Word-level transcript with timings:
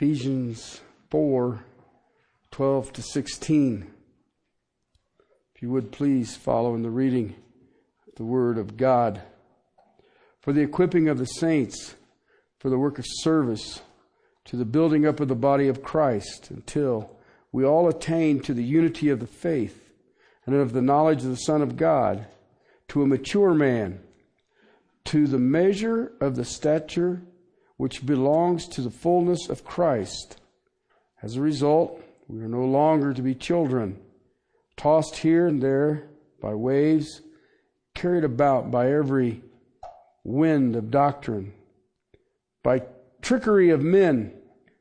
Ephesians 0.00 0.80
4 1.10 1.62
12 2.52 2.92
to 2.94 3.02
16. 3.02 3.90
If 5.54 5.60
you 5.60 5.68
would 5.68 5.92
please 5.92 6.34
follow 6.34 6.74
in 6.74 6.80
the 6.80 6.88
reading 6.88 7.34
of 8.08 8.14
the 8.14 8.24
Word 8.24 8.56
of 8.56 8.78
God. 8.78 9.20
For 10.40 10.54
the 10.54 10.62
equipping 10.62 11.10
of 11.10 11.18
the 11.18 11.26
saints, 11.26 11.96
for 12.58 12.70
the 12.70 12.78
work 12.78 12.98
of 12.98 13.04
service, 13.06 13.82
to 14.46 14.56
the 14.56 14.64
building 14.64 15.04
up 15.04 15.20
of 15.20 15.28
the 15.28 15.34
body 15.34 15.68
of 15.68 15.82
Christ, 15.82 16.50
until 16.50 17.14
we 17.52 17.62
all 17.62 17.86
attain 17.86 18.40
to 18.40 18.54
the 18.54 18.64
unity 18.64 19.10
of 19.10 19.20
the 19.20 19.26
faith 19.26 19.90
and 20.46 20.54
of 20.54 20.72
the 20.72 20.80
knowledge 20.80 21.24
of 21.24 21.30
the 21.30 21.36
Son 21.36 21.60
of 21.60 21.76
God, 21.76 22.26
to 22.88 23.02
a 23.02 23.06
mature 23.06 23.52
man, 23.52 24.00
to 25.04 25.26
the 25.26 25.38
measure 25.38 26.12
of 26.22 26.36
the 26.36 26.44
stature 26.46 27.20
which 27.80 28.04
belongs 28.04 28.68
to 28.68 28.82
the 28.82 28.90
fullness 28.90 29.48
of 29.48 29.64
Christ. 29.64 30.38
As 31.22 31.36
a 31.36 31.40
result, 31.40 31.98
we 32.28 32.38
are 32.42 32.46
no 32.46 32.66
longer 32.66 33.14
to 33.14 33.22
be 33.22 33.34
children, 33.34 33.98
tossed 34.76 35.16
here 35.16 35.46
and 35.46 35.62
there 35.62 36.10
by 36.42 36.52
waves, 36.52 37.22
carried 37.94 38.22
about 38.22 38.70
by 38.70 38.92
every 38.92 39.40
wind 40.24 40.76
of 40.76 40.90
doctrine, 40.90 41.54
by 42.62 42.82
trickery 43.22 43.70
of 43.70 43.80
men, 43.80 44.34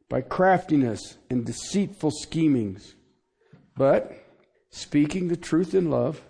by 0.09 0.20
craftiness 0.20 1.20
and 1.30 1.45
deceitful 1.45 2.11
schemings. 2.11 2.95
But, 3.77 4.11
speaking 4.72 5.30
the 5.30 5.38
truth 5.38 5.73
in 5.73 5.89
love, 5.89 6.22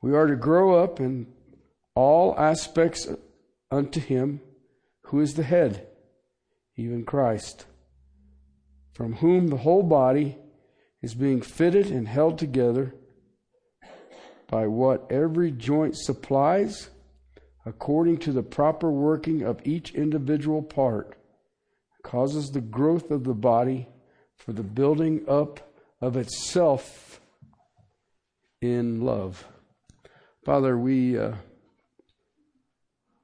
we 0.00 0.14
are 0.14 0.28
to 0.28 0.36
grow 0.36 0.80
up 0.80 1.00
in 1.00 1.26
all 1.96 2.38
aspects 2.38 3.08
unto 3.72 3.98
Him 3.98 4.40
who 5.12 5.20
is 5.20 5.34
the 5.34 5.42
head, 5.42 5.86
even 6.74 7.04
Christ, 7.04 7.66
from 8.94 9.16
whom 9.16 9.48
the 9.48 9.58
whole 9.58 9.82
body 9.82 10.38
is 11.02 11.12
being 11.14 11.42
fitted 11.42 11.90
and 11.90 12.08
held 12.08 12.38
together 12.38 12.94
by 14.48 14.66
what 14.66 15.06
every 15.12 15.50
joint 15.50 15.98
supplies, 15.98 16.88
according 17.66 18.16
to 18.20 18.32
the 18.32 18.42
proper 18.42 18.90
working 18.90 19.42
of 19.42 19.60
each 19.66 19.94
individual 19.94 20.62
part, 20.62 21.14
causes 22.02 22.50
the 22.50 22.62
growth 22.62 23.10
of 23.10 23.24
the 23.24 23.34
body 23.34 23.86
for 24.38 24.54
the 24.54 24.62
building 24.62 25.22
up 25.28 25.74
of 26.00 26.16
itself 26.16 27.20
in 28.62 29.02
love. 29.02 29.46
Father, 30.46 30.78
we 30.78 31.18
uh, 31.18 31.34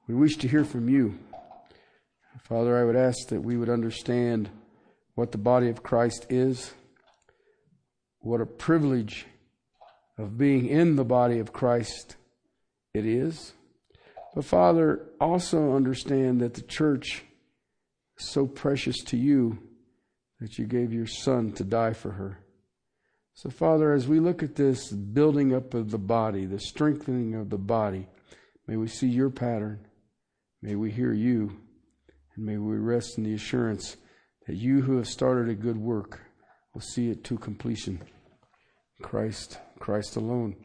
we 0.07 0.13
wish 0.13 0.37
to 0.37 0.47
hear 0.47 0.63
from 0.63 0.87
you. 0.87 1.17
Father, 2.49 2.75
I 2.75 2.83
would 2.83 2.95
ask 2.95 3.27
that 3.27 3.41
we 3.41 3.57
would 3.57 3.69
understand 3.69 4.49
what 5.13 5.31
the 5.31 5.37
body 5.37 5.69
of 5.69 5.83
Christ 5.83 6.25
is, 6.31 6.73
what 8.21 8.41
a 8.41 8.45
privilege 8.47 9.27
of 10.17 10.35
being 10.35 10.65
in 10.65 10.95
the 10.95 11.05
body 11.05 11.37
of 11.37 11.53
Christ 11.53 12.15
it 12.95 13.05
is. 13.05 13.53
But 14.33 14.45
Father, 14.45 15.05
also 15.21 15.75
understand 15.75 16.41
that 16.41 16.55
the 16.55 16.63
church 16.63 17.23
is 18.17 18.29
so 18.31 18.47
precious 18.47 18.97
to 19.05 19.17
you 19.17 19.59
that 20.39 20.57
you 20.57 20.65
gave 20.65 20.91
your 20.91 21.05
Son 21.05 21.51
to 21.51 21.63
die 21.63 21.93
for 21.93 22.13
her. 22.13 22.39
So, 23.35 23.51
Father, 23.51 23.93
as 23.93 24.07
we 24.07 24.19
look 24.19 24.41
at 24.41 24.55
this 24.55 24.91
building 24.91 25.53
up 25.53 25.75
of 25.75 25.91
the 25.91 25.99
body, 25.99 26.47
the 26.47 26.59
strengthening 26.59 27.35
of 27.35 27.51
the 27.51 27.59
body, 27.59 28.07
may 28.65 28.75
we 28.75 28.87
see 28.87 29.07
your 29.07 29.29
pattern. 29.29 29.85
May 30.63 30.73
we 30.73 30.89
hear 30.89 31.13
you. 31.13 31.55
And 32.39 32.45
may 32.45 32.57
we 32.57 32.77
rest 32.77 33.17
in 33.17 33.25
the 33.25 33.33
assurance 33.33 33.97
that 34.47 34.55
you 34.55 34.81
who 34.81 34.95
have 34.95 35.09
started 35.09 35.49
a 35.49 35.55
good 35.55 35.77
work 35.77 36.21
will 36.73 36.79
see 36.79 37.09
it 37.09 37.25
to 37.25 37.37
completion. 37.37 38.01
Christ, 39.01 39.59
Christ 39.77 40.15
alone. 40.15 40.55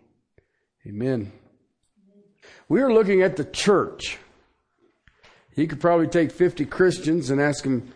Amen. 0.87 1.33
We 2.69 2.81
are 2.81 2.93
looking 2.93 3.23
at 3.23 3.35
the 3.35 3.45
church. 3.45 4.19
You 5.57 5.67
could 5.67 5.81
probably 5.81 6.07
take 6.07 6.31
50 6.31 6.65
Christians 6.67 7.31
and 7.31 7.41
ask 7.41 7.65
them, 7.65 7.93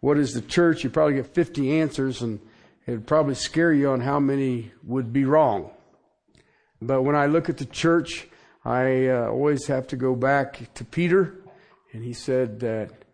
what 0.00 0.18
is 0.18 0.34
the 0.34 0.42
church? 0.42 0.84
You'd 0.84 0.92
probably 0.92 1.14
get 1.14 1.34
50 1.34 1.80
answers 1.80 2.20
and 2.20 2.38
it 2.86 2.90
would 2.90 3.06
probably 3.06 3.34
scare 3.34 3.72
you 3.72 3.88
on 3.88 4.02
how 4.02 4.20
many 4.20 4.72
would 4.84 5.10
be 5.10 5.24
wrong. 5.24 5.70
But 6.82 7.00
when 7.00 7.16
I 7.16 7.26
look 7.26 7.48
at 7.48 7.56
the 7.56 7.64
church, 7.64 8.28
I 8.62 9.06
uh, 9.06 9.28
always 9.28 9.68
have 9.68 9.86
to 9.86 9.96
go 9.96 10.14
back 10.14 10.74
to 10.74 10.84
Peter 10.84 11.36
and 11.94 12.04
he 12.04 12.12
said 12.12 12.60
that 12.60 13.05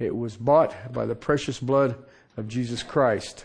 it 0.00 0.16
was 0.16 0.36
bought 0.36 0.92
by 0.92 1.06
the 1.06 1.14
precious 1.14 1.60
blood 1.60 1.94
of 2.36 2.48
Jesus 2.48 2.82
Christ. 2.82 3.44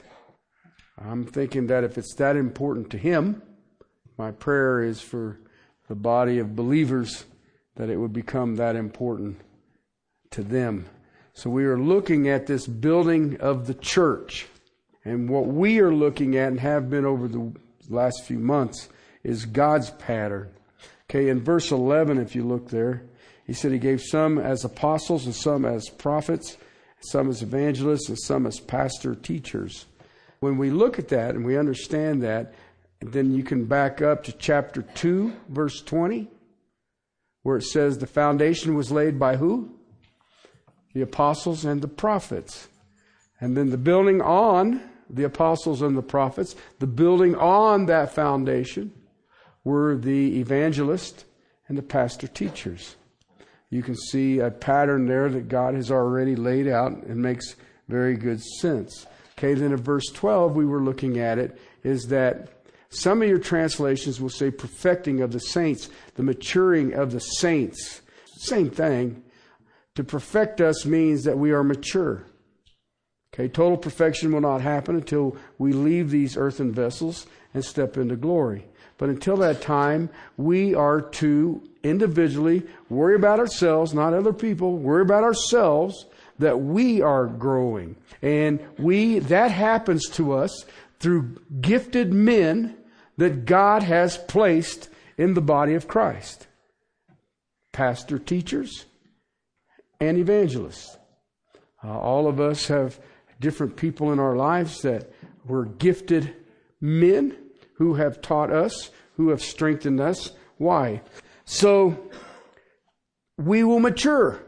I'm 0.97 1.25
thinking 1.25 1.67
that 1.67 1.83
if 1.83 1.97
it's 1.97 2.15
that 2.15 2.37
important 2.37 2.89
to 2.91 2.97
him, 2.97 3.43
my 4.17 4.31
prayer 4.31 4.81
is 4.81 5.01
for 5.01 5.39
the 5.89 5.95
body 5.95 6.39
of 6.39 6.55
believers 6.55 7.25
that 7.75 7.89
it 7.89 7.97
would 7.97 8.13
become 8.13 8.55
that 8.55 8.77
important 8.77 9.41
to 10.31 10.41
them. 10.41 10.85
So 11.33 11.49
we 11.49 11.65
are 11.65 11.77
looking 11.77 12.29
at 12.29 12.47
this 12.47 12.65
building 12.65 13.37
of 13.41 13.67
the 13.67 13.73
church. 13.73 14.47
And 15.03 15.29
what 15.29 15.47
we 15.47 15.79
are 15.79 15.93
looking 15.93 16.37
at 16.37 16.47
and 16.47 16.59
have 16.61 16.89
been 16.89 17.05
over 17.05 17.27
the 17.27 17.51
last 17.89 18.23
few 18.23 18.39
months 18.39 18.87
is 19.23 19.45
God's 19.45 19.91
pattern. 19.91 20.49
Okay, 21.09 21.27
in 21.27 21.41
verse 21.41 21.71
11, 21.71 22.17
if 22.17 22.33
you 22.33 22.45
look 22.45 22.69
there, 22.69 23.03
he 23.45 23.53
said 23.53 23.71
he 23.71 23.77
gave 23.77 24.01
some 24.01 24.39
as 24.39 24.65
apostles 24.65 25.25
and 25.25 25.35
some 25.35 25.65
as 25.65 25.89
prophets, 25.89 26.57
some 26.99 27.29
as 27.29 27.43
evangelists, 27.43 28.09
and 28.09 28.19
some 28.19 28.47
as 28.47 28.59
pastor 28.59 29.13
teachers. 29.13 29.85
When 30.39 30.57
we 30.57 30.71
look 30.71 30.97
at 30.97 31.09
that 31.09 31.35
and 31.35 31.45
we 31.45 31.57
understand 31.57 32.23
that, 32.23 32.53
then 33.01 33.31
you 33.31 33.43
can 33.43 33.65
back 33.65 34.01
up 34.01 34.23
to 34.23 34.31
chapter 34.31 34.81
2, 34.81 35.31
verse 35.49 35.81
20, 35.81 36.27
where 37.43 37.57
it 37.57 37.63
says 37.63 37.97
the 37.97 38.07
foundation 38.07 38.73
was 38.73 38.91
laid 38.91 39.19
by 39.19 39.35
who? 39.35 39.69
The 40.93 41.01
apostles 41.01 41.65
and 41.65 41.81
the 41.81 41.87
prophets. 41.87 42.67
And 43.39 43.55
then 43.55 43.69
the 43.69 43.77
building 43.77 44.21
on 44.21 44.81
the 45.07 45.25
apostles 45.25 45.83
and 45.83 45.95
the 45.95 46.01
prophets, 46.01 46.55
the 46.79 46.87
building 46.87 47.35
on 47.35 47.85
that 47.85 48.11
foundation 48.11 48.91
were 49.63 49.95
the 49.95 50.39
evangelists 50.39 51.25
and 51.67 51.77
the 51.77 51.83
pastor 51.83 52.27
teachers 52.27 52.95
you 53.69 53.81
can 53.83 53.95
see 53.95 54.39
a 54.39 54.51
pattern 54.51 55.05
there 55.05 55.29
that 55.29 55.47
God 55.47 55.73
has 55.73 55.91
already 55.91 56.35
laid 56.35 56.67
out 56.67 56.91
and 56.91 57.17
makes 57.17 57.55
very 57.87 58.15
good 58.15 58.41
sense. 58.41 59.05
Okay, 59.37 59.53
then 59.53 59.71
in 59.71 59.77
verse 59.77 60.05
12, 60.13 60.55
we 60.55 60.65
were 60.65 60.81
looking 60.81 61.19
at 61.19 61.37
it, 61.37 61.59
is 61.83 62.03
that 62.05 62.49
some 62.89 63.21
of 63.21 63.27
your 63.27 63.39
translations 63.39 64.21
will 64.21 64.29
say 64.29 64.49
perfecting 64.49 65.21
of 65.21 65.31
the 65.31 65.39
saints, 65.39 65.89
the 66.15 66.23
maturing 66.23 66.93
of 66.93 67.11
the 67.11 67.19
saints. 67.19 68.01
Same 68.37 68.69
thing. 68.69 69.23
To 69.95 70.03
perfect 70.03 70.61
us 70.61 70.85
means 70.85 71.23
that 71.23 71.37
we 71.37 71.51
are 71.51 71.63
mature. 71.63 72.25
Okay, 73.33 73.49
total 73.49 73.77
perfection 73.77 74.31
will 74.31 74.41
not 74.41 74.61
happen 74.61 74.95
until 74.95 75.35
we 75.57 75.73
leave 75.73 76.09
these 76.09 76.37
earthen 76.37 76.71
vessels 76.71 77.27
and 77.53 77.65
step 77.65 77.97
into 77.97 78.15
glory. 78.15 78.65
But 78.97 79.09
until 79.09 79.35
that 79.37 79.61
time, 79.61 80.09
we 80.37 80.73
are 80.73 81.01
to 81.01 81.61
individually 81.85 82.63
worry 82.89 83.15
about 83.15 83.39
ourselves, 83.39 83.93
not 83.93 84.13
other 84.13 84.33
people, 84.33 84.77
worry 84.77 85.01
about 85.01 85.23
ourselves 85.23 86.05
that 86.39 86.59
we 86.59 87.01
are 87.01 87.27
growing. 87.27 87.95
And 88.21 88.59
we, 88.77 89.19
that 89.19 89.51
happens 89.51 90.09
to 90.11 90.33
us 90.33 90.65
through 90.99 91.37
gifted 91.61 92.13
men 92.13 92.75
that 93.17 93.45
God 93.45 93.83
has 93.83 94.17
placed 94.17 94.89
in 95.17 95.33
the 95.33 95.41
body 95.41 95.75
of 95.75 95.87
Christ. 95.87 96.47
Pastor 97.71 98.19
teachers 98.19 98.85
and 99.99 100.17
evangelists. 100.17 100.97
Uh, 101.83 101.97
all 101.97 102.27
of 102.27 102.39
us 102.39 102.67
have 102.67 102.99
different 103.39 103.75
people 103.75 104.11
in 104.11 104.19
our 104.19 104.35
lives 104.35 104.81
that 104.81 105.11
were 105.45 105.65
gifted 105.65 106.35
men 106.81 107.35
who 107.75 107.93
have 107.95 108.21
taught 108.21 108.51
us, 108.51 108.89
who 109.17 109.29
have 109.29 109.41
strengthened 109.41 109.99
us. 109.99 110.31
Why? 110.57 111.01
So 111.45 112.09
we 113.37 113.63
will 113.63 113.79
mature. 113.79 114.41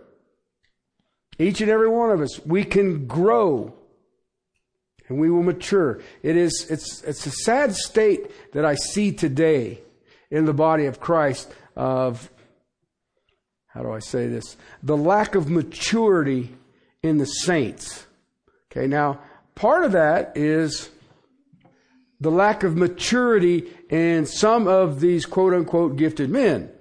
Each 1.40 1.62
and 1.62 1.70
every 1.70 1.90
one 1.90 2.12
of 2.12 2.20
us, 2.20 2.44
we 2.46 2.64
can 2.64 3.06
grow 3.06 3.74
and 5.08 5.20
we 5.20 5.30
will 5.30 5.44
mature. 5.44 6.02
It 6.22 6.36
is, 6.36 6.68
it's, 6.70 7.02
it's 7.04 7.26
a 7.26 7.32
sad 7.32 7.76
state 7.76 8.54
that 8.54 8.66
I 8.66 8.76
see 8.76 9.12
today 9.12 9.80
in 10.30 10.46
the 10.46 10.54
body 10.54 10.86
of 10.86 11.00
Christ 11.00 11.52
of, 11.76 12.30
how 13.68 13.84
do 13.84 13.92
I 13.92 14.00
say 14.00 14.28
this? 14.28 14.58
The 14.84 14.98
lack 14.98 15.36
of 15.36 15.50
maturity 15.50 16.56
in 17.04 17.20
the 17.20 17.26
saints. 17.26 18.06
Okay, 18.72 18.88
now, 18.88 19.22
part 19.56 19.86
of 19.86 19.94
that 19.94 20.36
is 20.36 20.90
the 22.20 22.32
lack 22.32 22.64
of 22.64 22.76
maturity 22.76 23.72
in 23.90 24.26
some 24.26 24.68
of 24.68 25.00
these 25.00 25.26
quote 25.26 25.54
unquote 25.54 25.96
gifted 25.96 26.30
men. 26.30 26.72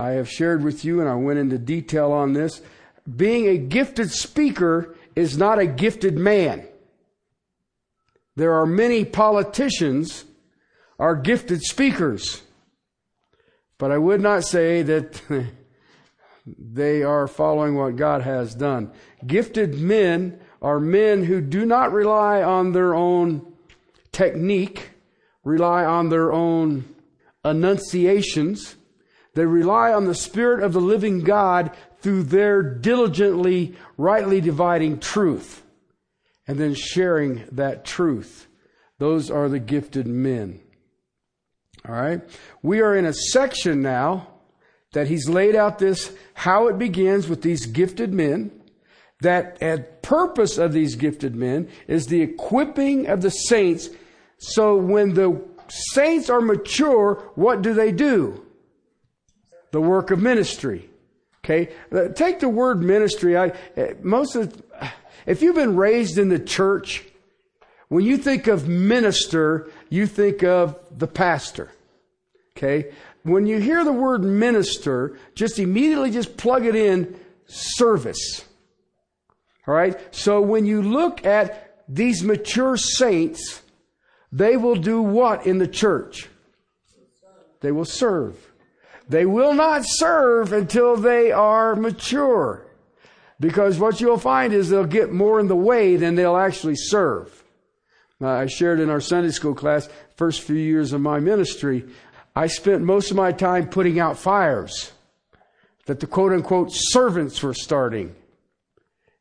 I 0.00 0.12
have 0.12 0.30
shared 0.30 0.64
with 0.64 0.82
you, 0.82 1.00
and 1.00 1.10
I 1.10 1.14
went 1.14 1.40
into 1.40 1.58
detail 1.58 2.10
on 2.10 2.32
this. 2.32 2.62
Being 3.16 3.48
a 3.48 3.58
gifted 3.58 4.10
speaker 4.10 4.96
is 5.14 5.36
not 5.36 5.58
a 5.58 5.66
gifted 5.66 6.16
man. 6.16 6.66
There 8.34 8.54
are 8.54 8.64
many 8.64 9.04
politicians 9.04 10.24
are 10.98 11.14
gifted 11.14 11.60
speakers. 11.60 12.40
But 13.76 13.90
I 13.90 13.98
would 13.98 14.22
not 14.22 14.44
say 14.44 14.80
that 14.80 15.20
they 16.46 17.02
are 17.02 17.26
following 17.26 17.74
what 17.74 17.96
God 17.96 18.22
has 18.22 18.54
done. 18.54 18.92
Gifted 19.26 19.74
men 19.74 20.40
are 20.62 20.80
men 20.80 21.24
who 21.24 21.42
do 21.42 21.66
not 21.66 21.92
rely 21.92 22.42
on 22.42 22.72
their 22.72 22.94
own 22.94 23.52
technique, 24.12 24.92
rely 25.44 25.84
on 25.84 26.08
their 26.08 26.32
own 26.32 26.86
enunciations. 27.44 28.76
They 29.40 29.46
rely 29.46 29.94
on 29.94 30.04
the 30.04 30.14
Spirit 30.14 30.62
of 30.62 30.74
the 30.74 30.82
living 30.82 31.20
God 31.20 31.74
through 32.02 32.24
their 32.24 32.62
diligently, 32.62 33.74
rightly 33.96 34.42
dividing 34.42 34.98
truth 35.00 35.62
and 36.46 36.58
then 36.58 36.74
sharing 36.74 37.46
that 37.52 37.86
truth. 37.86 38.48
Those 38.98 39.30
are 39.30 39.48
the 39.48 39.58
gifted 39.58 40.06
men. 40.06 40.60
All 41.88 41.94
right. 41.94 42.20
We 42.62 42.82
are 42.82 42.94
in 42.94 43.06
a 43.06 43.14
section 43.14 43.80
now 43.80 44.28
that 44.92 45.08
he's 45.08 45.26
laid 45.26 45.56
out 45.56 45.78
this, 45.78 46.12
how 46.34 46.68
it 46.68 46.76
begins 46.76 47.26
with 47.26 47.40
these 47.40 47.64
gifted 47.64 48.12
men. 48.12 48.50
That 49.22 49.56
a 49.62 49.78
purpose 50.02 50.58
of 50.58 50.74
these 50.74 50.96
gifted 50.96 51.34
men 51.34 51.70
is 51.88 52.04
the 52.04 52.20
equipping 52.20 53.06
of 53.06 53.22
the 53.22 53.30
saints. 53.30 53.88
So 54.36 54.76
when 54.76 55.14
the 55.14 55.42
saints 55.94 56.28
are 56.28 56.42
mature, 56.42 57.32
what 57.36 57.62
do 57.62 57.72
they 57.72 57.90
do? 57.90 58.44
The 59.72 59.80
work 59.80 60.10
of 60.10 60.20
ministry. 60.20 60.88
Okay. 61.44 61.72
Uh, 61.90 62.08
take 62.08 62.40
the 62.40 62.48
word 62.48 62.82
ministry. 62.82 63.36
I, 63.36 63.48
uh, 63.76 63.94
most 64.02 64.36
of, 64.36 64.62
if 65.26 65.42
you've 65.42 65.56
been 65.56 65.76
raised 65.76 66.18
in 66.18 66.28
the 66.28 66.38
church, 66.38 67.04
when 67.88 68.04
you 68.04 68.18
think 68.18 68.46
of 68.46 68.68
minister, 68.68 69.70
you 69.88 70.06
think 70.06 70.44
of 70.44 70.78
the 70.96 71.08
pastor. 71.08 71.70
Okay? 72.56 72.92
When 73.22 73.46
you 73.46 73.58
hear 73.58 73.84
the 73.84 73.92
word 73.92 74.22
minister, 74.22 75.18
just 75.34 75.58
immediately 75.58 76.10
just 76.10 76.36
plug 76.36 76.64
it 76.66 76.76
in 76.76 77.18
service. 77.46 78.44
All 79.66 79.74
right? 79.74 79.98
So 80.14 80.40
when 80.40 80.66
you 80.66 80.82
look 80.82 81.26
at 81.26 81.82
these 81.88 82.22
mature 82.22 82.76
saints, 82.76 83.62
they 84.30 84.56
will 84.56 84.76
do 84.76 85.02
what 85.02 85.46
in 85.46 85.58
the 85.58 85.68
church? 85.68 86.28
They 87.60 87.72
will 87.72 87.84
serve. 87.84 88.49
They 89.10 89.26
will 89.26 89.54
not 89.54 89.82
serve 89.84 90.52
until 90.52 90.96
they 90.96 91.32
are 91.32 91.74
mature. 91.74 92.64
Because 93.40 93.76
what 93.76 94.00
you'll 94.00 94.18
find 94.18 94.52
is 94.52 94.70
they'll 94.70 94.84
get 94.84 95.12
more 95.12 95.40
in 95.40 95.48
the 95.48 95.56
way 95.56 95.96
than 95.96 96.14
they'll 96.14 96.36
actually 96.36 96.76
serve. 96.76 97.42
Uh, 98.22 98.28
I 98.28 98.46
shared 98.46 98.78
in 98.78 98.88
our 98.88 99.00
Sunday 99.00 99.32
school 99.32 99.54
class, 99.54 99.88
first 100.14 100.42
few 100.42 100.54
years 100.54 100.92
of 100.92 101.00
my 101.00 101.18
ministry, 101.18 101.86
I 102.36 102.46
spent 102.46 102.82
most 102.82 103.10
of 103.10 103.16
my 103.16 103.32
time 103.32 103.68
putting 103.68 103.98
out 103.98 104.16
fires 104.16 104.92
that 105.86 105.98
the 105.98 106.06
quote 106.06 106.32
unquote 106.32 106.68
servants 106.70 107.42
were 107.42 107.54
starting. 107.54 108.14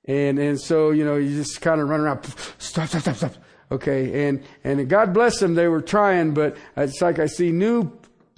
And, 0.05 0.37
and 0.37 0.61
so, 0.61 0.91
you 0.91 1.03
know, 1.03 1.15
you 1.15 1.35
just 1.35 1.61
kind 1.61 1.81
of 1.81 1.89
run 1.89 2.01
around, 2.01 2.25
stop, 2.59 2.89
stop, 2.89 3.01
stop, 3.01 3.15
stop. 3.15 3.33
Okay. 3.71 4.27
And, 4.27 4.43
and 4.63 4.87
God 4.87 5.15
bless 5.15 5.39
them. 5.39 5.55
They 5.55 5.67
were 5.67 5.81
trying, 5.81 6.35
but 6.35 6.57
it's 6.77 7.01
like 7.01 7.17
I 7.17 7.25
see 7.25 7.51
new 7.51 7.91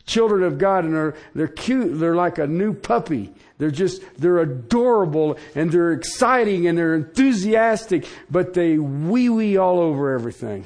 children 0.06 0.44
of 0.44 0.58
God 0.58 0.86
and 0.86 0.94
they're, 0.94 1.16
they're 1.36 1.48
cute. 1.48 2.00
They're 2.00 2.16
like 2.16 2.38
a 2.38 2.48
new 2.48 2.74
puppy. 2.74 3.34
They're 3.58 3.72
just, 3.72 4.02
they're 4.18 4.40
adorable 4.40 5.38
and 5.56 5.72
they're 5.72 5.92
exciting 5.92 6.68
and 6.68 6.78
they're 6.78 6.96
enthusiastic, 6.96 8.08
but 8.30 8.54
they 8.54 8.78
wee 8.78 9.30
wee 9.30 9.58
all 9.58 9.80
over 9.80 10.14
everything. 10.14 10.66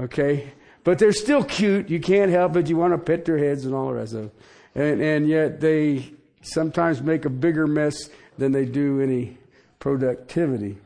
Okay? 0.00 0.52
But 0.84 0.98
they're 0.98 1.12
still 1.12 1.44
cute. 1.44 1.90
You 1.90 2.00
can't 2.00 2.30
help 2.30 2.56
it. 2.56 2.68
You 2.68 2.76
want 2.76 2.94
to 2.94 2.98
pet 2.98 3.24
their 3.24 3.38
heads 3.38 3.64
and 3.64 3.74
all 3.74 3.88
the 3.88 3.94
rest 3.94 4.14
of 4.14 4.24
it. 4.26 4.34
And, 4.74 5.00
and 5.02 5.28
yet 5.28 5.60
they 5.60 6.12
sometimes 6.42 7.02
make 7.02 7.24
a 7.24 7.30
bigger 7.30 7.66
mess 7.66 8.10
than 8.38 8.52
they 8.52 8.64
do 8.64 9.00
any 9.00 9.38
productivity. 9.78 10.78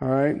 All 0.00 0.08
right? 0.08 0.36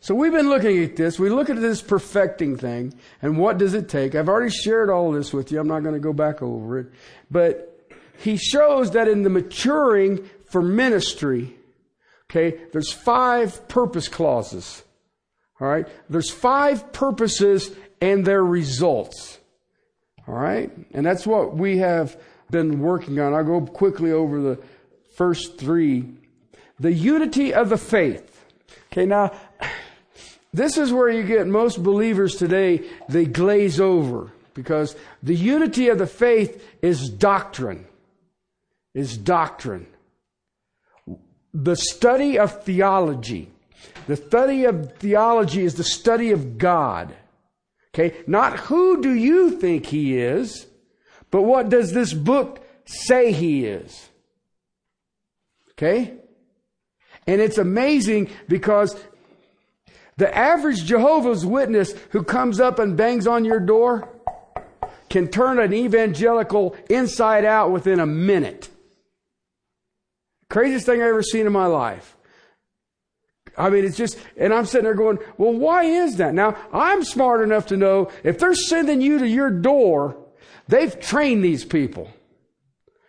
So 0.00 0.14
we've 0.14 0.32
been 0.32 0.48
looking 0.48 0.82
at 0.84 0.96
this. 0.96 1.18
We 1.18 1.30
look 1.30 1.50
at 1.50 1.60
this 1.60 1.82
perfecting 1.82 2.56
thing 2.56 2.94
and 3.22 3.38
what 3.38 3.58
does 3.58 3.74
it 3.74 3.88
take? 3.88 4.14
I've 4.14 4.28
already 4.28 4.50
shared 4.50 4.90
all 4.90 5.10
this 5.12 5.32
with 5.32 5.50
you. 5.50 5.58
I'm 5.58 5.66
not 5.66 5.82
going 5.82 5.94
to 5.94 6.00
go 6.00 6.12
back 6.12 6.42
over 6.42 6.78
it. 6.78 6.86
But 7.30 7.88
he 8.18 8.36
shows 8.36 8.92
that 8.92 9.08
in 9.08 9.22
the 9.22 9.30
maturing 9.30 10.28
for 10.46 10.62
ministry, 10.62 11.56
okay, 12.30 12.60
there's 12.72 12.92
five 12.92 13.66
purpose 13.68 14.08
clauses. 14.08 14.82
All 15.60 15.68
right? 15.68 15.88
There's 16.08 16.30
five 16.30 16.92
purposes 16.92 17.70
and 18.00 18.24
their 18.24 18.44
results. 18.44 19.38
All 20.28 20.34
right? 20.34 20.70
And 20.92 21.04
that's 21.04 21.26
what 21.26 21.56
we 21.56 21.78
have 21.78 22.20
been 22.50 22.80
working 22.80 23.18
on. 23.20 23.34
I'll 23.34 23.44
go 23.44 23.60
quickly 23.60 24.12
over 24.12 24.40
the 24.40 24.62
first 25.16 25.58
three. 25.58 26.12
The 26.78 26.92
unity 26.92 27.54
of 27.54 27.68
the 27.68 27.78
faith. 27.78 28.33
Okay, 28.94 29.06
now, 29.06 29.32
this 30.52 30.78
is 30.78 30.92
where 30.92 31.10
you 31.10 31.24
get 31.24 31.48
most 31.48 31.82
believers 31.82 32.36
today, 32.36 32.80
they 33.08 33.24
glaze 33.24 33.80
over 33.80 34.30
because 34.54 34.94
the 35.20 35.34
unity 35.34 35.88
of 35.88 35.98
the 35.98 36.06
faith 36.06 36.64
is 36.80 37.10
doctrine 37.10 37.86
is 38.94 39.18
doctrine. 39.18 39.88
The 41.52 41.74
study 41.74 42.38
of 42.38 42.62
theology. 42.62 43.50
The 44.06 44.14
study 44.14 44.64
of 44.64 44.96
theology 44.98 45.64
is 45.64 45.74
the 45.74 45.82
study 45.82 46.30
of 46.30 46.56
God. 46.56 47.12
Okay? 47.92 48.16
Not 48.28 48.60
who 48.60 49.02
do 49.02 49.12
you 49.12 49.58
think 49.58 49.86
he 49.86 50.16
is, 50.16 50.66
but 51.32 51.42
what 51.42 51.68
does 51.68 51.92
this 51.92 52.12
book 52.12 52.64
say 52.84 53.32
he 53.32 53.66
is? 53.66 54.08
Okay? 55.72 56.14
And 57.26 57.40
it's 57.40 57.58
amazing 57.58 58.30
because 58.48 58.96
the 60.16 60.36
average 60.36 60.84
Jehovah's 60.84 61.44
Witness 61.44 61.94
who 62.10 62.22
comes 62.22 62.60
up 62.60 62.78
and 62.78 62.96
bangs 62.96 63.26
on 63.26 63.44
your 63.44 63.60
door 63.60 64.08
can 65.08 65.28
turn 65.28 65.58
an 65.58 65.72
evangelical 65.72 66.76
inside 66.90 67.44
out 67.44 67.70
within 67.70 68.00
a 68.00 68.06
minute. 68.06 68.68
Craziest 70.48 70.86
thing 70.86 71.00
I've 71.00 71.08
ever 71.08 71.22
seen 71.22 71.46
in 71.46 71.52
my 71.52 71.66
life. 71.66 72.16
I 73.56 73.70
mean, 73.70 73.84
it's 73.84 73.96
just, 73.96 74.18
and 74.36 74.52
I'm 74.52 74.66
sitting 74.66 74.84
there 74.84 74.94
going, 74.94 75.18
well, 75.38 75.52
why 75.52 75.84
is 75.84 76.16
that? 76.16 76.34
Now, 76.34 76.56
I'm 76.72 77.04
smart 77.04 77.40
enough 77.42 77.66
to 77.66 77.76
know 77.76 78.10
if 78.24 78.38
they're 78.38 78.54
sending 78.54 79.00
you 79.00 79.18
to 79.20 79.28
your 79.28 79.50
door, 79.50 80.16
they've 80.68 80.98
trained 80.98 81.44
these 81.44 81.64
people. 81.64 82.10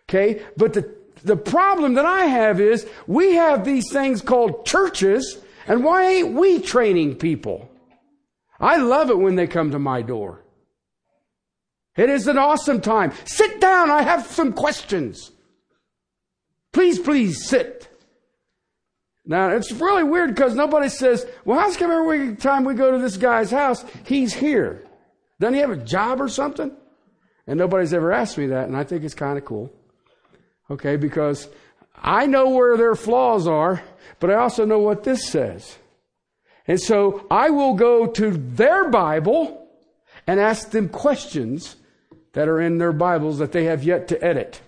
Okay? 0.08 0.44
But 0.56 0.74
the, 0.74 0.96
the 1.26 1.38
problem 1.38 1.96
that 1.96 2.06
I 2.06 2.26
have 2.26 2.62
is 2.62 2.88
we 3.08 3.34
have 3.34 3.66
these 3.66 3.92
things 3.92 4.22
called 4.22 4.66
churches, 4.66 5.38
and 5.68 5.84
why 5.84 6.06
ain't 6.06 6.34
we 6.34 6.60
training 6.60 7.16
people? 7.16 7.70
I 8.60 8.78
love 8.78 9.10
it 9.10 9.18
when 9.18 9.36
they 9.36 9.48
come 9.48 9.72
to 9.72 9.80
my 9.80 10.02
door. 10.02 10.44
It 11.98 12.10
is 12.10 12.28
an 12.28 12.38
awesome 12.38 12.82
time. 12.82 13.14
Sit 13.26 13.60
down. 13.60 13.90
I 13.90 14.02
have 14.02 14.28
some 14.28 14.54
questions. 14.54 15.32
Please, 16.74 17.00
please 17.00 17.46
sit. 17.46 17.90
Now, 19.26 19.50
it's 19.50 19.72
really 19.72 20.04
weird 20.04 20.36
because 20.36 20.56
nobody 20.56 20.90
says, 20.90 21.26
well, 21.46 21.60
how's 21.60 21.78
come 21.78 21.90
every 21.90 22.36
time 22.36 22.64
we 22.64 22.76
go 22.76 22.92
to 22.92 23.00
this 23.00 23.18
guy's 23.18 23.50
house, 23.50 23.84
he's 24.06 24.34
here? 24.34 24.86
Doesn't 25.40 25.56
he 25.56 25.62
have 25.62 25.72
a 25.72 25.78
job 25.78 26.22
or 26.22 26.28
something? 26.28 26.72
And 27.48 27.58
nobody's 27.58 27.94
ever 27.94 28.12
asked 28.12 28.38
me 28.38 28.48
that, 28.48 28.68
and 28.68 28.78
I 28.78 28.84
think 28.84 29.04
it's 29.04 29.16
kind 29.16 29.38
of 29.38 29.46
cool. 29.46 29.72
Okay, 30.70 30.96
because 30.96 31.48
I 31.96 32.26
know 32.26 32.50
where 32.50 32.78
their 32.78 32.96
flaws 32.96 33.48
are, 33.48 33.84
but 34.20 34.30
I 34.30 34.36
also 34.36 34.66
know 34.66 34.80
what 34.80 35.04
this 35.04 35.28
says. 35.28 35.78
And 36.68 36.80
so 36.80 37.28
I 37.30 37.52
will 37.52 37.76
go 37.76 38.08
to 38.08 38.32
their 38.32 38.90
Bible 38.90 39.68
and 40.26 40.40
ask 40.40 40.72
them 40.72 40.90
questions 40.90 41.76
that 42.34 42.48
are 42.48 42.60
in 42.60 42.80
their 42.80 42.92
Bibles 42.92 43.38
that 43.38 43.52
they 43.52 43.66
have 43.66 43.84
yet 43.84 44.08
to 44.10 44.24
edit. 44.24 44.62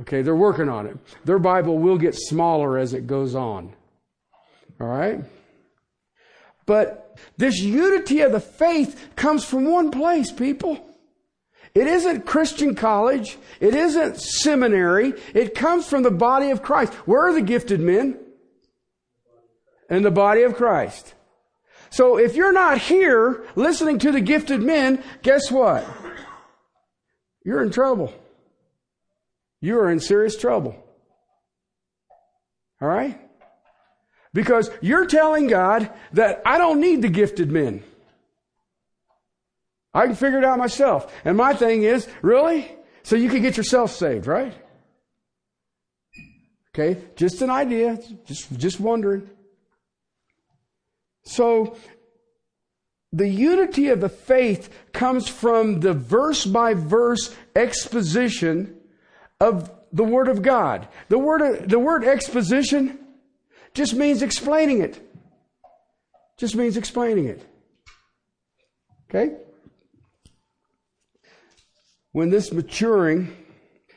Okay, 0.00 0.22
they're 0.22 0.34
working 0.34 0.68
on 0.68 0.86
it. 0.86 0.96
Their 1.24 1.38
Bible 1.38 1.78
will 1.78 1.98
get 1.98 2.14
smaller 2.14 2.78
as 2.78 2.94
it 2.94 3.06
goes 3.06 3.34
on. 3.34 3.74
All 4.80 4.88
right? 4.88 5.20
But 6.66 7.18
this 7.36 7.60
unity 7.60 8.20
of 8.20 8.32
the 8.32 8.40
faith 8.40 9.10
comes 9.16 9.44
from 9.44 9.64
one 9.64 9.90
place, 9.90 10.32
people. 10.32 10.84
It 11.74 11.86
isn't 11.86 12.26
Christian 12.26 12.74
college. 12.74 13.36
It 13.60 13.74
isn't 13.74 14.20
seminary. 14.20 15.14
It 15.34 15.54
comes 15.54 15.88
from 15.88 16.02
the 16.02 16.10
body 16.10 16.50
of 16.50 16.62
Christ. 16.62 16.92
Where 17.06 17.26
are 17.26 17.32
the 17.32 17.42
gifted 17.42 17.80
men? 17.80 18.18
In 19.90 20.02
the 20.02 20.10
body 20.10 20.42
of 20.42 20.56
Christ. 20.56 21.14
So 21.90 22.16
if 22.16 22.36
you're 22.36 22.52
not 22.52 22.78
here 22.78 23.44
listening 23.56 23.98
to 24.00 24.12
the 24.12 24.20
gifted 24.20 24.62
men, 24.62 25.02
guess 25.22 25.50
what? 25.50 25.86
You're 27.44 27.62
in 27.62 27.70
trouble 27.70 28.14
you 29.64 29.78
are 29.78 29.90
in 29.90 29.98
serious 29.98 30.36
trouble. 30.36 30.76
All 32.82 32.88
right? 32.88 33.18
Because 34.34 34.70
you're 34.82 35.06
telling 35.06 35.46
God 35.46 35.90
that 36.12 36.42
I 36.44 36.58
don't 36.58 36.80
need 36.80 37.00
the 37.00 37.08
gifted 37.08 37.50
men. 37.50 37.82
I 39.94 40.06
can 40.06 40.16
figure 40.16 40.38
it 40.38 40.44
out 40.44 40.58
myself. 40.58 41.14
And 41.24 41.36
my 41.36 41.54
thing 41.54 41.84
is, 41.84 42.08
really? 42.20 42.70
So 43.04 43.16
you 43.16 43.28
can 43.28 43.42
get 43.42 43.56
yourself 43.56 43.92
saved, 43.92 44.26
right? 44.26 44.52
Okay, 46.74 47.00
just 47.14 47.40
an 47.40 47.50
idea, 47.50 48.00
just, 48.26 48.58
just 48.58 48.80
wondering. 48.80 49.30
So, 51.22 51.76
the 53.12 53.28
unity 53.28 53.88
of 53.90 54.00
the 54.00 54.08
faith 54.08 54.70
comes 54.92 55.28
from 55.28 55.78
the 55.78 55.92
verse 55.92 56.44
by 56.44 56.74
verse 56.74 57.34
exposition 57.54 58.76
of 59.40 59.70
the 59.92 60.02
Word 60.02 60.26
of 60.26 60.42
God. 60.42 60.88
The 61.08 61.18
word, 61.18 61.68
the 61.68 61.78
word 61.78 62.04
exposition 62.04 62.98
just 63.72 63.94
means 63.94 64.22
explaining 64.22 64.80
it. 64.80 65.00
Just 66.36 66.56
means 66.56 66.76
explaining 66.76 67.26
it. 67.26 67.46
Okay? 69.08 69.36
When 72.14 72.30
this 72.30 72.52
maturing 72.52 73.36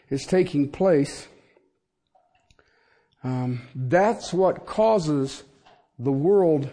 is 0.09 0.25
taking 0.25 0.71
place, 0.71 1.27
um, 3.23 3.61
that's 3.75 4.33
what 4.33 4.65
causes 4.65 5.43
the 5.99 6.11
world 6.11 6.67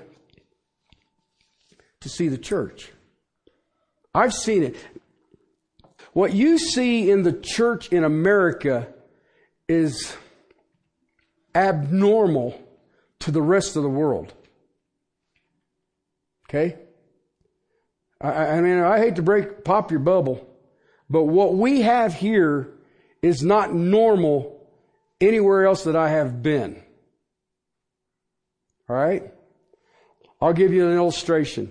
to 2.01 2.09
see 2.09 2.29
the 2.29 2.39
church. 2.39 2.91
I've 4.15 4.33
seen 4.33 4.63
it. 4.63 4.77
What 6.15 6.33
you 6.33 6.57
see 6.57 7.11
in 7.11 7.25
the 7.25 7.35
church 7.35 7.89
in 7.89 8.05
America 8.05 8.89
is 9.69 10.17
abnormal 11.55 12.59
to 13.19 13.31
the 13.31 13.43
rest 13.43 13.77
of 13.77 13.83
the 13.83 13.91
world. 13.91 14.33
Okay? 16.49 16.79
I, 18.19 18.33
I 18.33 18.61
mean, 18.63 18.79
I 18.79 18.99
hate 18.99 19.17
to 19.17 19.23
break, 19.23 19.63
pop 19.63 19.91
your 19.91 20.01
bubble, 20.01 20.54
but 21.15 21.27
what 21.27 21.55
we 21.55 21.83
have 21.83 22.13
here 22.13 22.73
is 23.23 23.41
not 23.41 23.73
normal 23.73 24.61
anywhere 25.21 25.65
else 25.65 25.85
that 25.85 25.95
I 25.95 26.09
have 26.09 26.43
been. 26.43 26.83
All 28.89 28.97
right? 28.97 29.33
I'll 30.43 30.53
give 30.53 30.73
you 30.73 30.89
an 30.89 30.97
illustration. 30.97 31.71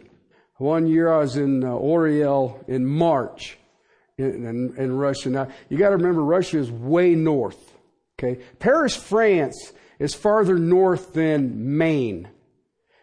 One 0.59 0.87
year 0.87 1.11
I 1.11 1.17
was 1.17 1.35
in 1.35 1.61
uh, 1.61 1.71
Orel 1.71 2.63
in 2.69 2.85
March 2.85 3.57
in, 4.17 4.45
in, 4.45 4.75
in 4.77 4.95
Russia. 4.95 5.29
Now, 5.29 5.49
you 5.67 5.77
got 5.77 5.89
to 5.89 5.97
remember, 5.97 6.23
Russia 6.23 6.59
is 6.59 6.71
way 6.71 7.13
north. 7.13 7.59
Okay? 8.17 8.41
Paris, 8.59 8.95
France 8.95 9.73
is 9.99 10.13
farther 10.13 10.57
north 10.57 11.11
than 11.11 11.75
Maine. 11.77 12.29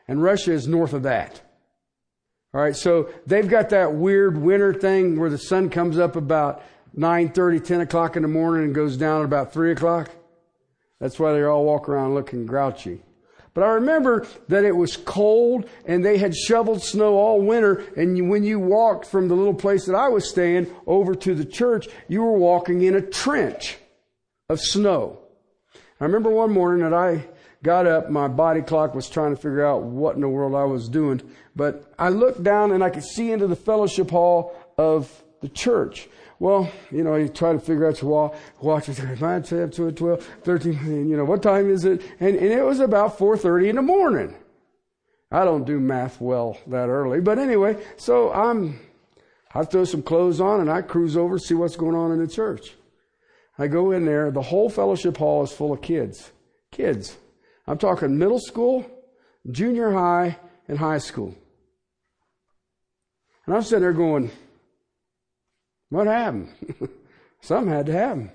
And 0.09 0.23
Russia 0.23 0.53
is 0.53 0.67
north 0.67 0.95
of 0.95 1.03
that. 1.03 1.43
All 2.53 2.61
right, 2.61 2.75
so 2.75 3.11
they've 3.27 3.49
got 3.49 3.71
that 3.71 3.95
weird 3.95 4.37
winter 4.37 4.75
thing 4.75 5.19
where 5.19 5.31
the 5.31 5.39
sun 5.39 5.71
comes 5.71 5.99
up 5.99 6.17
about 6.17 6.63
9.30, 6.97 7.65
10 7.65 7.81
o'clock 7.83 8.17
in 8.17 8.23
the 8.23 8.29
morning 8.29 8.65
and 8.65 8.75
goes 8.75 8.97
down 8.97 9.21
at 9.21 9.25
about 9.25 9.53
3 9.53 9.71
o'clock. 9.71 10.11
That's 10.99 11.19
why 11.19 11.33
they 11.33 11.45
all 11.45 11.65
walk 11.65 11.89
around 11.89 12.15
looking 12.15 12.47
grouchy. 12.47 13.03
But 13.55 13.65
I 13.65 13.69
remember 13.69 14.27
that 14.49 14.65
it 14.65 14.75
was 14.75 14.97
cold 14.97 15.69
and 15.85 16.05
they 16.05 16.19
had 16.19 16.35
shoveled 16.35 16.83
snow 16.83 17.17
all 17.17 17.41
winter. 17.41 17.85
And 17.97 18.29
when 18.29 18.43
you 18.43 18.59
walked 18.59 19.07
from 19.07 19.29
the 19.29 19.35
little 19.35 19.55
place 19.55 19.87
that 19.87 19.95
I 19.95 20.09
was 20.09 20.29
staying 20.29 20.67
over 20.87 21.15
to 21.15 21.35
the 21.35 21.45
church, 21.45 21.89
you 22.09 22.23
were 22.23 22.39
walking 22.39 22.83
in 22.83 22.95
a 22.97 23.01
trench 23.01 23.79
of 24.49 24.61
snow. 24.61 25.21
I 26.01 26.05
remember 26.05 26.31
one 26.31 26.53
morning 26.53 26.83
that 26.83 26.95
I 26.95 27.29
got 27.63 27.87
up, 27.87 28.11
my 28.11 28.29
body 28.29 28.63
clock 28.63 28.95
was 28.95 29.09
trying 29.09 29.35
to 29.35 29.37
figure 29.37 29.65
out 29.65 29.83
what 29.83 30.15
in 30.15 30.21
the 30.21 30.29
world 30.29 30.55
I 30.55 30.65
was 30.65 30.89
doing. 30.89 31.21
But 31.55 31.93
I 31.99 32.09
looked 32.09 32.43
down 32.43 32.73
and 32.73 32.83
I 32.83 32.91
could 32.91 33.05
see 33.05 33.33
into 33.33 33.47
the 33.47 33.57
fellowship 33.57 34.11
hall 34.11 34.57
of 34.79 35.23
the 35.41 35.49
church. 35.49 36.09
Well, 36.39 36.73
you 36.91 37.05
know, 37.05 37.17
you 37.17 37.29
try 37.29 37.53
to 37.53 37.59
figure 37.59 37.87
out 37.87 38.01
your 38.01 38.11
watch, 38.11 38.89
watch 38.89 38.99
9, 38.99 39.43
10, 39.43 39.71
12, 39.71 40.25
13, 40.43 41.09
you 41.09 41.17
know, 41.17 41.25
what 41.25 41.43
time 41.43 41.71
is 41.71 41.85
it? 41.85 42.01
And, 42.19 42.35
and 42.35 42.47
it 42.47 42.65
was 42.65 42.81
about 42.81 43.19
4.30 43.19 43.69
in 43.69 43.77
the 43.77 43.83
morning. 43.83 44.35
I 45.31 45.45
don't 45.45 45.67
do 45.67 45.79
math 45.79 46.21
well 46.21 46.59
that 46.67 46.89
early, 46.89 47.21
but 47.21 47.39
anyway, 47.39 47.77
so 47.97 48.33
I'm, 48.33 48.81
I 49.55 49.65
throw 49.65 49.85
some 49.85 50.03
clothes 50.03 50.41
on 50.41 50.61
and 50.61 50.71
I 50.71 50.81
cruise 50.81 51.17
over 51.17 51.39
to 51.39 51.45
see 51.45 51.55
what's 51.55 51.77
going 51.77 51.95
on 51.95 52.11
in 52.11 52.19
the 52.19 52.27
church. 52.27 52.75
I 53.59 53.67
go 53.67 53.91
in 53.91 54.07
there, 54.07 54.31
the 54.31 54.41
whole 54.41 54.71
fellowship 54.71 55.19
hall 55.19 55.43
is 55.45 55.53
full 55.53 55.75
of 55.75 55.83
kids. 55.83 56.33
Kids. 56.73 57.19
I'm 57.71 57.79
talking 57.79 58.19
middle 58.19 58.41
school, 58.41 58.85
junior 59.49 59.93
high, 59.93 60.37
and 60.67 60.77
high 60.77 60.99
school. 60.99 61.37
And 63.47 63.55
I'm 63.55 63.63
sitting 63.63 63.83
there 63.83 63.93
going, 63.93 64.29
what 65.89 66.09
happened? 66.09 66.53
Something 67.41 67.73
had 67.73 67.87
to 67.87 67.93
happen. 67.93 68.33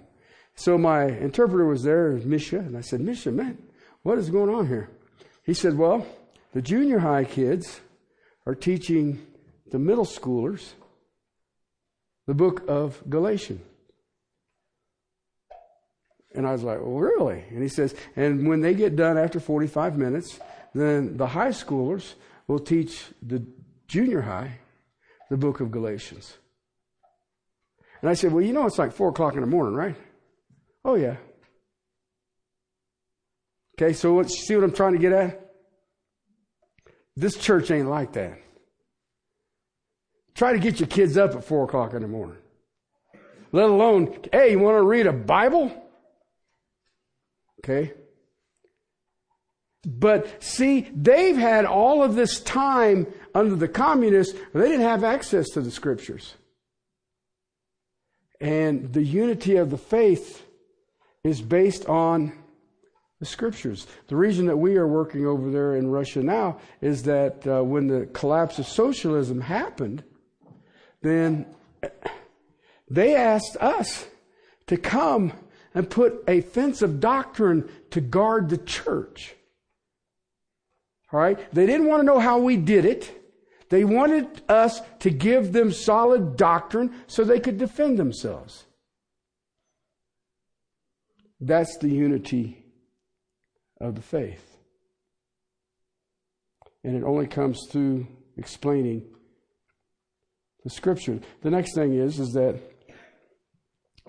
So 0.56 0.77
my 0.77 1.08
interpreter 1.08 1.65
was 1.65 1.84
there, 1.84 2.12
Misha, 2.12 2.60
and 2.60 2.77
I 2.77 2.82
said, 2.82 3.01
Misha, 3.01 3.30
man, 3.30 3.58
what 4.04 4.20
is 4.20 4.30
going 4.30 4.50
on 4.50 4.68
here? 4.68 4.89
He 5.44 5.54
said, 5.54 5.77
well, 5.77 6.08
the 6.54 6.62
junior 6.62 7.00
high 7.00 7.25
kids 7.25 7.82
are 8.46 8.56
teaching 8.56 9.22
the 9.70 9.80
middle 9.80 10.06
schoolers 10.06 10.75
the 12.25 12.34
book 12.34 12.63
of 12.70 13.04
Galatians. 13.10 13.60
And 16.36 16.46
I 16.46 16.51
was 16.51 16.63
like, 16.63 16.80
well, 16.80 16.98
really? 16.98 17.44
And 17.50 17.62
he 17.62 17.70
says, 17.70 17.96
and 18.15 18.48
when 18.48 18.62
they 18.62 18.74
get 18.74 18.96
done 18.96 19.18
after 19.18 19.39
45 19.39 19.98
minutes, 19.98 20.39
then 20.74 21.18
the 21.18 21.27
high 21.27 21.50
schoolers 21.50 22.13
will 22.48 22.60
teach 22.60 23.06
the 23.22 23.46
junior 23.88 24.22
high 24.22 24.60
the 25.30 25.38
book 25.38 25.60
of 25.60 25.72
Galatians. 25.72 26.38
And 28.01 28.10
I 28.10 28.13
said, 28.13 28.32
Well, 28.32 28.44
you 28.44 28.54
know, 28.54 28.65
it's 28.65 28.77
like 28.77 28.92
four 28.92 29.10
o'clock 29.10 29.36
in 29.36 29.42
the 29.42 29.48
morning, 29.48 29.74
right? 29.74 29.96
Oh, 30.84 30.96
yeah. 30.96 31.18
Okay, 33.74 33.94
so 33.94 34.13
what, 34.13 34.30
see 34.30 34.56
what 34.56 34.63
I'm 34.63 34.72
trying 34.72 34.94
to 34.94 35.00
get 35.00 35.12
at? 35.12 35.42
This 37.15 37.36
church 37.36 37.72
ain't 37.72 37.89
like 37.89 38.13
that. 38.13 38.39
Try 40.36 40.54
to 40.54 40.60
get 40.60 40.80
your 40.80 40.88
kids 40.88 41.18
up 41.18 41.34
at 41.36 41.44
four 41.44 41.63
o'clock 41.63 41.94
in 41.94 42.01
the 42.01 42.08
morning. 42.08 42.38
Let 43.51 43.70
alone, 43.70 44.18
hey, 44.32 44.51
you 44.51 44.60
want 44.60 44.77
to 44.77 44.84
read 44.84 45.08
a 45.08 45.13
Bible? 45.13 45.72
Okay. 47.65 47.93
But 49.84 50.43
see, 50.43 50.88
they've 50.95 51.36
had 51.36 51.65
all 51.65 52.03
of 52.03 52.13
this 52.13 52.39
time 52.39 53.07
under 53.34 53.55
the 53.55 53.67
communists, 53.67 54.38
they 54.53 54.67
didn't 54.67 54.81
have 54.81 55.03
access 55.03 55.50
to 55.50 55.62
the 55.62 55.72
scriptures. 55.72 56.36
And 58.39 58.93
the 58.93 59.01
unity 59.01 59.55
of 59.55 59.72
the 59.72 59.79
faith 59.79 60.45
is 61.24 61.41
based 61.41 61.88
on 61.88 62.34
the 63.19 63.25
scriptures. 63.25 63.88
The 64.10 64.15
reason 64.15 64.45
that 64.45 64.57
we 64.57 64.77
are 64.77 64.88
working 64.88 65.25
over 65.25 65.50
there 65.50 65.75
in 65.75 65.89
Russia 65.89 66.22
now 66.22 66.60
is 66.81 67.03
that 67.03 67.48
uh, 67.48 67.63
when 67.63 67.88
the 67.88 68.05
collapse 68.07 68.60
of 68.60 68.67
socialism 68.67 69.41
happened, 69.41 70.03
then 71.01 71.48
they 72.89 73.15
asked 73.15 73.57
us 73.60 74.05
to 74.67 74.77
come 74.77 75.34
and 75.75 75.89
put 75.89 76.24
a 76.27 76.41
fence 76.41 76.82
of 76.82 77.00
doctrine 77.00 77.70
to 77.91 78.01
guard 78.01 78.50
the 78.50 78.58
church. 78.58 79.36
All 81.12 81.20
right? 81.20 81.38
They 81.53 81.65
didn't 81.65 81.88
want 81.88 82.00
to 82.00 82.05
know 82.05 82.20
how 82.20 82.39
we 82.39 82.55
did 82.55 82.86
it. 82.86 83.22
They 83.70 83.84
wanted 83.84 84.41
us 84.48 84.82
to 85.00 85.10
give 85.10 85.51
them 85.51 85.72
solid 85.72 86.38
doctrine 86.38 86.94
so 87.08 87.24
they 87.24 87.39
could 87.39 87.58
defend 87.58 88.00
themselves. 88.00 88.65
That's 91.41 91.77
the 91.77 91.89
unity 91.89 92.63
of 93.82 93.96
the 93.96 94.01
faith. 94.01 94.58
And 96.84 96.96
it 96.96 97.03
only 97.03 97.27
comes 97.27 97.67
through 97.70 98.08
explaining 98.38 99.03
the 100.63 100.70
scripture. 100.70 101.20
The 101.41 101.50
next 101.50 101.75
thing 101.75 101.94
is 101.94 102.20
is 102.20 102.34
that 102.34 102.60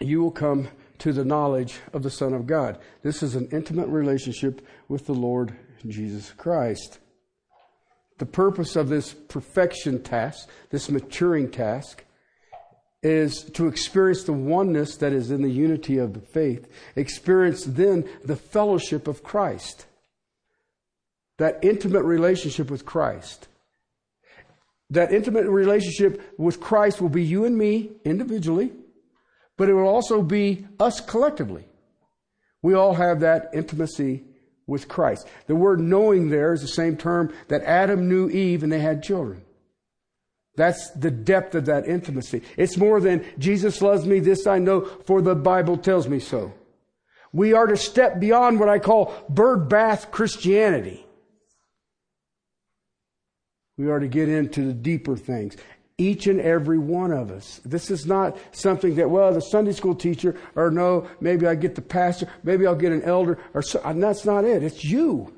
you 0.00 0.20
will 0.20 0.30
come 0.30 0.68
to 0.98 1.12
the 1.12 1.24
knowledge 1.24 1.78
of 1.92 2.02
the 2.02 2.10
Son 2.10 2.32
of 2.32 2.46
God. 2.46 2.78
This 3.02 3.22
is 3.22 3.34
an 3.34 3.48
intimate 3.52 3.88
relationship 3.88 4.66
with 4.88 5.06
the 5.06 5.14
Lord 5.14 5.56
Jesus 5.86 6.32
Christ. 6.32 6.98
The 8.18 8.26
purpose 8.26 8.76
of 8.76 8.88
this 8.88 9.12
perfection 9.12 10.02
task, 10.02 10.48
this 10.70 10.90
maturing 10.90 11.50
task, 11.50 12.04
is 13.02 13.44
to 13.52 13.68
experience 13.68 14.24
the 14.24 14.32
oneness 14.32 14.96
that 14.96 15.12
is 15.12 15.30
in 15.30 15.42
the 15.42 15.50
unity 15.50 15.98
of 15.98 16.14
the 16.14 16.20
faith. 16.20 16.66
Experience 16.96 17.64
then 17.64 18.08
the 18.24 18.36
fellowship 18.36 19.06
of 19.06 19.22
Christ. 19.22 19.86
That 21.38 21.58
intimate 21.62 22.04
relationship 22.04 22.70
with 22.70 22.86
Christ. 22.86 23.48
That 24.90 25.12
intimate 25.12 25.46
relationship 25.46 26.34
with 26.38 26.60
Christ 26.60 27.00
will 27.02 27.08
be 27.08 27.22
you 27.22 27.44
and 27.44 27.56
me 27.56 27.92
individually, 28.04 28.72
but 29.56 29.68
it 29.68 29.74
will 29.74 29.88
also 29.88 30.22
be 30.22 30.66
us 30.78 31.00
collectively. 31.00 31.66
We 32.62 32.74
all 32.74 32.94
have 32.94 33.20
that 33.20 33.50
intimacy 33.54 34.24
with 34.66 34.88
Christ. 34.88 35.28
The 35.46 35.54
word 35.54 35.80
knowing 35.80 36.28
there 36.28 36.52
is 36.52 36.62
the 36.62 36.68
same 36.68 36.96
term 36.96 37.32
that 37.48 37.62
Adam 37.62 38.08
knew 38.08 38.28
Eve 38.28 38.62
and 38.62 38.72
they 38.72 38.80
had 38.80 39.02
children. 39.02 39.42
That's 40.56 40.90
the 40.90 41.10
depth 41.10 41.54
of 41.54 41.66
that 41.66 41.86
intimacy. 41.86 42.42
It's 42.56 42.76
more 42.76 43.00
than 43.00 43.24
Jesus 43.38 43.82
loves 43.82 44.06
me, 44.06 44.20
this 44.20 44.46
I 44.46 44.58
know, 44.58 44.80
for 45.04 45.20
the 45.20 45.34
Bible 45.34 45.76
tells 45.76 46.08
me 46.08 46.18
so. 46.18 46.52
We 47.32 47.52
are 47.52 47.66
to 47.66 47.76
step 47.76 48.18
beyond 48.18 48.58
what 48.58 48.70
I 48.70 48.78
call 48.78 49.14
bird 49.28 49.68
bath 49.68 50.10
Christianity. 50.10 51.04
We 53.76 53.90
are 53.90 54.00
to 54.00 54.08
get 54.08 54.30
into 54.30 54.62
the 54.62 54.72
deeper 54.72 55.16
things. 55.16 55.56
Each 55.98 56.26
and 56.26 56.40
every 56.40 56.78
one 56.78 57.10
of 57.10 57.30
us. 57.30 57.60
This 57.64 57.90
is 57.90 58.04
not 58.04 58.36
something 58.52 58.96
that, 58.96 59.08
well, 59.08 59.32
the 59.32 59.40
Sunday 59.40 59.72
school 59.72 59.94
teacher, 59.94 60.38
or 60.54 60.70
no, 60.70 61.08
maybe 61.20 61.46
I 61.46 61.54
get 61.54 61.74
the 61.74 61.80
pastor, 61.80 62.28
maybe 62.42 62.66
I'll 62.66 62.74
get 62.74 62.92
an 62.92 63.02
elder, 63.02 63.38
or 63.54 63.62
so, 63.62 63.80
and 63.82 64.02
that's 64.02 64.26
not 64.26 64.44
it. 64.44 64.62
It's 64.62 64.84
you. 64.84 65.32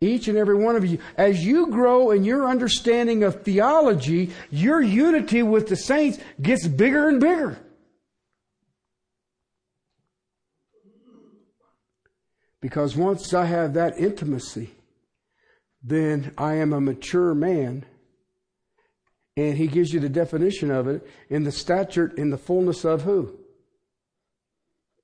Each 0.00 0.28
and 0.28 0.36
every 0.38 0.54
one 0.54 0.76
of 0.76 0.84
you. 0.84 0.98
As 1.16 1.44
you 1.44 1.68
grow 1.68 2.10
in 2.10 2.22
your 2.22 2.46
understanding 2.46 3.24
of 3.24 3.42
theology, 3.42 4.30
your 4.50 4.80
unity 4.80 5.42
with 5.42 5.68
the 5.68 5.76
saints 5.76 6.18
gets 6.40 6.68
bigger 6.68 7.08
and 7.08 7.18
bigger. 7.18 7.58
Because 12.60 12.96
once 12.96 13.32
I 13.32 13.46
have 13.46 13.74
that 13.74 13.98
intimacy, 13.98 14.70
then 15.82 16.32
I 16.36 16.54
am 16.56 16.72
a 16.72 16.80
mature 16.80 17.34
man. 17.34 17.86
And 19.38 19.56
he 19.56 19.68
gives 19.68 19.92
you 19.92 20.00
the 20.00 20.08
definition 20.08 20.68
of 20.72 20.88
it 20.88 21.06
in 21.30 21.44
the 21.44 21.52
stature, 21.52 22.12
in 22.16 22.30
the 22.30 22.36
fullness 22.36 22.84
of 22.84 23.02
who? 23.02 23.38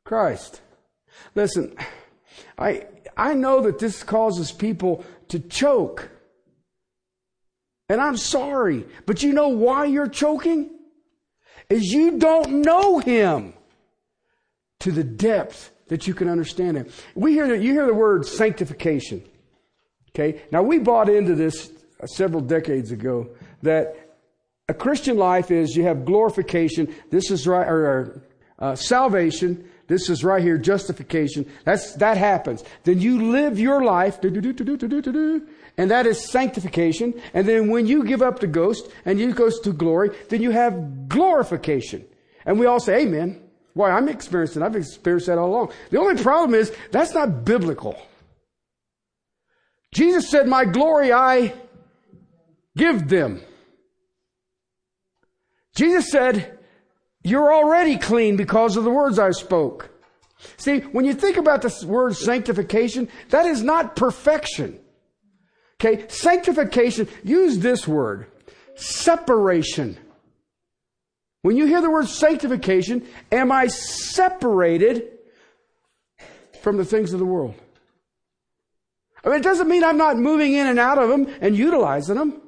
Christ. 0.03 0.61
Listen, 1.37 1.77
I, 2.59 2.89
I 3.17 3.35
know 3.35 3.61
that 3.61 3.79
this 3.79 4.03
causes 4.03 4.51
people 4.51 5.05
to 5.29 5.39
choke. 5.39 6.11
And 7.89 8.01
I'm 8.01 8.17
sorry, 8.17 8.85
but 9.07 9.23
you 9.23 9.33
know 9.33 9.51
why 9.51 9.85
you're 9.85 10.09
choking? 10.09 10.69
Is 11.71 11.93
you 11.93 12.19
don't 12.19 12.63
know 12.63 12.99
him 12.99 13.55
to 14.81 14.91
the 14.91 15.05
depth 15.05 15.71
that 15.87 16.09
you 16.09 16.15
can 16.15 16.29
understand 16.29 16.77
him. 16.77 16.89
We 17.15 17.35
hear 17.35 17.47
that 17.47 17.63
you 17.63 17.73
hear 17.73 17.87
the 17.87 17.95
word 17.95 18.27
sanctification. 18.27 19.23
Okay? 20.11 20.43
Now 20.51 20.65
we 20.65 20.81
bought 20.81 21.09
into 21.09 21.37
this 21.37 21.71
several 22.07 22.41
decades 22.41 22.91
ago 22.91 23.31
that 23.63 24.14
a 24.69 24.75
Christian 24.75 25.17
life 25.17 25.51
is 25.51 25.77
you 25.77 25.85
have 25.85 26.05
glorification. 26.05 26.95
This 27.11 27.31
is 27.31 27.47
right, 27.47 27.67
or 27.67 28.23
uh, 28.59 28.75
salvation. 28.75 29.69
This 29.87 30.09
is 30.09 30.25
right 30.25 30.43
here, 30.43 30.57
justification. 30.57 31.51
That's, 31.65 31.95
that 31.97 32.17
happens. 32.17 32.65
Then 32.85 33.01
you 33.01 33.31
live 33.31 33.59
your 33.59 33.85
life, 33.85 34.19
and 34.23 35.91
that 35.91 36.07
is 36.07 36.31
sanctification. 36.31 37.21
And 37.35 37.47
then 37.47 37.69
when 37.69 37.87
you 37.87 38.05
give 38.05 38.23
up 38.23 38.41
the 38.41 38.47
ghost 38.47 38.89
and 39.05 39.21
you 39.21 39.35
go 39.35 39.51
to 39.51 39.73
glory, 39.73 40.17
then 40.31 40.41
you 40.41 40.53
have 40.53 41.09
glorification. 41.09 42.07
And 42.47 42.59
we 42.59 42.65
all 42.65 42.81
say, 42.81 43.03
Amen. 43.03 43.43
Why, 43.75 43.91
I'm 43.91 44.09
experiencing, 44.09 44.63
I've 44.63 44.77
experienced 44.77 45.27
that 45.27 45.37
all 45.37 45.51
along. 45.51 45.73
The 45.91 45.99
only 45.99 46.23
problem 46.23 46.55
is, 46.55 46.73
that's 46.93 47.13
not 47.13 47.45
biblical. 47.45 48.01
Jesus 49.93 50.31
said, 50.31 50.47
My 50.47 50.65
glory 50.65 51.13
I 51.13 51.53
give 52.77 53.09
them. 53.09 53.43
Jesus 55.75 56.11
said, 56.11 56.59
You're 57.23 57.53
already 57.53 57.99
clean 57.99 58.37
because 58.37 58.77
of 58.77 58.85
the 58.85 58.91
words 58.91 59.19
I 59.19 59.31
spoke. 59.31 59.91
See, 60.57 60.81
when 60.81 61.05
you 61.05 61.15
think 61.15 61.37
about 61.37 61.63
the 61.63 61.87
word 61.87 62.17
sanctification, 62.17 63.09
that 63.31 63.47
is 63.47 63.63
not 63.63 63.97
perfection. 63.97 64.81
Okay, 65.81 66.07
sanctification, 66.09 67.09
use 67.23 67.59
this 67.59 67.89
word 67.89 68.27
separation. 68.77 69.97
When 71.43 71.57
you 71.57 71.67
hear 71.67 71.81
the 71.81 71.91
word 71.91 72.09
sanctification, 72.09 73.07
am 73.31 73.53
I 73.53 73.67
separated 73.67 75.11
from 76.63 76.77
the 76.77 76.85
things 76.85 77.13
of 77.13 77.19
the 77.19 77.27
world? 77.27 77.55
I 79.25 79.29
mean, 79.29 79.39
it 79.41 79.43
doesn't 79.43 79.69
mean 79.69 79.85
I'm 79.85 79.97
not 79.97 80.17
moving 80.17 80.55
in 80.55 80.67
and 80.67 80.79
out 80.79 80.99
of 80.99 81.09
them 81.09 81.27
and 81.41 81.57
utilizing 81.57 82.17
them, 82.17 82.41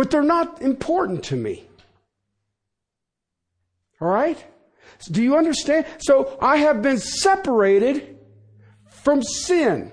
but 0.00 0.10
they're 0.10 0.22
not 0.22 0.62
important 0.62 1.22
to 1.24 1.36
me. 1.36 1.62
All 4.00 4.08
right? 4.08 4.42
Do 5.10 5.22
you 5.22 5.36
understand? 5.36 5.84
So 5.98 6.38
I 6.40 6.56
have 6.56 6.80
been 6.80 6.96
separated 6.96 8.16
from 8.88 9.22
sin. 9.22 9.92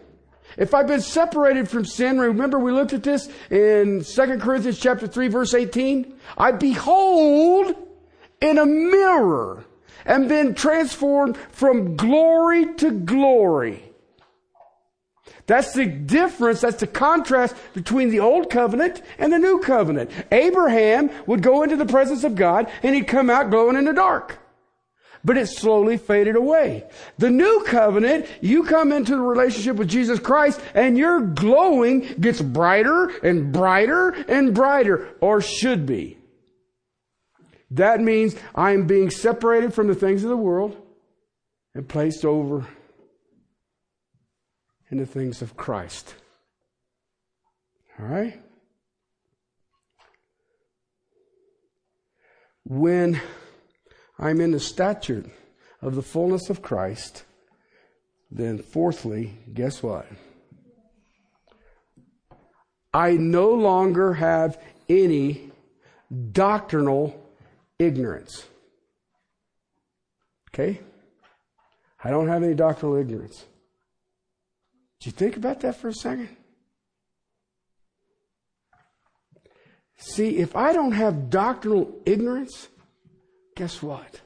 If 0.55 0.73
I've 0.73 0.87
been 0.87 1.01
separated 1.01 1.67
from 1.67 1.83
sin, 1.83 2.19
remember 2.19 2.57
we 2.57 2.71
looked 2.71 2.93
at 2.93 3.03
this 3.03 3.27
in 3.49 4.01
2 4.01 4.37
Corinthians 4.37 4.79
chapter 4.79 5.07
3 5.07 5.27
verse 5.27 5.53
18? 5.53 6.13
I 6.37 6.53
behold 6.53 7.75
in 8.39 8.59
a 8.59 8.65
mirror 8.65 9.65
and 10.05 10.29
been 10.29 10.55
transformed 10.55 11.35
from 11.51 11.97
glory 11.97 12.75
to 12.75 12.91
glory. 12.91 13.86
That's 15.47 15.73
the 15.73 15.85
difference, 15.85 16.61
that's 16.61 16.81
the 16.81 16.87
contrast 16.87 17.55
between 17.73 18.09
the 18.09 18.19
old 18.19 18.49
covenant 18.49 19.01
and 19.17 19.31
the 19.31 19.39
new 19.39 19.59
covenant. 19.59 20.11
Abraham 20.31 21.09
would 21.25 21.41
go 21.41 21.63
into 21.63 21.77
the 21.77 21.85
presence 21.85 22.23
of 22.23 22.35
God 22.35 22.69
and 22.83 22.93
he'd 22.93 23.07
come 23.07 23.29
out 23.29 23.49
glowing 23.49 23.77
in 23.77 23.85
the 23.85 23.93
dark 23.93 24.39
but 25.27 25.37
it 25.37 25.47
slowly 25.47 25.97
faded 25.97 26.37
away. 26.37 26.85
The 27.17 27.29
new 27.29 27.65
covenant, 27.67 28.27
you 28.39 28.63
come 28.63 28.93
into 28.93 29.11
the 29.11 29.21
relationship 29.21 29.75
with 29.75 29.89
Jesus 29.89 30.19
Christ 30.19 30.61
and 30.73 30.97
your 30.97 31.19
glowing 31.19 32.15
gets 32.19 32.41
brighter 32.41 33.09
and 33.23 33.51
brighter 33.51 34.11
and 34.29 34.55
brighter, 34.55 35.09
or 35.19 35.41
should 35.41 35.85
be. 35.85 36.17
That 37.71 37.99
means 37.99 38.37
I'm 38.55 38.87
being 38.87 39.09
separated 39.09 39.73
from 39.73 39.87
the 39.87 39.95
things 39.95 40.23
of 40.23 40.29
the 40.29 40.37
world 40.37 40.77
and 41.75 41.87
placed 41.89 42.23
over 42.23 42.65
in 44.89 44.97
the 44.97 45.05
things 45.05 45.41
of 45.41 45.57
Christ. 45.57 46.15
All 47.99 48.05
right? 48.05 48.39
When 52.63 53.21
I'm 54.19 54.41
in 54.41 54.51
the 54.51 54.59
stature 54.59 55.25
of 55.81 55.95
the 55.95 56.01
fullness 56.01 56.49
of 56.49 56.61
Christ, 56.61 57.23
then 58.29 58.59
fourthly, 58.59 59.37
guess 59.53 59.81
what? 59.81 60.07
I 62.93 63.11
no 63.11 63.51
longer 63.51 64.13
have 64.13 64.61
any 64.89 65.51
doctrinal 66.31 67.31
ignorance. 67.79 68.45
Okay? 70.49 70.81
I 72.03 72.09
don't 72.09 72.27
have 72.27 72.43
any 72.43 72.53
doctrinal 72.53 72.95
ignorance. 72.95 73.45
You 75.07 75.11
think 75.11 75.37
about 75.37 75.61
that 75.61 75.77
for 75.77 75.87
a 75.87 75.93
second? 75.93 76.27
See, 79.95 80.35
if 80.35 80.53
I 80.53 80.73
don't 80.73 80.91
have 80.91 81.29
doctrinal 81.29 81.97
ignorance, 82.05 82.67
guess 83.55 83.81
what? 83.81 84.19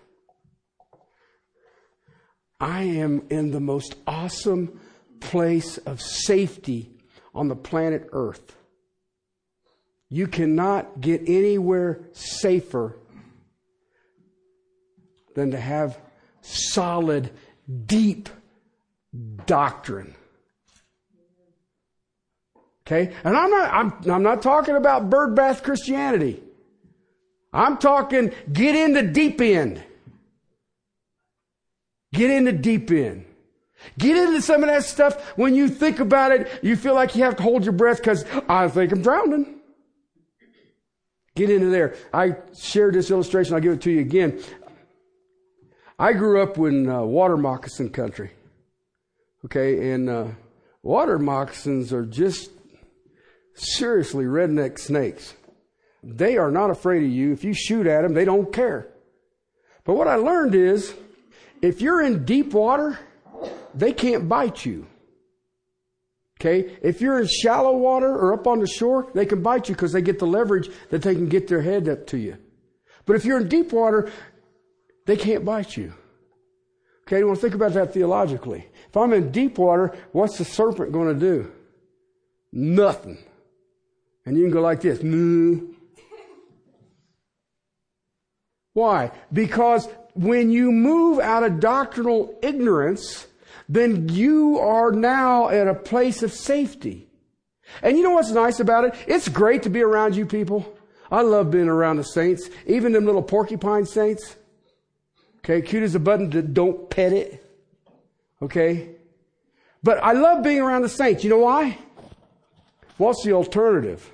I 2.59 2.81
am 2.81 3.27
in 3.29 3.51
the 3.51 3.59
most 3.59 3.93
awesome 4.07 4.79
place 5.19 5.77
of 5.77 6.01
safety 6.01 6.89
on 7.35 7.47
the 7.47 7.55
planet 7.55 8.09
Earth. 8.11 8.55
You 10.09 10.25
cannot 10.25 10.99
get 10.99 11.21
anywhere 11.27 11.99
safer 12.13 12.97
than 15.35 15.51
to 15.51 15.59
have 15.59 15.99
solid, 16.41 17.29
deep 17.85 18.29
doctrine. 19.45 20.15
Okay? 22.85 23.13
And 23.23 23.37
I'm 23.37 23.49
not, 23.49 23.73
I'm, 23.73 24.11
I'm 24.11 24.23
not 24.23 24.41
talking 24.41 24.75
about 24.75 25.09
bird 25.09 25.35
bath 25.35 25.63
Christianity. 25.63 26.41
I'm 27.53 27.77
talking 27.77 28.31
get 28.51 28.75
in 28.75 28.93
the 28.93 29.03
deep 29.03 29.41
end. 29.41 29.83
Get 32.13 32.29
in 32.29 32.45
the 32.45 32.53
deep 32.53 32.91
end. 32.91 33.25
Get 33.97 34.15
into 34.15 34.41
some 34.41 34.63
of 34.63 34.69
that 34.69 34.83
stuff. 34.83 35.37
When 35.37 35.55
you 35.55 35.67
think 35.67 35.99
about 35.99 36.31
it, 36.31 36.49
you 36.61 36.75
feel 36.75 36.93
like 36.93 37.15
you 37.15 37.23
have 37.23 37.35
to 37.37 37.43
hold 37.43 37.63
your 37.63 37.73
breath 37.73 37.97
because 37.97 38.25
I 38.47 38.67
think 38.67 38.91
I'm 38.91 39.01
drowning. 39.01 39.59
Get 41.35 41.49
into 41.49 41.69
there. 41.69 41.95
I 42.13 42.35
shared 42.59 42.93
this 42.93 43.09
illustration. 43.09 43.55
I'll 43.55 43.61
give 43.61 43.73
it 43.73 43.81
to 43.81 43.91
you 43.91 44.01
again. 44.01 44.41
I 45.97 46.13
grew 46.13 46.41
up 46.41 46.57
in 46.57 46.89
uh, 46.89 47.01
water 47.03 47.37
moccasin 47.37 47.89
country. 47.89 48.31
Okay, 49.45 49.91
and 49.91 50.09
uh, 50.09 50.27
water 50.83 51.17
moccasins 51.17 51.91
are 51.93 52.05
just 52.05 52.51
seriously 53.53 54.25
redneck 54.25 54.79
snakes. 54.79 55.33
They 56.03 56.37
are 56.37 56.51
not 56.51 56.71
afraid 56.71 57.03
of 57.03 57.09
you. 57.09 57.31
If 57.31 57.43
you 57.43 57.53
shoot 57.53 57.87
at 57.87 58.01
them, 58.01 58.13
they 58.13 58.25
don't 58.25 58.51
care. 58.51 58.87
But 59.83 59.95
what 59.95 60.07
I 60.07 60.15
learned 60.15 60.55
is 60.55 60.93
if 61.61 61.81
you're 61.81 62.01
in 62.01 62.25
deep 62.25 62.53
water, 62.53 62.99
they 63.73 63.93
can't 63.93 64.27
bite 64.27 64.65
you. 64.65 64.87
Okay? 66.39 66.77
If 66.81 67.01
you're 67.01 67.19
in 67.19 67.27
shallow 67.27 67.77
water 67.77 68.09
or 68.09 68.33
up 68.33 68.47
on 68.47 68.59
the 68.59 68.67
shore, 68.67 69.11
they 69.13 69.25
can 69.25 69.43
bite 69.43 69.69
you 69.69 69.75
because 69.75 69.91
they 69.91 70.01
get 70.01 70.17
the 70.17 70.25
leverage 70.25 70.69
that 70.89 71.03
they 71.03 71.13
can 71.13 71.29
get 71.29 71.47
their 71.47 71.61
head 71.61 71.87
up 71.87 72.07
to 72.07 72.17
you. 72.17 72.37
But 73.05 73.15
if 73.15 73.25
you're 73.25 73.39
in 73.39 73.47
deep 73.47 73.71
water, 73.71 74.11
they 75.05 75.17
can't 75.17 75.45
bite 75.45 75.77
you. 75.77 75.93
Okay, 77.07 77.19
you 77.19 77.27
want 77.27 77.37
to 77.37 77.41
think 77.41 77.55
about 77.55 77.73
that 77.73 77.93
theologically. 77.93 78.67
If 78.87 78.97
I'm 78.97 79.13
in 79.13 79.31
deep 79.31 79.57
water, 79.57 79.95
what's 80.13 80.37
the 80.37 80.45
serpent 80.45 80.91
going 80.91 81.13
to 81.13 81.19
do? 81.19 81.51
Nothing. 82.51 83.17
And 84.25 84.37
you 84.37 84.43
can 84.43 84.51
go 84.51 84.61
like 84.61 84.81
this. 84.81 85.01
Why? 88.73 89.11
Because 89.33 89.87
when 90.13 90.51
you 90.51 90.71
move 90.71 91.19
out 91.19 91.43
of 91.43 91.59
doctrinal 91.59 92.37
ignorance, 92.41 93.27
then 93.67 94.09
you 94.09 94.59
are 94.59 94.91
now 94.91 95.49
at 95.49 95.67
a 95.67 95.73
place 95.73 96.23
of 96.23 96.31
safety. 96.31 97.07
And 97.81 97.97
you 97.97 98.03
know 98.03 98.11
what's 98.11 98.31
nice 98.31 98.59
about 98.59 98.85
it? 98.85 98.95
It's 99.07 99.29
great 99.29 99.63
to 99.63 99.69
be 99.69 99.81
around 99.81 100.15
you 100.15 100.25
people. 100.25 100.77
I 101.09 101.21
love 101.21 101.51
being 101.51 101.67
around 101.67 101.97
the 101.97 102.03
saints, 102.03 102.49
even 102.65 102.93
them 102.93 103.05
little 103.05 103.23
porcupine 103.23 103.85
saints. 103.85 104.35
Okay, 105.39 105.61
cute 105.61 105.83
as 105.83 105.95
a 105.95 105.99
button, 105.99 106.53
don't 106.53 106.89
pet 106.89 107.11
it. 107.13 107.43
Okay? 108.41 108.89
But 109.83 110.03
I 110.03 110.13
love 110.13 110.43
being 110.43 110.59
around 110.59 110.83
the 110.83 110.89
saints. 110.89 111.23
You 111.23 111.31
know 111.31 111.39
why? 111.39 111.77
What's 113.01 113.23
the 113.23 113.33
alternative? 113.33 114.11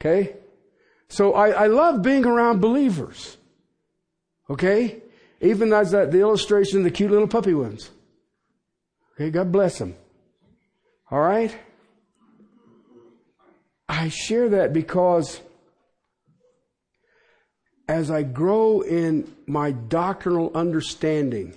Okay? 0.00 0.36
So 1.08 1.34
I, 1.34 1.50
I 1.50 1.66
love 1.66 2.00
being 2.00 2.24
around 2.24 2.62
believers. 2.62 3.36
Okay? 4.48 5.02
Even 5.42 5.70
as 5.74 5.90
that, 5.90 6.10
the 6.10 6.20
illustration 6.20 6.78
of 6.78 6.84
the 6.84 6.90
cute 6.90 7.10
little 7.10 7.28
puppy 7.28 7.52
ones. 7.52 7.90
Okay, 9.14 9.28
God 9.28 9.52
bless 9.52 9.78
them. 9.78 9.94
All 11.10 11.20
right? 11.20 11.54
I 13.86 14.08
share 14.08 14.48
that 14.48 14.72
because 14.72 15.42
as 17.86 18.10
I 18.10 18.22
grow 18.22 18.80
in 18.80 19.30
my 19.46 19.72
doctrinal 19.72 20.52
understanding 20.54 21.52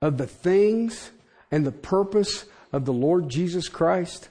of 0.00 0.16
the 0.16 0.26
things 0.26 1.10
and 1.50 1.66
the 1.66 1.72
purpose 1.72 2.46
of 2.72 2.84
the 2.84 2.92
Lord 2.92 3.28
Jesus 3.28 3.68
Christ, 3.68 4.28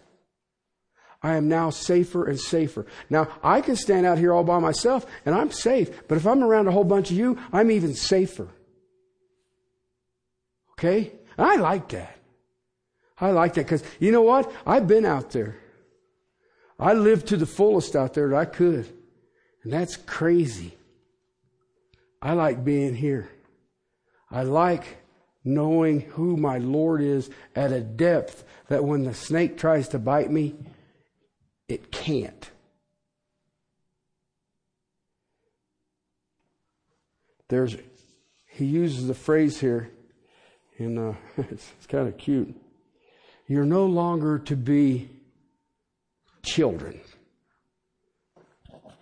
I 1.23 1.35
am 1.35 1.47
now 1.47 1.69
safer 1.69 2.25
and 2.25 2.39
safer. 2.39 2.87
Now, 3.09 3.27
I 3.43 3.61
can 3.61 3.75
stand 3.75 4.05
out 4.05 4.17
here 4.17 4.33
all 4.33 4.43
by 4.43 4.59
myself 4.59 5.05
and 5.25 5.35
I'm 5.35 5.51
safe, 5.51 6.07
but 6.07 6.17
if 6.17 6.25
I'm 6.25 6.43
around 6.43 6.67
a 6.67 6.71
whole 6.71 6.83
bunch 6.83 7.11
of 7.11 7.17
you, 7.17 7.37
I'm 7.53 7.69
even 7.69 7.93
safer. 7.93 8.47
Okay? 10.73 11.11
I 11.37 11.57
like 11.57 11.89
that. 11.89 12.17
I 13.19 13.29
like 13.29 13.53
that 13.53 13.65
because 13.65 13.83
you 13.99 14.11
know 14.11 14.23
what? 14.23 14.51
I've 14.65 14.87
been 14.87 15.05
out 15.05 15.29
there. 15.29 15.57
I 16.79 16.93
lived 16.93 17.27
to 17.27 17.37
the 17.37 17.45
fullest 17.45 17.95
out 17.95 18.15
there 18.15 18.29
that 18.29 18.35
I 18.35 18.45
could. 18.45 18.91
And 19.63 19.71
that's 19.71 19.95
crazy. 19.95 20.75
I 22.19 22.33
like 22.33 22.65
being 22.65 22.95
here. 22.95 23.29
I 24.31 24.41
like 24.41 24.97
knowing 25.43 26.01
who 26.01 26.37
my 26.37 26.57
Lord 26.57 27.01
is 27.01 27.29
at 27.55 27.71
a 27.71 27.81
depth 27.81 28.43
that 28.67 28.83
when 28.83 29.03
the 29.03 29.13
snake 29.13 29.57
tries 29.57 29.87
to 29.89 29.99
bite 29.99 30.31
me, 30.31 30.55
it 31.67 31.91
can't. 31.91 32.49
There's, 37.47 37.75
he 38.47 38.65
uses 38.65 39.07
the 39.07 39.13
phrase 39.13 39.59
here, 39.59 39.91
and 40.77 40.97
uh, 40.97 41.13
it's, 41.37 41.69
it's 41.77 41.87
kind 41.87 42.07
of 42.07 42.17
cute. 42.17 42.55
You're 43.47 43.65
no 43.65 43.85
longer 43.85 44.39
to 44.39 44.55
be 44.55 45.09
children. 46.43 47.01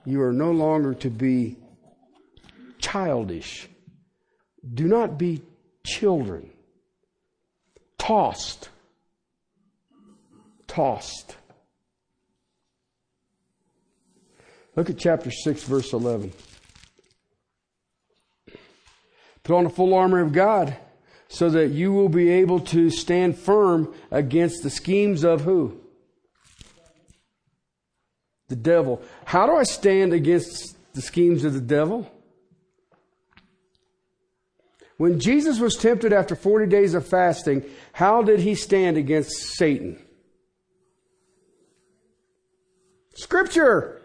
You 0.06 0.24
are 0.24 0.34
no 0.34 0.52
longer 0.52 0.96
to 0.96 1.10
be 1.10 1.58
childish. 2.80 3.70
Do 4.74 4.88
not 4.88 5.20
be 5.20 5.44
children. 5.90 6.50
Tossed. 7.98 8.70
Tossed. 10.68 11.36
Look 14.76 14.90
at 14.90 14.98
chapter 14.98 15.32
6, 15.32 15.64
verse 15.64 15.92
11. 15.92 16.32
Put 19.44 19.56
on 19.56 19.64
the 19.64 19.70
full 19.70 19.94
armor 19.94 20.22
of 20.22 20.32
God 20.32 20.78
so 21.28 21.50
that 21.50 21.70
you 21.70 21.92
will 21.92 22.10
be 22.10 22.30
able 22.30 22.60
to 22.60 22.90
stand 22.90 23.38
firm 23.38 23.94
against 24.12 24.64
the 24.64 24.70
schemes 24.70 25.24
of 25.24 25.42
who? 25.42 25.80
The 28.48 28.56
devil. 28.56 29.02
How 29.26 29.46
do 29.46 29.56
I 29.56 29.64
stand 29.64 30.14
against 30.14 30.78
the 30.94 31.02
schemes 31.02 31.44
of 31.44 31.54
the 31.54 31.62
devil? 31.62 32.12
When 35.00 35.18
Jesus 35.18 35.62
was 35.62 35.78
tempted 35.78 36.12
after 36.12 36.36
40 36.36 36.66
days 36.66 36.94
of 36.94 37.08
fasting, 37.08 37.64
how 37.94 38.22
did 38.22 38.42
he 38.42 38.54
stand 38.54 38.98
against 38.98 39.32
Satan? 39.56 39.98
Scripture. 43.16 44.02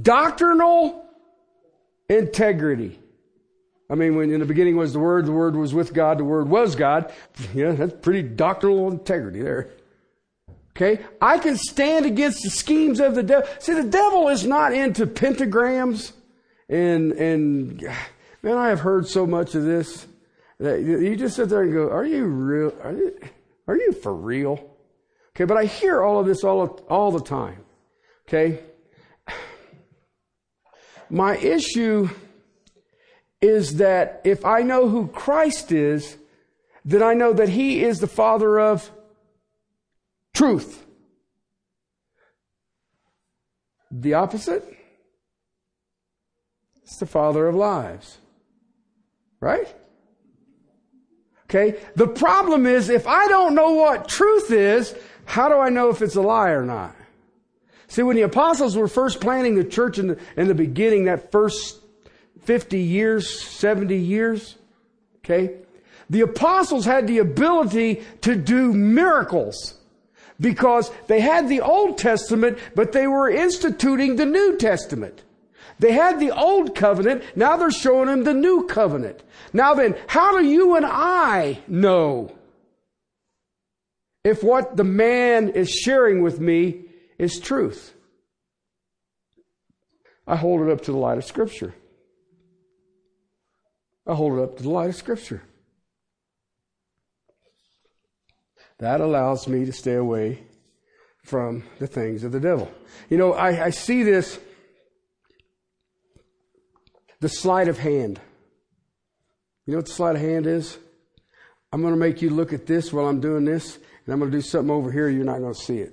Doctrinal 0.00 1.04
integrity. 2.08 2.98
I 3.90 3.96
mean, 3.96 4.16
when 4.16 4.32
in 4.32 4.40
the 4.40 4.46
beginning 4.46 4.78
was 4.78 4.94
the 4.94 4.98
Word, 4.98 5.26
the 5.26 5.32
Word 5.32 5.54
was 5.54 5.74
with 5.74 5.92
God, 5.92 6.16
the 6.16 6.24
Word 6.24 6.48
was 6.48 6.74
God. 6.74 7.12
Yeah, 7.54 7.72
that's 7.72 7.92
pretty 8.00 8.22
doctrinal 8.22 8.90
integrity 8.90 9.42
there. 9.42 9.72
Okay? 10.74 11.04
I 11.20 11.36
can 11.36 11.58
stand 11.58 12.06
against 12.06 12.42
the 12.42 12.48
schemes 12.48 12.98
of 12.98 13.14
the 13.14 13.22
devil. 13.22 13.46
See, 13.58 13.74
the 13.74 13.84
devil 13.84 14.28
is 14.28 14.46
not 14.46 14.72
into 14.72 15.06
pentagrams 15.06 16.12
and, 16.70 17.12
and, 17.12 17.86
Man, 18.42 18.56
I 18.56 18.68
have 18.68 18.80
heard 18.80 19.08
so 19.08 19.26
much 19.26 19.54
of 19.54 19.64
this 19.64 20.06
that 20.60 20.82
you 20.82 21.16
just 21.16 21.36
sit 21.36 21.48
there 21.48 21.62
and 21.62 21.72
go, 21.72 21.90
"Are 21.90 22.04
you 22.04 22.24
real? 22.26 22.74
Are 22.82 22.92
you, 22.92 23.18
are 23.66 23.76
you 23.76 23.92
for 23.92 24.14
real?" 24.14 24.76
Okay, 25.34 25.44
but 25.44 25.56
I 25.56 25.64
hear 25.64 26.02
all 26.02 26.20
of 26.20 26.26
this 26.26 26.44
all 26.44 26.80
all 26.88 27.10
the 27.10 27.20
time. 27.20 27.64
Okay, 28.28 28.60
my 31.10 31.36
issue 31.36 32.08
is 33.40 33.76
that 33.76 34.20
if 34.24 34.44
I 34.44 34.62
know 34.62 34.88
who 34.88 35.08
Christ 35.08 35.72
is, 35.72 36.16
then 36.84 37.02
I 37.02 37.14
know 37.14 37.32
that 37.32 37.48
He 37.48 37.82
is 37.84 38.00
the 38.00 38.06
Father 38.06 38.58
of 38.58 38.90
truth. 40.34 40.84
The 43.90 44.14
opposite? 44.14 44.64
It's 46.82 46.98
the 46.98 47.06
Father 47.06 47.46
of 47.46 47.54
lies. 47.54 48.18
Right? 49.40 49.72
Okay? 51.44 51.80
The 51.96 52.08
problem 52.08 52.66
is 52.66 52.88
if 52.88 53.06
I 53.06 53.26
don't 53.28 53.54
know 53.54 53.72
what 53.72 54.08
truth 54.08 54.50
is, 54.50 54.94
how 55.24 55.48
do 55.48 55.58
I 55.58 55.68
know 55.68 55.90
if 55.90 56.02
it's 56.02 56.16
a 56.16 56.22
lie 56.22 56.50
or 56.50 56.64
not? 56.64 56.94
See, 57.86 58.02
when 58.02 58.16
the 58.16 58.22
apostles 58.22 58.76
were 58.76 58.88
first 58.88 59.20
planting 59.20 59.54
the 59.54 59.64
church 59.64 59.98
in 59.98 60.08
the, 60.08 60.18
in 60.36 60.48
the 60.48 60.54
beginning, 60.54 61.04
that 61.04 61.32
first 61.32 61.80
50 62.42 62.78
years, 62.78 63.42
70 63.42 63.96
years, 63.96 64.56
okay? 65.18 65.56
The 66.10 66.20
apostles 66.22 66.84
had 66.84 67.06
the 67.06 67.18
ability 67.18 68.02
to 68.22 68.34
do 68.34 68.72
miracles 68.72 69.74
because 70.40 70.90
they 71.06 71.20
had 71.20 71.48
the 71.48 71.60
Old 71.60 71.98
Testament, 71.98 72.58
but 72.74 72.92
they 72.92 73.06
were 73.06 73.28
instituting 73.30 74.16
the 74.16 74.26
New 74.26 74.56
Testament. 74.56 75.22
They 75.78 75.92
had 75.92 76.18
the 76.18 76.30
old 76.30 76.74
covenant, 76.74 77.22
now 77.36 77.56
they're 77.56 77.70
showing 77.70 78.06
them 78.06 78.24
the 78.24 78.34
new 78.34 78.66
covenant. 78.66 79.22
Now 79.52 79.74
then, 79.74 79.96
how 80.08 80.38
do 80.38 80.44
you 80.44 80.74
and 80.74 80.84
I 80.84 81.60
know 81.68 82.36
if 84.24 84.42
what 84.42 84.76
the 84.76 84.84
man 84.84 85.50
is 85.50 85.70
sharing 85.70 86.22
with 86.22 86.40
me 86.40 86.84
is 87.18 87.38
truth? 87.38 87.94
I 90.26 90.36
hold 90.36 90.62
it 90.62 90.70
up 90.70 90.82
to 90.82 90.92
the 90.92 90.98
light 90.98 91.18
of 91.18 91.24
Scripture. 91.24 91.74
I 94.06 94.14
hold 94.14 94.38
it 94.38 94.42
up 94.42 94.56
to 94.56 94.62
the 94.62 94.70
light 94.70 94.90
of 94.90 94.96
Scripture. 94.96 95.42
That 98.78 99.00
allows 99.00 99.48
me 99.48 99.64
to 99.64 99.72
stay 99.72 99.94
away 99.94 100.42
from 101.24 101.64
the 101.78 101.86
things 101.86 102.24
of 102.24 102.32
the 102.32 102.40
devil. 102.40 102.70
You 103.10 103.18
know, 103.18 103.32
I, 103.32 103.66
I 103.66 103.70
see 103.70 104.02
this 104.02 104.38
the 107.20 107.28
sleight 107.28 107.68
of 107.68 107.78
hand. 107.78 108.20
You 109.66 109.72
know 109.72 109.78
what 109.78 109.86
the 109.86 109.92
sleight 109.92 110.16
of 110.16 110.22
hand 110.22 110.46
is? 110.46 110.78
I'm 111.72 111.82
going 111.82 111.92
to 111.92 112.00
make 112.00 112.22
you 112.22 112.30
look 112.30 112.52
at 112.52 112.66
this 112.66 112.92
while 112.92 113.06
I'm 113.06 113.20
doing 113.20 113.44
this, 113.44 113.76
and 113.76 114.12
I'm 114.12 114.18
going 114.18 114.30
to 114.30 114.36
do 114.36 114.42
something 114.42 114.70
over 114.70 114.90
here, 114.90 115.08
you're 115.08 115.24
not 115.24 115.40
going 115.40 115.54
to 115.54 115.60
see 115.60 115.78
it. 115.78 115.92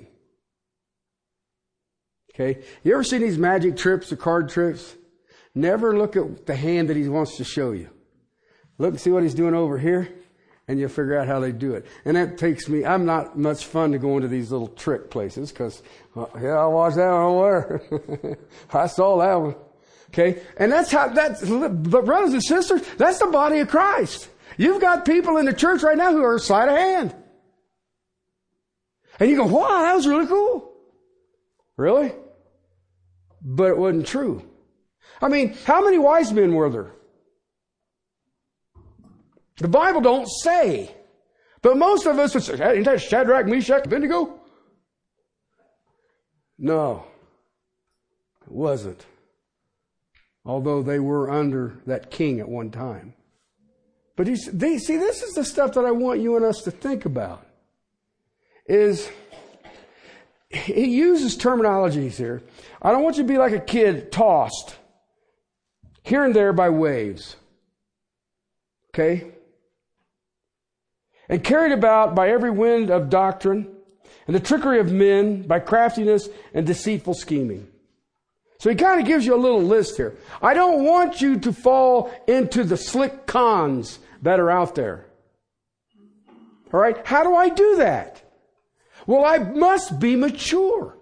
Okay? 2.34 2.64
You 2.84 2.94
ever 2.94 3.04
seen 3.04 3.22
these 3.22 3.38
magic 3.38 3.78
trips 3.78 4.12
or 4.12 4.16
card 4.16 4.50
tricks? 4.50 4.96
Never 5.54 5.98
look 5.98 6.16
at 6.16 6.46
the 6.46 6.56
hand 6.56 6.90
that 6.90 6.98
he 6.98 7.08
wants 7.08 7.38
to 7.38 7.44
show 7.44 7.72
you. 7.72 7.90
Look 8.78 8.92
and 8.92 9.02
see 9.02 9.12
what 9.12 9.24
he's 9.24 9.34
doing 9.34 9.54
over 9.54 9.78
here, 9.78 10.14
and 10.68 10.78
you'll 10.78 10.90
figure 10.90 11.18
out 11.18 11.28
how 11.28 11.40
they 11.40 11.54
do 11.54 11.76
it. 11.76 11.86
And 12.04 12.18
that 12.18 12.38
takes 12.38 12.68
me, 12.68 12.86
I'm 12.86 13.06
not 13.06 13.38
much 13.38 13.66
fun 13.66 13.94
to 13.94 13.98
go 13.98 14.18
into 14.18 14.28
these 14.28 14.52
little 14.52 14.68
trick 14.68 15.10
places 15.10 15.52
because, 15.52 15.82
well, 16.14 16.30
yeah, 16.42 16.58
I 16.60 16.66
watched 16.68 16.98
that 16.98 17.10
one 17.10 17.36
where. 17.38 18.38
I 18.74 18.88
saw 18.88 19.18
that 19.20 19.36
one. 19.36 19.56
Okay? 20.18 20.42
And 20.56 20.72
that's 20.72 20.92
how, 20.92 21.10
that's, 21.10 21.42
but 21.42 22.06
brothers 22.06 22.32
and 22.32 22.42
sisters, 22.42 22.82
that's 22.98 23.20
the 23.20 23.28
body 23.28 23.60
of 23.60 23.68
Christ. 23.68 24.30
You've 24.58 24.80
got 24.80 25.04
people 25.04 25.36
in 25.38 25.46
the 25.46 25.54
church 25.54 25.84
right 25.84 25.98
now 25.98 26.12
who 26.12 26.24
are 26.24 26.40
sleight 26.40 26.70
of 26.70 26.78
hand. 26.78 27.14
And 29.20 29.30
you 29.30 29.36
go, 29.36 29.46
wow, 29.46 29.82
that 29.82 29.94
was 29.94 30.08
really 30.08 30.28
cool. 30.28 30.72
Really? 31.76 32.14
But 33.42 33.72
it 33.72 33.78
wasn't 33.78 34.08
true. 34.08 34.50
I 35.22 35.28
mean, 35.28 35.54
how 35.66 35.84
many 35.84 35.98
wise 35.98 36.32
men 36.32 36.54
were 36.54 36.70
there? 36.70 36.92
The 39.58 39.68
Bible 39.68 40.00
don't 40.00 40.28
say. 40.28 40.96
But 41.62 41.78
most 41.78 42.06
of 42.06 42.20
us 42.20 42.34
would 42.34 42.44
say, 42.44 42.54
ain't 42.54 42.86
that 42.86 43.02
Shadrach, 43.02 43.48
Meshach, 43.48 43.86
Abednego? 43.86 44.40
No, 46.58 47.04
it 48.46 48.52
wasn't. 48.52 49.06
Although 50.46 50.84
they 50.84 51.00
were 51.00 51.30
under 51.30 51.82
that 51.88 52.12
king 52.12 52.40
at 52.40 52.48
one 52.48 52.70
time. 52.70 53.14
But 54.16 54.28
he, 54.28 54.36
see, 54.36 54.98
this 54.98 55.24
is 55.24 55.34
the 55.34 55.44
stuff 55.44 55.74
that 55.74 55.86
I 55.86 55.92
want 55.92 56.22
you 56.22 56.36
and 56.36 56.46
us 56.46 56.62
to 56.64 56.72
think 56.72 57.06
about. 57.06 57.46
Is 58.68 59.10
he 60.50 60.86
uses 60.86 61.38
terminologies 61.38 62.14
here. 62.14 62.42
I 62.82 62.92
don't 62.92 63.04
want 63.04 63.18
you 63.18 63.24
to 63.24 63.28
be 63.28 63.38
like 63.38 63.52
a 63.52 63.60
kid 63.60 64.12
tossed 64.12 64.76
here 66.04 66.24
and 66.24 66.36
there 66.36 66.54
by 66.54 66.70
waves. 66.70 67.36
Okay? 68.94 69.32
And 71.28 71.44
carried 71.44 71.72
about 71.72 72.16
by 72.16 72.30
every 72.30 72.52
wind 72.52 72.92
of 72.92 73.10
doctrine 73.10 73.76
and 74.28 74.36
the 74.36 74.40
trickery 74.40 74.80
of 74.80 74.92
men 74.92 75.42
by 75.42 75.60
craftiness 75.60 76.30
and 76.54 76.66
deceitful 76.66 77.16
scheming. 77.16 77.68
So 78.66 78.72
he 78.72 78.76
kind 78.76 79.00
of 79.00 79.06
gives 79.06 79.28
you 79.28 79.36
a 79.36 79.38
little 79.38 79.62
list 79.62 79.96
here. 79.96 80.16
I 80.42 80.56
don't 80.56 80.86
want 80.86 81.22
you 81.22 81.38
to 81.38 81.54
fall 81.54 82.12
into 82.26 82.64
the 82.64 82.78
slick 82.78 83.28
cons 83.28 84.00
that 84.24 84.40
are 84.40 84.50
out 84.50 84.74
there. 84.74 85.06
All 86.74 86.80
right? 86.80 86.98
How 87.06 87.24
do 87.24 87.36
I 87.36 87.50
do 87.50 87.76
that? 87.76 88.24
Well, 89.06 89.24
I 89.24 89.38
must 89.38 90.00
be 90.00 90.16
mature 90.16 90.98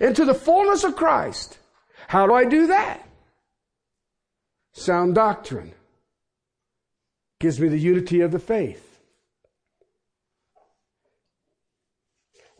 into 0.00 0.24
the 0.24 0.32
fullness 0.32 0.84
of 0.84 0.94
Christ. 0.94 1.58
How 2.06 2.28
do 2.28 2.34
I 2.34 2.44
do 2.44 2.68
that? 2.68 3.04
Sound 4.74 5.16
doctrine 5.16 5.72
gives 7.40 7.58
me 7.58 7.66
the 7.66 7.80
unity 7.80 8.20
of 8.20 8.30
the 8.30 8.38
faith. 8.38 9.00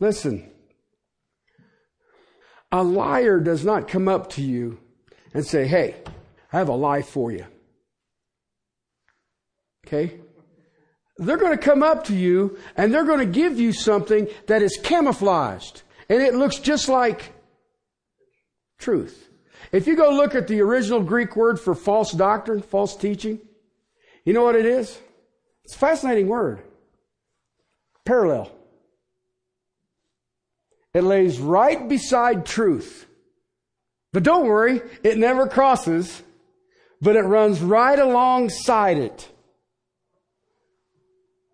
Listen, 0.01 0.51
a 2.71 2.83
liar 2.83 3.39
does 3.39 3.65
not 3.65 3.87
come 3.87 4.07
up 4.07 4.29
to 4.31 4.41
you 4.41 4.79
and 5.33 5.45
say, 5.45 5.67
Hey, 5.67 5.95
I 6.51 6.57
have 6.57 6.69
a 6.69 6.75
lie 6.75 7.01
for 7.01 7.31
you. 7.31 7.45
Okay? 9.85 10.19
They're 11.17 11.37
going 11.37 11.57
to 11.57 11.63
come 11.63 11.83
up 11.83 12.05
to 12.05 12.15
you 12.15 12.57
and 12.77 12.93
they're 12.93 13.05
going 13.05 13.19
to 13.19 13.25
give 13.25 13.59
you 13.59 13.73
something 13.73 14.27
that 14.47 14.61
is 14.61 14.79
camouflaged 14.81 15.81
and 16.07 16.21
it 16.21 16.33
looks 16.33 16.57
just 16.57 16.89
like 16.89 17.33
truth. 18.77 19.27
If 19.71 19.85
you 19.85 19.95
go 19.95 20.11
look 20.11 20.33
at 20.33 20.47
the 20.47 20.61
original 20.61 21.01
Greek 21.01 21.35
word 21.35 21.59
for 21.59 21.75
false 21.75 22.11
doctrine, 22.11 22.61
false 22.61 22.95
teaching, 22.95 23.39
you 24.23 24.33
know 24.33 24.43
what 24.43 24.55
it 24.55 24.65
is? 24.65 24.97
It's 25.65 25.75
a 25.75 25.77
fascinating 25.77 26.27
word. 26.27 26.63
Parallel. 28.05 28.51
It 30.93 31.03
lays 31.03 31.39
right 31.39 31.87
beside 31.87 32.45
truth. 32.45 33.05
But 34.11 34.23
don't 34.23 34.47
worry, 34.47 34.81
it 35.03 35.17
never 35.17 35.47
crosses, 35.47 36.23
but 37.01 37.15
it 37.15 37.21
runs 37.21 37.61
right 37.61 37.99
alongside 37.99 38.97
it. 38.97 39.29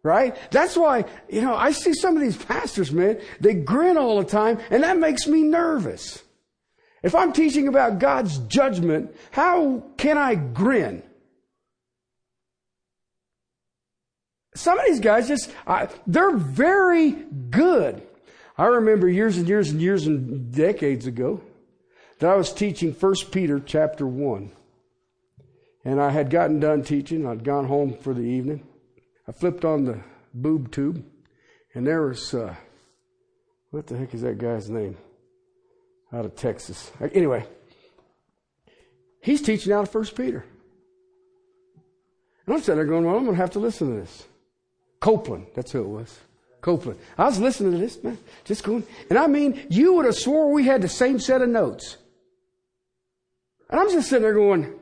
Right? 0.04 0.38
That's 0.52 0.78
why, 0.78 1.06
you 1.28 1.42
know, 1.42 1.56
I 1.56 1.72
see 1.72 1.94
some 1.94 2.16
of 2.16 2.22
these 2.22 2.38
pastors, 2.38 2.92
man, 2.92 3.20
they 3.42 3.56
grin 3.56 3.98
all 3.98 4.20
the 4.20 4.30
time, 4.30 4.60
and 4.70 4.84
that 4.84 4.98
makes 4.98 5.28
me 5.28 5.42
nervous. 5.42 6.24
If 7.04 7.14
I'm 7.14 7.34
teaching 7.34 7.68
about 7.68 8.00
God's 8.00 8.38
judgment, 8.40 9.16
how 9.32 9.84
can 9.98 10.18
I 10.18 10.36
grin? 10.36 11.04
Some 14.56 14.80
of 14.80 14.86
these 14.86 15.02
guys 15.02 15.28
just, 15.28 15.52
uh, 15.68 15.88
they're 16.08 16.38
very 16.38 17.12
good. 17.12 18.02
I 18.58 18.66
remember 18.66 19.10
years 19.10 19.38
and 19.38 19.48
years 19.48 19.70
and 19.70 19.82
years 19.82 20.08
and 20.08 20.54
decades 20.54 21.08
ago 21.08 21.42
that 22.20 22.30
I 22.30 22.36
was 22.36 22.54
teaching 22.54 22.94
1 22.94 23.14
Peter 23.32 23.60
chapter 23.60 24.08
1. 24.08 24.52
And 25.84 26.02
I 26.02 26.10
had 26.10 26.30
gotten 26.30 26.60
done 26.60 26.82
teaching. 26.84 27.28
I'd 27.28 27.44
gone 27.44 27.66
home 27.66 27.98
for 27.98 28.14
the 28.14 28.22
evening. 28.22 28.66
I 29.28 29.34
flipped 29.34 29.66
on 29.66 29.86
the 29.86 30.00
boob 30.34 30.72
tube, 30.72 31.04
and 31.74 31.86
there 31.86 32.04
was, 32.04 32.34
uh, 32.34 32.56
what 33.72 33.88
the 33.88 33.98
heck 33.98 34.14
is 34.14 34.22
that 34.22 34.38
guy's 34.38 34.70
name? 34.70 34.98
Out 36.14 36.26
of 36.26 36.36
Texas. 36.36 36.92
Anyway, 37.14 37.46
he's 39.22 39.42
teaching 39.42 39.74
out 39.74 39.84
of 39.84 39.92
First 39.92 40.16
Peter. 40.16 40.46
And 42.46 42.56
I'm 42.56 42.62
sitting 42.62 42.76
there 42.76 42.86
going, 42.86 43.06
well, 43.06 43.18
I'm 43.18 43.24
going 43.24 43.36
to 43.36 43.42
have 43.42 43.52
to 43.52 43.60
listen 43.60 43.90
to 43.90 44.00
this. 44.00 44.26
Copeland, 45.00 45.48
that's 45.56 45.72
who 45.72 45.82
it 45.82 45.88
was. 45.88 46.20
Copeland. 46.66 47.00
I 47.16 47.26
was 47.26 47.40
listening 47.40 47.74
to 47.74 47.78
this, 47.78 48.04
man, 48.04 48.18
just 48.44 48.64
going, 48.64 48.84
and 49.12 49.20
I 49.20 49.28
mean, 49.28 49.68
you 49.70 49.94
would 49.94 50.06
have 50.06 50.16
swore 50.16 50.52
we 50.52 50.66
had 50.66 50.82
the 50.82 50.90
same 50.90 51.20
set 51.20 51.44
of 51.44 51.50
notes. 51.50 51.98
And 53.70 53.80
I'm 53.80 53.92
just 53.92 54.10
sitting 54.10 54.24
there 54.24 54.34
going, 54.34 54.74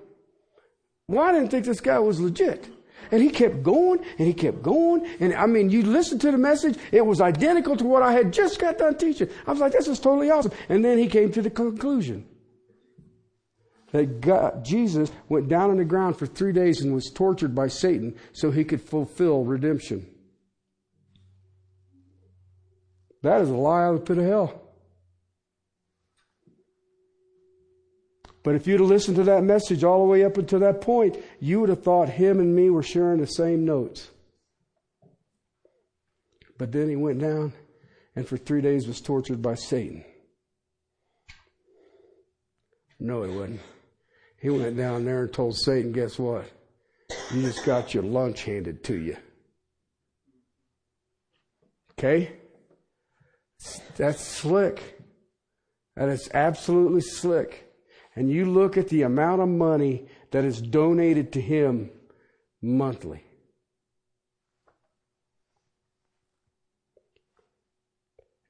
well, 1.10 1.28
I 1.28 1.34
didn't 1.34 1.50
think 1.50 1.66
this 1.66 1.82
guy 1.82 2.00
was 2.00 2.22
legit. 2.22 2.70
And 3.12 3.22
he 3.22 3.30
kept 3.30 3.64
going 3.64 4.00
and 4.18 4.26
he 4.26 4.34
kept 4.34 4.64
going. 4.64 5.06
And 5.20 5.36
I 5.36 5.46
mean, 5.46 5.70
you 5.70 5.84
listen 5.84 6.20
to 6.20 6.32
the 6.32 6.38
message, 6.38 6.78
it 6.94 7.06
was 7.06 7.20
identical 7.20 7.76
to 7.76 7.84
what 7.84 8.02
I 8.02 8.14
had 8.14 8.32
just 8.32 8.60
got 8.60 8.78
done 8.78 8.98
teaching. 8.98 9.28
I 9.46 9.52
was 9.52 9.60
like, 9.60 9.74
this 9.74 9.90
is 9.90 10.00
totally 10.00 10.32
awesome. 10.32 10.54
And 10.70 10.86
then 10.86 10.98
he 10.98 11.08
came 11.08 11.34
to 11.34 11.42
the 11.42 11.50
conclusion 11.50 12.26
that 13.92 14.22
God, 14.22 14.64
Jesus 14.64 15.12
went 15.28 15.50
down 15.50 15.70
on 15.70 15.78
the 15.78 15.84
ground 15.84 16.18
for 16.18 16.28
three 16.28 16.54
days 16.54 16.80
and 16.80 16.96
was 16.96 17.12
tortured 17.12 17.54
by 17.54 17.68
Satan 17.68 18.16
so 18.32 18.52
he 18.52 18.64
could 18.64 18.82
fulfill 18.82 19.44
redemption. 19.44 20.08
That 23.24 23.42
is 23.42 23.50
a 23.50 23.56
lie 23.56 23.86
out 23.86 23.96
of 23.96 24.00
the 24.02 24.06
pit 24.06 24.18
of 24.20 24.26
hell. 24.26 24.62
But 28.44 28.56
if 28.56 28.68
you'd 28.68 28.82
have 28.82 28.90
listened 28.90 29.16
to 29.16 29.24
that 29.24 29.44
message 29.44 29.86
all 29.86 30.00
the 30.00 30.12
way 30.12 30.26
up 30.26 30.38
until 30.38 30.60
that 30.60 30.82
point, 30.82 31.18
you 31.40 31.62
would 31.62 31.70
have 31.70 31.82
thought 31.82 32.10
him 32.10 32.40
and 32.40 32.54
me 32.54 32.70
were 32.70 32.84
sharing 32.84 33.22
the 33.22 33.26
same 33.26 33.64
notes. 33.64 34.12
But 36.58 36.74
then 36.74 36.90
he 36.90 36.98
went 36.98 37.20
down 37.20 37.54
and 38.16 38.28
for 38.28 38.36
three 38.36 38.62
days 38.62 38.86
was 38.86 39.00
tortured 39.00 39.42
by 39.42 39.56
Satan. 39.56 40.04
No, 43.00 43.24
he 43.24 43.36
wasn't. 43.36 43.62
He 44.40 44.50
went 44.50 44.76
down 44.76 45.06
there 45.06 45.24
and 45.24 45.34
told 45.34 45.58
Satan, 45.58 45.94
guess 45.94 46.20
what? 46.20 46.46
You 47.34 47.42
just 47.42 47.66
got 47.66 47.94
your 47.94 48.04
lunch 48.04 48.44
handed 48.44 48.84
to 48.84 48.96
you. 48.96 49.16
Okay? 51.98 52.34
That's 53.96 54.22
slick. 54.22 55.00
That 55.96 56.10
is 56.10 56.30
absolutely 56.34 57.02
slick 57.02 57.74
and 58.16 58.30
you 58.30 58.46
look 58.46 58.78
at 58.78 58.90
the 58.90 59.02
amount 59.02 59.42
of 59.42 59.50
money 59.50 60.06
that 60.32 60.46
is 60.46 60.62
donated 60.62 61.34
to 61.34 61.42
him 61.42 61.90
monthly. 62.62 63.24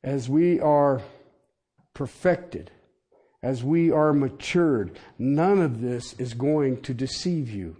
As 0.04 0.28
we 0.28 0.60
are 0.60 1.02
perfected, 1.93 2.71
as 3.41 3.63
we 3.63 3.89
are 3.89 4.12
matured, 4.12 4.99
none 5.17 5.62
of 5.62 5.80
this 5.80 6.13
is 6.13 6.34
going 6.34 6.82
to 6.82 6.93
deceive 6.93 7.49
you 7.49 7.78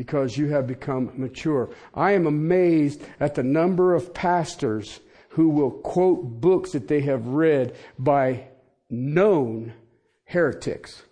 because 0.00 0.34
you 0.34 0.48
have 0.48 0.66
become 0.66 1.12
mature. 1.14 1.68
I 1.92 2.12
am 2.12 2.26
amazed 2.26 3.02
at 3.20 3.34
the 3.34 3.42
number 3.42 3.94
of 3.94 4.14
pastors 4.14 4.98
who 5.28 5.50
will 5.50 5.70
quote 5.70 6.40
books 6.40 6.72
that 6.72 6.88
they 6.88 7.02
have 7.02 7.26
read 7.26 7.76
by 7.98 8.48
known 8.88 9.74
heretics. 10.24 11.02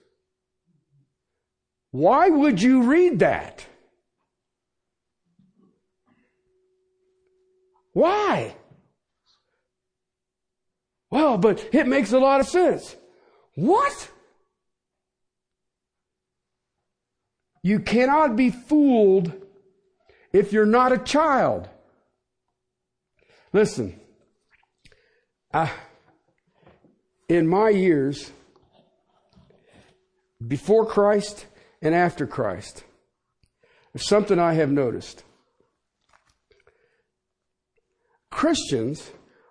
Why 1.91 2.31
would 2.31 2.63
you 2.63 2.85
read 2.85 3.19
that? 3.19 3.67
Why? 7.93 8.57
Well, 11.11 11.37
but 11.37 11.63
it 11.75 11.87
makes 11.87 12.13
a 12.13 12.19
lot 12.19 12.41
of 12.41 12.49
sense. 12.49 12.97
What? 13.55 14.09
You 17.69 17.81
cannot 17.81 18.35
be 18.35 18.49
fooled 18.49 19.31
if 20.33 20.55
you're 20.55 20.65
not 20.65 20.91
a 20.91 20.97
child. 20.97 21.69
Listen, 23.53 24.01
in 27.29 27.47
my 27.47 27.69
years, 27.69 28.33
before 30.47 30.87
Christ 30.87 31.45
and 31.83 31.95
after 31.95 32.27
Christ, 32.27 32.85
there's 33.93 34.09
something 34.09 34.39
I 34.39 34.55
have 34.55 34.71
noticed. 34.71 35.23
Christians 38.31 39.11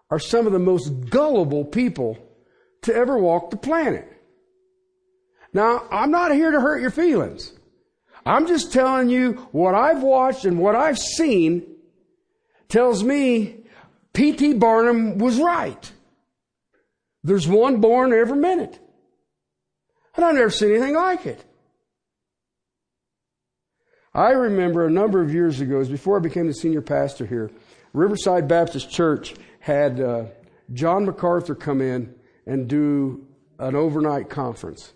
are 0.09 0.17
some 0.17 0.47
of 0.47 0.53
the 0.53 0.57
most 0.57 1.11
gullible 1.11 1.65
people 1.65 2.17
to 2.81 2.95
ever 2.95 3.19
walk 3.19 3.51
the 3.51 3.57
planet. 3.57 4.11
Now, 5.53 5.83
I'm 5.91 6.09
not 6.09 6.31
here 6.31 6.49
to 6.49 6.59
hurt 6.59 6.81
your 6.81 6.89
feelings. 6.89 7.53
I'm 8.27 8.45
just 8.45 8.73
telling 8.73 9.09
you 9.09 9.47
what 9.51 9.73
I've 9.73 10.03
watched 10.03 10.43
and 10.43 10.59
what 10.59 10.75
I've 10.75 10.99
seen 10.99 11.65
tells 12.67 13.01
me 13.01 13.63
P.T. 14.13 14.55
Barnum 14.55 15.17
was 15.17 15.39
right. 15.39 15.91
There's 17.23 17.47
one 17.47 17.79
born 17.79 18.11
every 18.11 18.37
minute. 18.37 18.79
And 20.15 20.25
I've 20.25 20.35
never 20.35 20.49
seen 20.49 20.71
anything 20.71 20.95
like 20.95 21.25
it. 21.25 21.45
I 24.13 24.31
remember 24.31 24.85
a 24.85 24.91
number 24.91 25.21
of 25.21 25.33
years 25.33 25.61
ago, 25.61 25.85
before 25.85 26.17
I 26.17 26.19
became 26.19 26.47
the 26.47 26.53
senior 26.53 26.81
pastor 26.81 27.25
here, 27.25 27.49
Riverside 27.93 28.47
Baptist 28.47 28.89
Church 28.89 29.35
had 29.59 30.01
uh, 30.01 30.25
John 30.73 31.05
MacArthur 31.05 31.55
come 31.55 31.81
in 31.81 32.13
and 32.45 32.67
do 32.67 33.25
an 33.59 33.75
overnight 33.75 34.29
conference. 34.29 34.91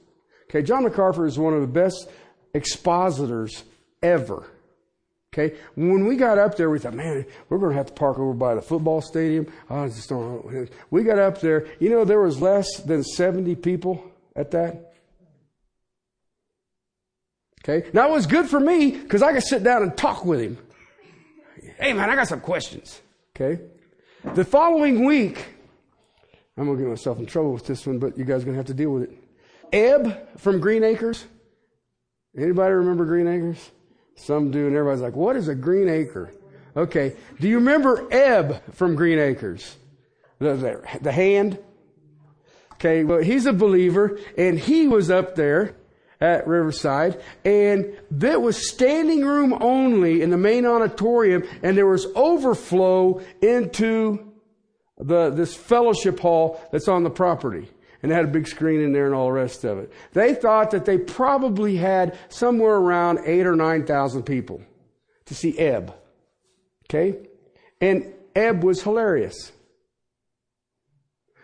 Okay, 0.49 0.61
John 0.63 0.83
MacArthur 0.83 1.25
is 1.25 1.39
one 1.39 1.53
of 1.53 1.61
the 1.61 1.67
best 1.67 2.09
expositors 2.53 3.63
ever. 4.01 4.47
Okay, 5.33 5.55
when 5.75 6.07
we 6.07 6.17
got 6.17 6.37
up 6.37 6.57
there, 6.57 6.69
we 6.69 6.77
thought, 6.77 6.93
man, 6.93 7.25
we're 7.47 7.57
going 7.57 7.71
to 7.71 7.77
have 7.77 7.85
to 7.87 7.93
park 7.93 8.19
over 8.19 8.33
by 8.33 8.53
the 8.53 8.61
football 8.61 8.99
stadium. 8.99 9.47
Oh, 9.69 9.83
I 9.83 9.87
just 9.87 10.09
don't 10.09 10.53
know. 10.53 10.67
We 10.89 11.03
got 11.03 11.19
up 11.19 11.39
there. 11.39 11.67
You 11.79 11.89
know, 11.89 12.03
there 12.03 12.19
was 12.19 12.41
less 12.41 12.67
than 12.81 13.01
70 13.01 13.55
people 13.55 14.03
at 14.35 14.51
that. 14.51 14.93
Okay, 17.63 17.89
now 17.93 18.09
it 18.09 18.11
was 18.11 18.25
good 18.25 18.47
for 18.47 18.59
me 18.59 18.91
because 18.91 19.21
I 19.21 19.31
could 19.31 19.43
sit 19.43 19.63
down 19.63 19.83
and 19.83 19.95
talk 19.95 20.25
with 20.25 20.41
him. 20.41 20.57
Hey, 21.79 21.93
man, 21.93 22.09
I 22.09 22.15
got 22.15 22.27
some 22.27 22.41
questions. 22.41 22.99
Okay, 23.33 23.61
the 24.33 24.43
following 24.43 25.05
week, 25.05 25.45
I'm 26.57 26.65
going 26.65 26.77
to 26.77 26.83
get 26.83 26.89
myself 26.89 27.19
in 27.19 27.25
trouble 27.25 27.53
with 27.53 27.65
this 27.65 27.87
one, 27.87 27.99
but 27.99 28.17
you 28.17 28.25
guys 28.25 28.41
are 28.41 28.45
going 28.45 28.55
to 28.55 28.59
have 28.59 28.65
to 28.65 28.73
deal 28.73 28.89
with 28.89 29.03
it. 29.03 29.17
Eb 29.71 30.37
from 30.37 30.59
Green 30.59 30.83
Acres. 30.83 31.23
Anybody 32.37 32.73
remember 32.73 33.05
Green 33.05 33.27
Acres? 33.27 33.71
Some 34.15 34.51
do, 34.51 34.67
and 34.67 34.75
everybody's 34.75 35.01
like, 35.01 35.15
what 35.15 35.35
is 35.35 35.47
a 35.47 35.55
green 35.55 35.89
acre? 35.89 36.31
Okay. 36.75 37.15
Do 37.39 37.49
you 37.49 37.55
remember 37.57 38.07
Eb 38.11 38.61
from 38.73 38.95
Green 38.95 39.19
Acres? 39.19 39.77
The, 40.39 40.81
the, 41.01 41.11
hand? 41.11 41.59
Okay, 42.73 43.03
well, 43.03 43.19
he's 43.19 43.45
a 43.45 43.53
believer, 43.53 44.19
and 44.37 44.57
he 44.57 44.87
was 44.87 45.11
up 45.11 45.35
there 45.35 45.75
at 46.19 46.47
Riverside, 46.47 47.21
and 47.43 47.97
there 48.09 48.39
was 48.39 48.69
standing 48.69 49.25
room 49.25 49.53
only 49.59 50.21
in 50.21 50.29
the 50.29 50.37
main 50.37 50.65
auditorium, 50.65 51.43
and 51.61 51.75
there 51.75 51.87
was 51.87 52.07
overflow 52.15 53.21
into 53.41 54.31
the, 54.97 55.29
this 55.31 55.55
fellowship 55.55 56.19
hall 56.19 56.61
that's 56.71 56.87
on 56.87 57.03
the 57.03 57.09
property. 57.09 57.69
And 58.03 58.11
had 58.11 58.25
a 58.25 58.29
big 58.29 58.47
screen 58.47 58.81
in 58.81 58.93
there 58.93 59.05
and 59.05 59.13
all 59.13 59.27
the 59.27 59.33
rest 59.33 59.63
of 59.63 59.77
it. 59.77 59.93
They 60.13 60.33
thought 60.33 60.71
that 60.71 60.85
they 60.85 60.97
probably 60.97 61.77
had 61.77 62.17
somewhere 62.29 62.75
around 62.75 63.19
eight 63.25 63.45
or 63.45 63.55
nine 63.55 63.85
thousand 63.85 64.23
people 64.23 64.61
to 65.25 65.35
see 65.35 65.57
Eb. 65.57 65.93
Okay? 66.89 67.19
And 67.79 68.13
Eb 68.35 68.63
was 68.63 68.81
hilarious. 68.81 69.51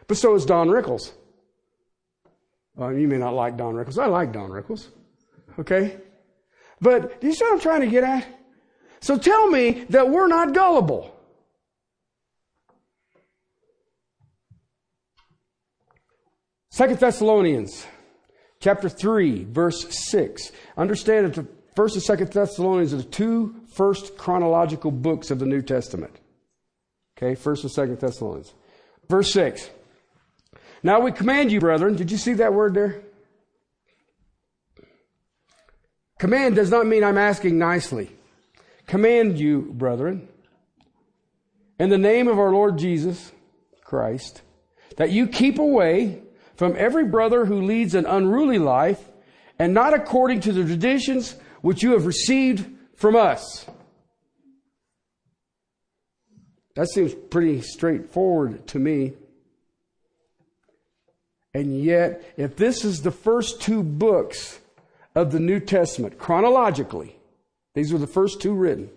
But 0.07 0.17
so 0.17 0.33
is 0.35 0.45
Don 0.45 0.69
Rickles. 0.69 1.11
Well, 2.75 2.93
you 2.93 3.07
may 3.07 3.17
not 3.17 3.33
like 3.33 3.57
Don 3.57 3.75
Rickles. 3.75 3.97
I 3.97 4.07
like 4.07 4.31
Don 4.31 4.49
Rickles. 4.49 4.87
Okay? 5.59 5.97
But 6.79 7.19
do 7.19 7.27
you 7.27 7.33
see 7.33 7.43
what 7.45 7.53
I'm 7.53 7.59
trying 7.59 7.81
to 7.81 7.87
get 7.87 8.03
at? 8.03 8.25
So 8.99 9.17
tell 9.17 9.47
me 9.47 9.85
that 9.89 10.09
we're 10.09 10.27
not 10.27 10.53
gullible. 10.53 11.16
Second 16.77 16.99
Thessalonians 16.99 17.87
chapter 18.59 18.87
3, 18.87 19.45
verse 19.45 19.87
6. 20.11 20.51
Understand 20.77 21.25
that 21.25 21.33
the 21.33 21.47
first 21.75 21.95
and 21.95 22.03
second 22.03 22.31
Thessalonians 22.31 22.93
are 22.93 22.97
the 22.97 23.03
two 23.03 23.55
first 23.73 24.15
chronological 24.15 24.91
books 24.91 25.31
of 25.31 25.39
the 25.39 25.47
New 25.47 25.63
Testament. 25.63 26.15
Okay, 27.17 27.33
first 27.33 27.63
and 27.63 27.71
second 27.71 27.99
Thessalonians. 27.99 28.53
Verse 29.09 29.33
6. 29.33 29.71
Now 30.83 30.99
we 30.99 31.11
command 31.11 31.51
you, 31.51 31.59
brethren. 31.59 31.95
Did 31.95 32.11
you 32.11 32.17
see 32.17 32.33
that 32.33 32.53
word 32.53 32.75
there? 32.75 33.01
Command 36.19 36.57
does 36.57 36.69
not 36.69 36.85
mean 36.85 37.03
I'm 37.03 37.17
asking 37.17 37.57
nicely. 37.57 38.11
Command 38.85 39.39
you, 39.39 39.73
brethren, 39.73 40.27
in 41.79 41.89
the 41.89 41.97
name 41.97 42.27
of 42.27 42.37
our 42.37 42.51
Lord 42.51 42.77
Jesus 42.77 43.31
Christ, 43.83 44.43
that 44.97 45.09
you 45.09 45.25
keep 45.25 45.57
away 45.57 46.21
from 46.57 46.75
every 46.77 47.05
brother 47.05 47.45
who 47.45 47.61
leads 47.61 47.93
an 47.93 48.05
unruly 48.05 48.59
life 48.59 48.99
and 49.59 49.73
not 49.73 49.93
according 49.93 50.41
to 50.41 50.51
the 50.51 50.65
traditions 50.65 51.35
which 51.61 51.83
you 51.83 51.91
have 51.91 52.05
received 52.05 52.67
from 52.95 53.15
us. 53.15 53.65
That 56.75 56.89
seems 56.89 57.13
pretty 57.13 57.61
straightforward 57.61 58.67
to 58.67 58.79
me. 58.79 59.13
And 61.53 61.83
yet, 61.83 62.23
if 62.37 62.55
this 62.55 62.83
is 62.85 63.01
the 63.01 63.11
first 63.11 63.61
two 63.61 63.81
books 63.81 64.59
of 65.15 65.31
the 65.31 65.39
New 65.39 65.59
Testament, 65.59 66.19
chronologically, 66.19 67.17
these 67.73 67.91
were 67.91 67.99
the 67.99 68.05
first 68.05 68.41
two 68.41 68.53
written, 68.53 68.89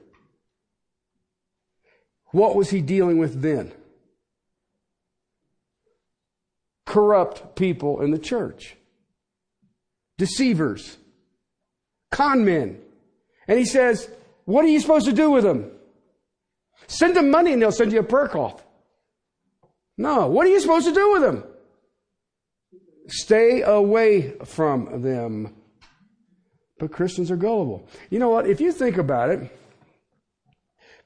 what 2.32 2.54
was 2.54 2.70
he 2.70 2.80
dealing 2.80 3.18
with 3.18 3.40
then? 3.40 3.72
Corrupt 6.90 7.54
people 7.54 8.00
in 8.00 8.10
the 8.10 8.18
church, 8.18 8.76
deceivers, 10.18 10.96
con 12.10 12.44
men. 12.44 12.80
And 13.46 13.60
he 13.60 13.64
says, 13.64 14.10
What 14.44 14.64
are 14.64 14.68
you 14.68 14.80
supposed 14.80 15.06
to 15.06 15.12
do 15.12 15.30
with 15.30 15.44
them? 15.44 15.70
Send 16.88 17.14
them 17.14 17.30
money 17.30 17.52
and 17.52 17.62
they'll 17.62 17.70
send 17.70 17.92
you 17.92 18.00
a 18.00 18.02
prayer 18.02 18.26
cloth. 18.26 18.64
No, 19.96 20.26
what 20.26 20.48
are 20.48 20.50
you 20.50 20.58
supposed 20.58 20.88
to 20.88 20.92
do 20.92 21.12
with 21.12 21.22
them? 21.22 21.44
Stay 23.06 23.62
away 23.62 24.32
from 24.44 25.00
them. 25.00 25.54
But 26.80 26.90
Christians 26.90 27.30
are 27.30 27.36
gullible. 27.36 27.86
You 28.10 28.18
know 28.18 28.30
what? 28.30 28.48
If 28.48 28.60
you 28.60 28.72
think 28.72 28.98
about 28.98 29.30
it, 29.30 29.48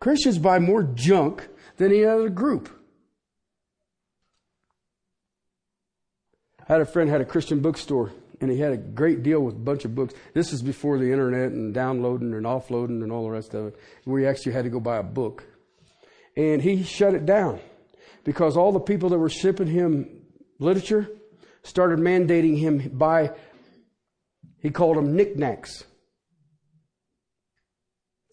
Christians 0.00 0.38
buy 0.38 0.60
more 0.60 0.84
junk 0.84 1.46
than 1.76 1.92
any 1.92 2.04
other 2.04 2.30
group. 2.30 2.70
I 6.68 6.72
had 6.72 6.80
a 6.80 6.86
friend 6.86 7.10
had 7.10 7.20
a 7.20 7.26
Christian 7.26 7.60
bookstore 7.60 8.12
and 8.40 8.50
he 8.50 8.58
had 8.58 8.72
a 8.72 8.76
great 8.76 9.22
deal 9.22 9.40
with 9.40 9.54
a 9.54 9.58
bunch 9.58 9.84
of 9.84 9.94
books. 9.94 10.14
This 10.32 10.52
is 10.52 10.62
before 10.62 10.98
the 10.98 11.10
internet 11.10 11.52
and 11.52 11.72
downloading 11.72 12.34
and 12.34 12.44
offloading 12.44 13.02
and 13.02 13.12
all 13.12 13.24
the 13.24 13.30
rest 13.30 13.54
of 13.54 13.68
it, 13.68 13.76
you 14.06 14.26
actually 14.26 14.52
had 14.52 14.64
to 14.64 14.70
go 14.70 14.80
buy 14.80 14.96
a 14.96 15.02
book. 15.02 15.44
And 16.36 16.60
he 16.60 16.82
shut 16.82 17.14
it 17.14 17.26
down 17.26 17.60
because 18.24 18.56
all 18.56 18.72
the 18.72 18.80
people 18.80 19.08
that 19.10 19.18
were 19.18 19.28
shipping 19.28 19.68
him 19.68 20.22
literature 20.58 21.08
started 21.62 21.98
mandating 21.98 22.58
him 22.58 22.90
by, 22.92 23.32
he 24.58 24.70
called 24.70 24.96
them 24.96 25.14
knickknacks. 25.14 25.84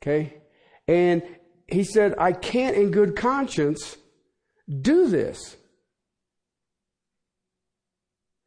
Okay? 0.02 0.42
And 0.88 1.24
he 1.68 1.84
said, 1.84 2.16
I 2.18 2.32
can't 2.34 2.76
in 2.76 2.92
good 2.92 3.16
conscience 3.16 3.98
do 4.82 5.08
this. 5.08 5.58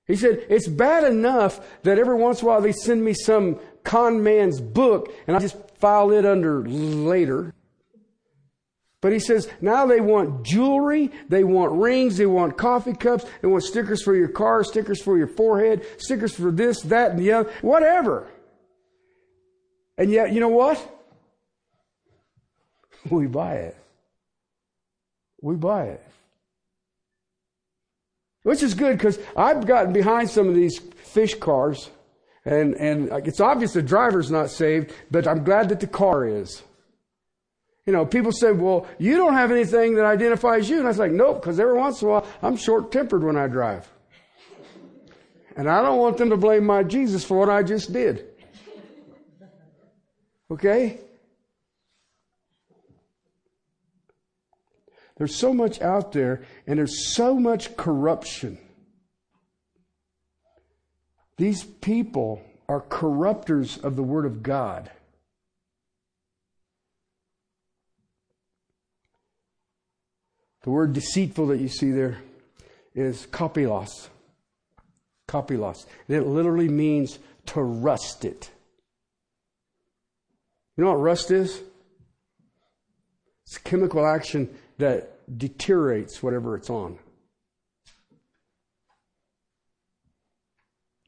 He 0.07 0.17
said, 0.17 0.45
it's 0.49 0.69
bad 0.69 1.05
enough 1.05 1.61
that 1.83 1.99
every 1.99 2.17
once 2.17 2.41
in 2.41 2.47
a 2.47 2.49
while 2.49 2.61
they 2.61 2.73
send 2.73 3.05
me 3.05 3.15
some 3.15 3.59
con 3.85 4.23
man's 4.23 4.61
book 4.61 5.15
and 5.27 5.37
I 5.37 5.41
just 5.41 5.57
file 5.79 6.11
it 6.11 6.27
under 6.27 6.67
later. 6.67 7.55
But 9.01 9.13
he 9.13 9.19
says 9.19 9.51
now 9.61 9.85
they 9.85 10.01
want 10.01 10.45
jewelry, 10.45 11.11
they 11.29 11.45
want 11.45 11.73
rings, 11.73 12.17
they 12.17 12.27
want 12.27 12.57
coffee 12.57 12.95
cups, 12.95 13.27
they 13.43 13.49
want 13.49 13.63
stickers 13.63 14.03
for 14.03 14.15
your 14.15 14.29
car, 14.29 14.65
stickers 14.65 15.03
for 15.03 15.19
your 15.19 15.27
forehead, 15.27 15.85
stickers 15.99 16.35
for 16.35 16.51
this, 16.51 16.81
that, 16.83 17.11
and 17.11 17.19
the 17.19 17.33
other, 17.33 17.53
whatever. 17.61 18.27
And 19.99 20.11
yet, 20.11 20.33
you 20.33 20.41
know 20.41 20.49
what? 20.49 20.91
We 23.11 23.27
buy 23.27 23.57
it. 23.57 23.77
We 25.43 25.57
buy 25.57 25.89
it. 25.89 26.03
Which 28.45 28.63
is 28.63 28.75
good 28.75 28.97
because 28.97 29.19
I've 29.37 29.67
gotten 29.67 29.93
behind 29.93 30.31
some 30.31 30.49
of 30.49 30.55
these 30.55 30.79
fish 30.79 31.35
cars 31.35 31.91
And, 32.45 32.75
and 32.75 33.11
uh, 33.11 33.17
it's 33.25 33.41
obvious 33.41 33.73
the 33.73 33.83
driver's 33.83 34.31
not 34.31 34.51
saved, 34.51 34.93
but 35.11 35.27
I'm 35.27 35.45
glad 35.45 35.71
that 35.71 35.81
the 35.81 35.87
car 35.87 36.27
is. 36.27 36.63
You 37.87 37.93
know, 37.93 38.05
people 38.07 38.33
say, 38.33 38.53
well, 38.53 38.87
you 38.99 39.17
don't 39.17 39.35
have 39.35 39.51
anything 39.51 39.95
that 39.95 40.05
identifies 40.05 40.69
you. 40.69 40.79
And 40.79 40.87
I 40.87 40.89
was 40.89 40.99
like, 40.99 41.13
nope, 41.13 41.41
because 41.41 41.59
every 41.59 41.75
once 41.75 42.01
in 42.03 42.09
a 42.09 42.11
while, 42.11 42.27
I'm 42.43 42.57
short 42.57 42.93
tempered 42.93 43.25
when 43.25 43.37
I 43.37 43.47
drive. 43.47 43.91
And 45.57 45.71
I 45.71 45.83
don't 45.83 45.99
want 45.99 46.17
them 46.19 46.31
to 46.31 46.37
blame 46.37 46.65
my 46.65 46.83
Jesus 46.83 47.25
for 47.25 47.39
what 47.39 47.49
I 47.49 47.63
just 47.63 47.93
did. 47.93 48.27
Okay? 50.51 51.01
There's 55.17 55.37
so 55.37 55.55
much 55.55 55.81
out 55.81 56.13
there, 56.13 56.43
and 56.67 56.79
there's 56.79 57.15
so 57.15 57.39
much 57.39 57.77
corruption. 57.77 58.59
These 61.37 61.65
people 61.65 62.43
are 62.69 62.81
corrupters 62.81 63.79
of 63.79 63.97
the 63.97 64.03
Word 64.03 64.27
of 64.27 64.43
God. 64.43 64.91
The 70.65 70.71
word 70.71 70.95
deceitful 70.95 71.49
that 71.49 71.61
you 71.61 71.69
see 71.69 71.91
there 71.91 72.19
is 72.95 73.27
kopilos. 73.27 74.09
Kopilos. 75.29 75.85
It 76.09 76.27
literally 76.27 76.69
means 76.69 77.19
to 77.47 77.61
rust 77.61 78.25
it. 78.25 78.51
You 80.77 80.85
know 80.85 80.91
what 80.93 81.01
rust 81.01 81.31
is? 81.31 81.61
It's 83.47 83.59
chemical 83.59 84.07
action 84.07 84.49
that 84.79 85.39
deteriorates 85.39 86.23
whatever 86.23 86.57
it's 86.57 86.71
on. 86.71 86.99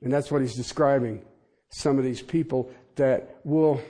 And 0.02 0.12
that's 0.12 0.30
what 0.30 0.42
he's 0.42 0.54
describing 0.54 1.22
some 1.70 1.98
of 1.98 2.04
these 2.04 2.22
people 2.22 2.70
that 2.96 3.40
will 3.44 3.80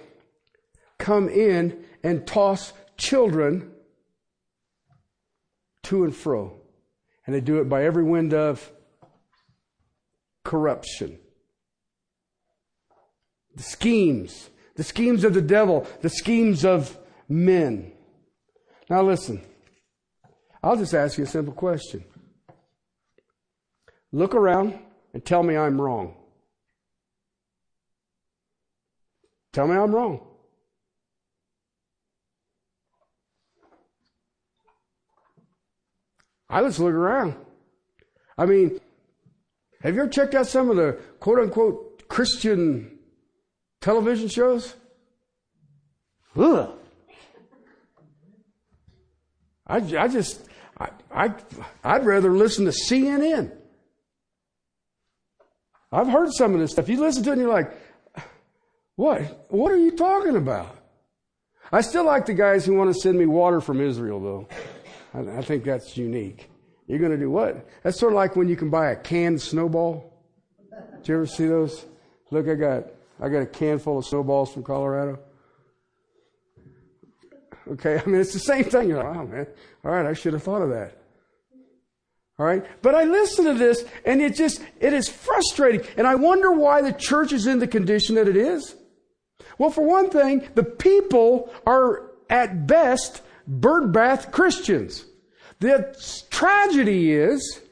come 0.98 1.28
in 1.28 1.84
and 2.02 2.26
toss 2.26 2.72
children 2.96 3.70
to 5.84 6.04
and 6.04 6.14
fro. 6.14 6.52
And 7.26 7.34
they 7.34 7.40
do 7.40 7.60
it 7.60 7.68
by 7.68 7.84
every 7.84 8.04
wind 8.04 8.32
of 8.32 8.72
corruption. 10.44 11.18
The 13.56 13.62
schemes, 13.62 14.50
the 14.76 14.84
schemes 14.84 15.24
of 15.24 15.34
the 15.34 15.42
devil, 15.42 15.86
the 16.02 16.10
schemes 16.10 16.64
of 16.64 16.96
men. 17.28 17.92
Now 18.88 19.02
listen, 19.02 19.42
I'll 20.66 20.76
just 20.76 20.94
ask 20.94 21.16
you 21.16 21.22
a 21.22 21.28
simple 21.28 21.54
question. 21.54 22.02
Look 24.10 24.34
around 24.34 24.76
and 25.14 25.24
tell 25.24 25.44
me 25.44 25.56
I'm 25.56 25.80
wrong. 25.80 26.16
Tell 29.52 29.68
me 29.68 29.76
I'm 29.76 29.94
wrong. 29.94 30.26
I 36.50 36.62
just 36.62 36.80
look 36.80 36.94
around. 36.94 37.36
I 38.36 38.46
mean, 38.46 38.80
have 39.82 39.94
you 39.94 40.00
ever 40.00 40.10
checked 40.10 40.34
out 40.34 40.48
some 40.48 40.68
of 40.68 40.76
the 40.76 40.98
quote 41.20 41.38
unquote 41.38 42.08
Christian 42.08 42.98
television 43.80 44.26
shows? 44.28 44.74
Ugh. 46.36 46.72
I, 49.68 49.76
I 49.76 50.08
just, 50.08 50.46
I, 50.78 50.88
I, 51.12 51.34
I'd 51.84 52.04
rather 52.04 52.30
listen 52.30 52.64
to 52.66 52.70
CNN. 52.70 53.52
I've 55.92 56.08
heard 56.08 56.32
some 56.32 56.54
of 56.54 56.60
this 56.60 56.72
stuff. 56.72 56.88
You 56.88 57.00
listen 57.00 57.22
to 57.24 57.30
it 57.30 57.32
and 57.34 57.42
you're 57.42 57.52
like, 57.52 57.72
what? 58.96 59.46
What 59.50 59.72
are 59.72 59.76
you 59.76 59.92
talking 59.92 60.36
about? 60.36 60.76
I 61.72 61.80
still 61.80 62.04
like 62.04 62.26
the 62.26 62.34
guys 62.34 62.64
who 62.64 62.74
want 62.74 62.94
to 62.94 63.00
send 63.00 63.18
me 63.18 63.26
water 63.26 63.60
from 63.60 63.80
Israel, 63.80 64.20
though. 64.20 64.48
I, 65.14 65.38
I 65.38 65.42
think 65.42 65.64
that's 65.64 65.96
unique. 65.96 66.50
You're 66.86 66.98
going 66.98 67.10
to 67.12 67.18
do 67.18 67.30
what? 67.30 67.68
That's 67.82 67.98
sort 67.98 68.12
of 68.12 68.16
like 68.16 68.36
when 68.36 68.48
you 68.48 68.56
can 68.56 68.70
buy 68.70 68.90
a 68.90 68.96
canned 68.96 69.40
snowball. 69.40 70.12
Did 70.98 71.08
you 71.08 71.14
ever 71.16 71.26
see 71.26 71.46
those? 71.46 71.84
Look, 72.30 72.48
I 72.48 72.54
got 72.54 72.84
I 73.20 73.28
got 73.28 73.40
a 73.40 73.46
can 73.46 73.78
full 73.78 73.98
of 73.98 74.06
snowballs 74.06 74.52
from 74.52 74.62
Colorado. 74.62 75.18
Okay, 77.72 78.00
I 78.04 78.08
mean 78.08 78.20
it's 78.20 78.32
the 78.32 78.38
same 78.38 78.64
thing. 78.64 78.88
You're 78.88 79.02
like, 79.02 79.16
oh 79.16 79.26
man, 79.26 79.46
all 79.84 79.90
right, 79.90 80.06
I 80.06 80.12
should 80.12 80.32
have 80.32 80.42
thought 80.42 80.62
of 80.62 80.70
that. 80.70 80.96
All 82.38 82.44
right. 82.44 82.64
But 82.82 82.94
I 82.94 83.04
listen 83.04 83.46
to 83.46 83.54
this 83.54 83.84
and 84.04 84.20
it 84.20 84.34
just, 84.34 84.60
it 84.78 84.92
is 84.92 85.08
frustrating. 85.08 85.86
And 85.96 86.06
I 86.06 86.16
wonder 86.16 86.52
why 86.52 86.82
the 86.82 86.92
church 86.92 87.32
is 87.32 87.46
in 87.46 87.58
the 87.60 87.66
condition 87.66 88.16
that 88.16 88.28
it 88.28 88.36
is. 88.36 88.76
Well, 89.58 89.70
for 89.70 89.86
one 89.86 90.10
thing, 90.10 90.46
the 90.54 90.62
people 90.62 91.50
are 91.66 92.10
at 92.28 92.66
best 92.66 93.22
birdbath 93.50 94.32
Christians. 94.32 95.06
The 95.60 95.96
tragedy 96.28 97.12
is, 97.12 97.62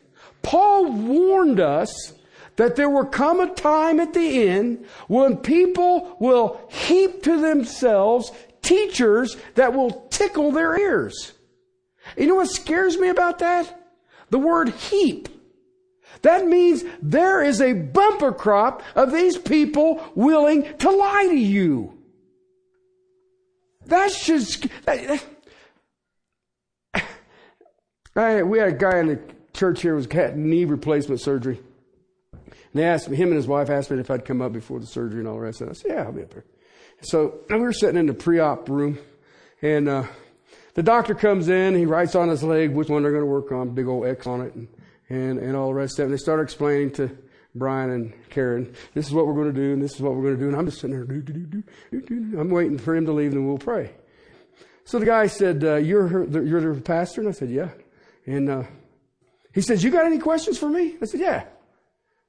Paul 0.42 0.92
warned 0.92 1.60
us 1.60 2.14
that 2.56 2.76
there 2.76 2.88
will 2.88 3.04
come 3.04 3.40
a 3.40 3.52
time 3.52 4.00
at 4.00 4.14
the 4.14 4.48
end 4.48 4.86
when 5.08 5.36
people 5.36 6.16
will 6.20 6.60
heap 6.70 7.22
to 7.24 7.38
themselves 7.40 8.30
teachers 8.64 9.36
that 9.54 9.74
will 9.74 10.08
tickle 10.08 10.50
their 10.50 10.76
ears. 10.78 11.32
You 12.16 12.26
know 12.26 12.34
what 12.34 12.50
scares 12.50 12.98
me 12.98 13.08
about 13.08 13.38
that? 13.38 13.80
The 14.30 14.38
word 14.38 14.70
heap. 14.70 15.28
That 16.22 16.46
means 16.46 16.84
there 17.02 17.42
is 17.42 17.60
a 17.60 17.72
bumper 17.72 18.32
crop 18.32 18.82
of 18.94 19.12
these 19.12 19.36
people 19.36 20.02
willing 20.14 20.76
to 20.78 20.90
lie 20.90 21.26
to 21.28 21.36
you. 21.36 21.98
That's 23.86 24.24
just. 24.24 24.66
I, 28.16 28.42
we 28.42 28.58
had 28.58 28.68
a 28.68 28.72
guy 28.72 28.98
in 29.00 29.08
the 29.08 29.20
church 29.52 29.82
here 29.82 29.92
who 29.92 29.96
was 29.96 30.06
getting 30.06 30.48
knee 30.48 30.64
replacement 30.64 31.20
surgery. 31.20 31.60
And 32.32 32.82
they 32.82 32.84
asked 32.84 33.08
me, 33.08 33.16
him 33.16 33.28
and 33.28 33.36
his 33.36 33.46
wife 33.46 33.70
asked 33.70 33.90
me 33.90 33.98
if 33.98 34.10
I'd 34.10 34.24
come 34.24 34.40
up 34.40 34.52
before 34.52 34.80
the 34.80 34.86
surgery 34.86 35.20
and 35.20 35.28
all 35.28 35.34
the 35.34 35.40
rest 35.40 35.60
it. 35.60 35.68
I 35.68 35.72
said, 35.72 35.90
yeah, 35.90 36.02
I'll 36.04 36.12
be 36.12 36.22
up 36.22 36.32
there. 36.32 36.44
So 37.02 37.40
we 37.50 37.58
were 37.58 37.72
sitting 37.72 37.96
in 37.96 38.06
the 38.06 38.14
pre-op 38.14 38.68
room 38.68 38.98
and, 39.62 39.88
uh, 39.88 40.04
the 40.74 40.82
doctor 40.82 41.14
comes 41.14 41.48
in, 41.48 41.76
he 41.76 41.86
writes 41.86 42.16
on 42.16 42.28
his 42.28 42.42
leg 42.42 42.72
which 42.72 42.88
one 42.88 43.02
they're 43.02 43.12
going 43.12 43.22
to 43.22 43.30
work 43.30 43.52
on, 43.52 43.70
big 43.74 43.86
old 43.86 44.06
X 44.06 44.26
on 44.26 44.40
it, 44.40 44.54
and, 44.54 44.68
and, 45.08 45.38
and 45.38 45.56
all 45.56 45.68
the 45.68 45.74
rest 45.74 45.98
of 45.98 46.02
it. 46.02 46.04
And 46.06 46.12
they 46.12 46.18
start 46.18 46.40
explaining 46.40 46.90
to 46.94 47.16
Brian 47.54 47.90
and 47.90 48.12
Karen, 48.30 48.74
this 48.92 49.06
is 49.06 49.12
what 49.12 49.28
we're 49.28 49.34
going 49.34 49.54
to 49.54 49.60
do, 49.60 49.72
and 49.72 49.80
this 49.80 49.94
is 49.94 50.00
what 50.00 50.14
we're 50.14 50.22
going 50.22 50.34
to 50.34 50.40
do. 50.40 50.48
And 50.48 50.56
I'm 50.56 50.66
just 50.66 50.80
sitting 50.80 51.06
there. 51.06 52.40
I'm 52.40 52.50
waiting 52.50 52.78
for 52.78 52.96
him 52.96 53.06
to 53.06 53.12
leave, 53.12 53.32
and 53.32 53.46
we'll 53.46 53.58
pray. 53.58 53.92
So 54.84 54.98
the 54.98 55.06
guy 55.06 55.28
said, 55.28 55.62
uh, 55.62 55.76
you're, 55.76 56.08
her, 56.08 56.26
the, 56.26 56.40
you're 56.40 56.74
the 56.74 56.80
pastor? 56.80 57.20
And 57.20 57.30
I 57.30 57.32
said, 57.32 57.50
yeah. 57.50 57.68
And 58.26 58.50
uh, 58.50 58.64
he 59.52 59.60
says, 59.60 59.84
you 59.84 59.90
got 59.90 60.06
any 60.06 60.18
questions 60.18 60.58
for 60.58 60.68
me? 60.68 60.96
I 61.00 61.04
said, 61.04 61.20
yeah. 61.20 61.44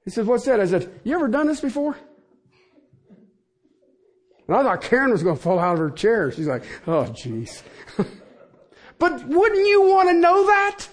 He 0.04 0.12
said, 0.12 0.28
what's 0.28 0.46
that? 0.46 0.60
I 0.60 0.68
said, 0.68 1.02
you 1.04 1.16
ever 1.16 1.28
done 1.28 1.48
this 1.48 1.62
before? 1.62 1.98
And 4.48 4.56
I 4.56 4.64
thought 4.64 4.82
Karen 4.82 5.12
was 5.12 5.24
going 5.24 5.38
to 5.38 5.42
fall 5.42 5.60
out 5.60 5.74
of 5.74 5.80
her 5.80 5.90
chair. 5.90 6.32
She's 6.32 6.48
like, 6.48 6.64
oh, 6.88 7.06
jeez. 7.06 7.64
But 8.98 9.28
wouldn't 9.28 9.68
you 9.68 9.82
want 9.82 10.10
to 10.10 10.14
know 10.14 10.46
that? 10.48 10.88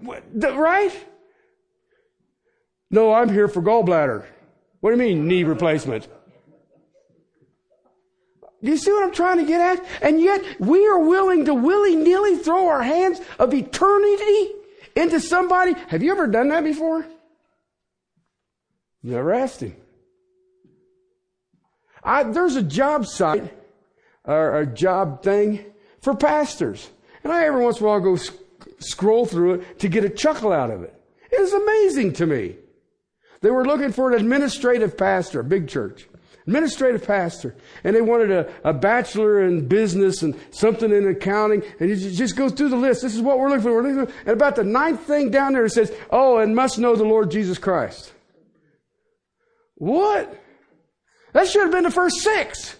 Right? 0.00 1.06
No, 2.90 3.12
I'm 3.12 3.28
here 3.28 3.48
for 3.48 3.60
gallbladder. 3.60 4.24
What 4.80 4.90
do 4.90 4.96
you 4.96 5.02
mean, 5.02 5.26
knee 5.26 5.44
replacement? 5.44 6.06
Do 8.62 8.70
you 8.70 8.76
see 8.76 8.92
what 8.92 9.02
I'm 9.02 9.12
trying 9.12 9.38
to 9.38 9.44
get 9.44 9.60
at? 9.60 9.84
And 10.02 10.20
yet, 10.20 10.42
we 10.60 10.86
are 10.86 10.98
willing 10.98 11.44
to 11.46 11.54
willy 11.54 11.96
nilly 11.96 12.38
throw 12.38 12.68
our 12.68 12.82
hands 12.82 13.20
of 13.38 13.52
eternity 13.52 14.52
into 14.94 15.20
somebody. 15.20 15.74
Have 15.88 16.02
you 16.02 16.12
ever 16.12 16.26
done 16.26 16.48
that 16.48 16.64
before? 16.64 17.04
Never 19.02 19.34
asked 19.34 19.60
him. 19.60 19.76
I, 22.04 22.24
there's 22.24 22.56
a 22.56 22.62
job 22.62 23.06
site 23.06 23.52
or 24.24 24.60
a 24.60 24.66
job 24.66 25.22
thing 25.22 25.64
for 26.00 26.14
pastors. 26.14 26.90
And 27.22 27.32
I 27.32 27.46
every 27.46 27.64
once 27.64 27.78
in 27.78 27.84
a 27.84 27.88
while 27.88 28.00
go 28.00 28.16
sc- 28.16 28.34
scroll 28.78 29.26
through 29.26 29.54
it 29.54 29.78
to 29.80 29.88
get 29.88 30.04
a 30.04 30.10
chuckle 30.10 30.52
out 30.52 30.70
of 30.70 30.82
it. 30.82 30.94
It 31.30 31.40
is 31.40 31.52
amazing 31.52 32.12
to 32.14 32.26
me. 32.26 32.56
They 33.40 33.50
were 33.50 33.64
looking 33.64 33.92
for 33.92 34.12
an 34.12 34.20
administrative 34.20 34.96
pastor, 34.96 35.40
a 35.40 35.44
big 35.44 35.68
church. 35.68 36.06
Administrative 36.46 37.06
pastor. 37.06 37.56
And 37.84 37.96
they 37.96 38.02
wanted 38.02 38.30
a, 38.30 38.52
a 38.64 38.72
bachelor 38.74 39.44
in 39.44 39.66
business 39.66 40.22
and 40.22 40.38
something 40.50 40.92
in 40.92 41.08
accounting. 41.08 41.62
And 41.80 41.88
you 41.88 41.96
just 41.96 42.36
go 42.36 42.50
through 42.50 42.68
the 42.68 42.76
list. 42.76 43.00
This 43.00 43.14
is 43.14 43.22
what 43.22 43.38
we're 43.38 43.48
looking 43.48 43.62
for. 43.62 43.72
We're 43.72 43.82
looking 43.82 44.06
for. 44.06 44.20
And 44.20 44.30
about 44.30 44.56
the 44.56 44.64
ninth 44.64 45.00
thing 45.06 45.30
down 45.30 45.54
there, 45.54 45.64
it 45.64 45.70
says, 45.70 45.90
Oh, 46.10 46.38
and 46.38 46.54
must 46.54 46.78
know 46.78 46.96
the 46.96 47.04
Lord 47.04 47.30
Jesus 47.30 47.56
Christ. 47.56 48.12
What? 49.76 50.38
That 51.34 51.48
should 51.48 51.62
have 51.62 51.72
been 51.72 51.82
the 51.82 51.90
first 51.90 52.20
six. 52.20 52.76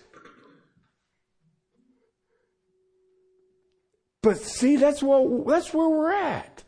But 4.23 4.39
see, 4.39 4.77
that's 4.77 5.03
what 5.03 5.47
that's 5.47 5.75
where 5.75 5.89
we're 5.89 6.13
at. 6.13 6.63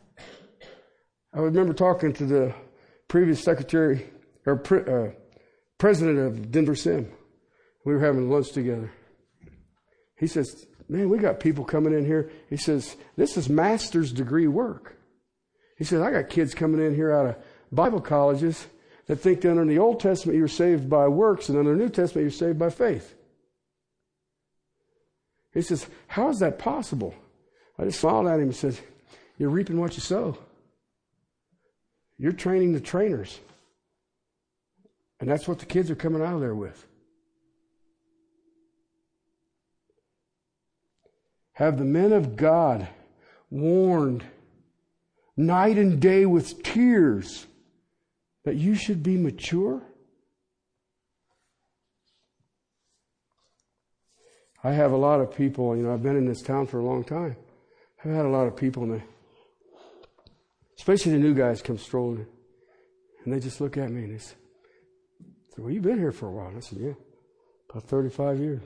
I 1.33 1.39
remember 1.39 1.73
talking 1.73 2.13
to 2.13 2.25
the 2.25 2.53
previous 3.07 3.41
secretary 3.41 4.05
or 4.45 4.57
pre, 4.57 4.81
uh, 4.81 5.11
president 5.77 6.19
of 6.19 6.51
Denver 6.51 6.75
Sem. 6.75 7.09
We 7.85 7.93
were 7.93 8.01
having 8.01 8.29
lunch 8.29 8.51
together. 8.51 8.91
He 10.17 10.27
says, 10.27 10.67
Man, 10.89 11.09
we 11.09 11.17
got 11.17 11.39
people 11.39 11.63
coming 11.63 11.93
in 11.93 12.05
here. 12.05 12.29
He 12.49 12.57
says, 12.57 12.97
This 13.15 13.37
is 13.37 13.49
master's 13.49 14.11
degree 14.11 14.47
work. 14.47 14.97
He 15.77 15.85
says, 15.85 16.01
I 16.01 16.11
got 16.11 16.29
kids 16.29 16.53
coming 16.53 16.85
in 16.85 16.93
here 16.93 17.13
out 17.13 17.27
of 17.27 17.35
Bible 17.71 18.01
colleges 18.01 18.67
that 19.07 19.17
think 19.17 19.41
that 19.41 19.51
under 19.51 19.65
the 19.65 19.79
Old 19.79 19.99
Testament 19.99 20.37
you're 20.37 20.47
saved 20.47 20.89
by 20.89 21.07
works 21.07 21.49
and 21.49 21.57
under 21.57 21.75
the 21.75 21.81
New 21.81 21.89
Testament 21.89 22.23
you're 22.23 22.31
saved 22.31 22.59
by 22.59 22.69
faith. 22.69 23.15
He 25.53 25.61
says, 25.61 25.87
How 26.07 26.29
is 26.29 26.39
that 26.39 26.59
possible? 26.59 27.15
I 27.79 27.85
just 27.85 27.99
smiled 27.99 28.27
at 28.27 28.35
him 28.35 28.43
and 28.43 28.55
said, 28.55 28.77
You're 29.37 29.49
reaping 29.49 29.79
what 29.79 29.95
you 29.95 30.01
sow. 30.01 30.37
You're 32.17 32.31
training 32.31 32.73
the 32.73 32.81
trainers. 32.81 33.39
And 35.19 35.29
that's 35.29 35.47
what 35.47 35.59
the 35.59 35.65
kids 35.65 35.89
are 35.89 35.95
coming 35.95 36.21
out 36.21 36.35
of 36.35 36.41
there 36.41 36.55
with. 36.55 36.85
Have 41.53 41.77
the 41.77 41.85
men 41.85 42.11
of 42.11 42.35
God 42.35 42.87
warned 43.49 44.23
night 45.35 45.77
and 45.77 45.99
day 45.99 46.25
with 46.25 46.61
tears 46.61 47.47
that 48.47 48.55
you 48.55 48.75
should 48.75 49.03
be 49.03 49.17
mature? 49.17 49.81
I 54.63 54.71
have 54.71 54.93
a 54.93 54.97
lot 54.97 55.19
of 55.19 55.35
people, 55.35 55.75
you 55.75 55.83
know, 55.83 55.93
I've 55.93 56.01
been 56.01 56.15
in 56.15 56.25
this 56.25 56.41
town 56.41 56.65
for 56.65 56.79
a 56.79 56.85
long 56.85 57.03
time. 57.03 57.35
I've 57.99 58.11
had 58.11 58.23
a 58.23 58.29
lot 58.29 58.47
of 58.47 58.55
people, 58.55 58.83
and 58.83 58.93
they, 58.93 59.03
especially 60.77 61.11
the 61.11 61.17
new 61.17 61.33
guys 61.33 61.61
come 61.61 61.77
strolling, 61.77 62.25
and 63.25 63.33
they 63.33 63.41
just 63.41 63.59
look 63.59 63.75
at 63.75 63.91
me 63.91 64.05
and 64.05 64.13
they 64.13 64.23
say, 64.23 64.35
Well, 65.57 65.69
you've 65.69 65.83
been 65.83 65.99
here 65.99 66.13
for 66.13 66.27
a 66.27 66.31
while. 66.31 66.47
And 66.47 66.55
I 66.55 66.61
said, 66.61 66.79
Yeah, 66.79 66.93
about 67.69 67.83
35 67.83 68.39
years 68.39 68.63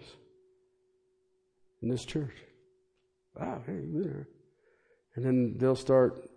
in 1.81 1.89
this 1.89 2.05
church. 2.05 2.35
Wow, 3.33 3.63
hey, 3.65 3.73
you've 3.73 3.93
been 3.93 4.03
here. 4.03 4.27
And 5.15 5.25
then 5.25 5.55
they'll 5.57 5.75
start, 5.75 6.29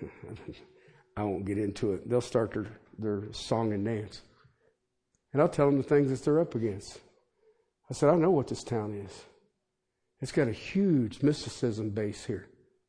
I 1.16 1.22
won't 1.22 1.46
get 1.46 1.58
into 1.58 1.94
it, 1.94 2.08
they'll 2.08 2.20
start 2.20 2.52
their, 2.52 2.66
their 2.98 3.32
song 3.32 3.72
and 3.72 3.84
dance. 3.84 4.22
And 5.32 5.42
I'll 5.42 5.48
tell 5.48 5.66
them 5.66 5.76
the 5.76 5.82
things 5.82 6.10
that 6.10 6.24
they're 6.24 6.40
up 6.40 6.54
against. 6.54 7.00
I 7.90 7.94
said, 7.94 8.10
I 8.10 8.16
know 8.16 8.30
what 8.30 8.48
this 8.48 8.64
town 8.64 8.94
is. 8.94 9.24
It's 10.20 10.32
got 10.32 10.48
a 10.48 10.52
huge 10.52 11.22
mysticism 11.22 11.90
base 11.90 12.24
here, 12.24 12.46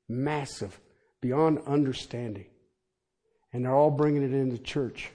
massive, 0.07 0.79
beyond 1.21 1.59
understanding. 1.67 2.45
And 3.53 3.65
they're 3.65 3.75
all 3.75 3.91
bringing 3.91 4.23
it 4.23 4.33
into 4.33 4.57
church, 4.57 5.11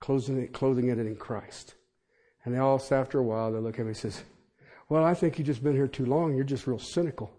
clothing 0.00 0.38
it, 0.42 0.52
clothing 0.52 0.88
it 0.88 0.98
in 0.98 1.16
Christ. 1.16 1.74
And 2.44 2.54
they 2.54 2.58
all, 2.58 2.82
after 2.90 3.18
a 3.18 3.24
while, 3.24 3.52
they 3.52 3.58
look 3.58 3.78
at 3.78 3.84
me 3.84 3.88
and 3.88 3.96
says, 3.96 4.22
well, 4.88 5.04
I 5.04 5.14
think 5.14 5.38
you've 5.38 5.46
just 5.46 5.64
been 5.64 5.74
here 5.74 5.88
too 5.88 6.06
long. 6.06 6.34
You're 6.34 6.44
just 6.44 6.66
real 6.66 6.78
cynical. 6.78 7.32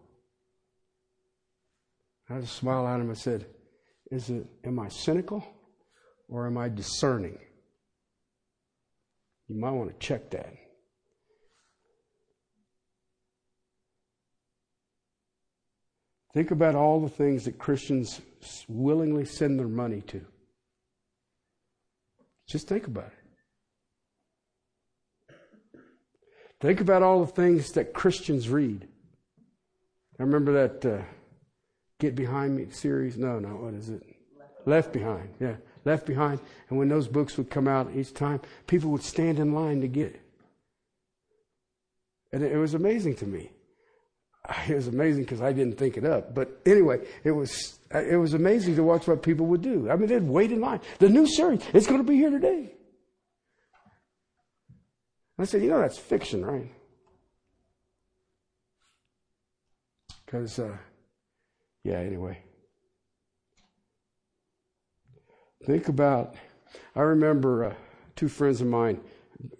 I 2.30 2.40
just 2.40 2.58
smiled 2.58 2.88
at 2.88 3.00
him 3.00 3.10
and 3.10 3.18
said, 3.18 3.46
Is 4.12 4.30
it 4.30 4.46
am 4.64 4.80
I 4.80 4.90
cynical 4.90 5.44
or 6.30 6.48
am 6.48 6.58
I 6.58 6.70
discerning? 6.70 7.38
You 9.48 9.60
might 9.60 9.72
want 9.72 9.90
to 9.90 10.06
check 10.06 10.30
that. 10.32 10.54
Think 16.34 16.52
about 16.52 16.76
all 16.76 17.00
the 17.00 17.10
things 17.10 17.46
that 17.46 17.58
Christians 17.58 18.22
willingly 18.68 19.26
send 19.26 19.58
their 19.58 19.68
money 19.68 20.02
to. 20.02 20.22
Just 22.48 22.68
think 22.68 22.88
about 22.88 23.08
it. 23.08 23.14
Think 26.60 26.82
about 26.82 27.04
all 27.04 27.22
the 27.22 27.32
things 27.32 27.72
that 27.72 27.94
Christians 27.94 28.50
read. 28.50 28.88
I 30.20 30.24
remember 30.24 30.68
that 30.68 30.86
uh, 30.86 31.04
Get 32.00 32.16
Behind 32.16 32.56
Me 32.56 32.68
series. 32.70 33.18
No, 33.18 33.40
no, 33.40 33.50
what 33.50 33.74
is 33.74 33.90
it? 33.90 34.04
Left. 34.38 34.68
Left 34.68 34.94
Behind. 34.94 35.30
Yeah, 35.40 35.56
Left 35.86 36.06
Behind. 36.06 36.40
And 36.70 36.78
when 36.78 36.90
those 36.90 37.08
books 37.08 37.38
would 37.38 37.50
come 37.50 37.68
out 37.68 37.90
each 37.96 38.14
time, 38.14 38.42
people 38.68 38.92
would 38.92 39.04
stand 39.04 39.40
in 39.40 39.54
line 39.54 39.82
to 39.82 39.88
get 39.88 40.08
it. 40.08 40.22
And 42.32 42.44
it 42.44 42.58
was 42.58 42.74
amazing 42.74 43.16
to 43.16 43.26
me 43.26 43.52
it 44.70 44.76
was 44.76 44.88
amazing 44.88 45.24
because 45.24 45.42
I 45.42 45.52
didn't 45.52 45.78
think 45.78 45.98
it 45.98 46.06
up. 46.06 46.34
But 46.34 46.62
anyway, 46.66 47.06
it 47.24 47.32
was 47.32 47.80
it 47.92 48.20
was 48.20 48.34
amazing 48.34 48.76
to 48.76 48.84
watch 48.84 49.08
what 49.08 49.24
people 49.24 49.46
would 49.48 49.62
do. 49.62 49.90
I 49.90 49.96
mean, 49.96 50.08
they'd 50.10 50.24
wait 50.24 50.52
in 50.52 50.62
line. 50.62 50.82
The 51.00 51.10
new 51.10 51.28
series, 51.28 51.62
it's 51.74 51.88
going 51.88 52.00
to 52.00 52.04
be 52.10 52.16
here 52.16 52.30
today. 52.30 52.74
I 55.40 55.46
said, 55.46 55.62
you 55.62 55.70
know, 55.70 55.80
that's 55.80 56.00
fiction, 56.00 56.44
right? 56.44 56.72
Because, 60.26 60.58
uh, 60.60 60.76
yeah, 61.88 62.00
anyway. 62.00 62.38
Think 65.66 65.88
about, 65.88 66.36
I 66.96 67.02
remember 67.02 67.66
uh, 67.66 67.74
two 68.16 68.28
friends 68.28 68.62
of 68.62 68.68
mine, 68.68 69.02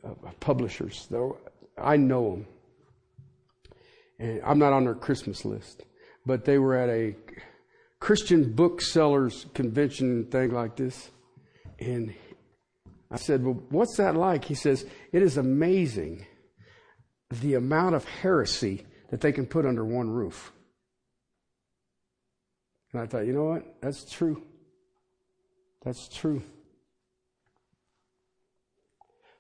uh, 0.04 0.32
publishers, 0.40 1.08
though 1.10 1.38
I 1.78 1.98
know 1.98 2.32
them 2.32 2.48
and 4.20 4.42
I'm 4.44 4.60
not 4.60 4.74
on 4.74 4.86
their 4.86 4.96
Christmas 4.96 5.46
list, 5.46 5.84
but 6.26 6.46
they 6.46 6.58
were 6.58 6.76
at 6.76 6.90
a 6.90 7.16
Christian 8.00 8.54
booksellers 8.54 9.46
convention 9.54 10.26
thing 10.26 10.52
like 10.52 10.76
this. 10.76 11.10
And 11.80 12.14
I 13.12 13.18
said, 13.18 13.44
Well, 13.44 13.62
what's 13.70 13.98
that 13.98 14.16
like? 14.16 14.46
He 14.46 14.56
says, 14.56 14.86
It 15.12 15.22
is 15.22 15.38
amazing 15.38 16.26
the 17.30 17.56
amount 17.56 17.96
of 17.96 18.06
heresy 18.06 18.86
that 19.10 19.22
they 19.22 19.32
can 19.32 19.46
put 19.46 19.66
under 19.66 19.86
one 19.86 20.10
roof. 20.10 20.52
And 22.94 23.02
I 23.02 23.06
thought, 23.06 23.26
you 23.26 23.34
know 23.34 23.46
what? 23.46 23.82
That's 23.82 24.10
true. 24.10 24.44
That's 25.84 26.08
true. 26.08 26.42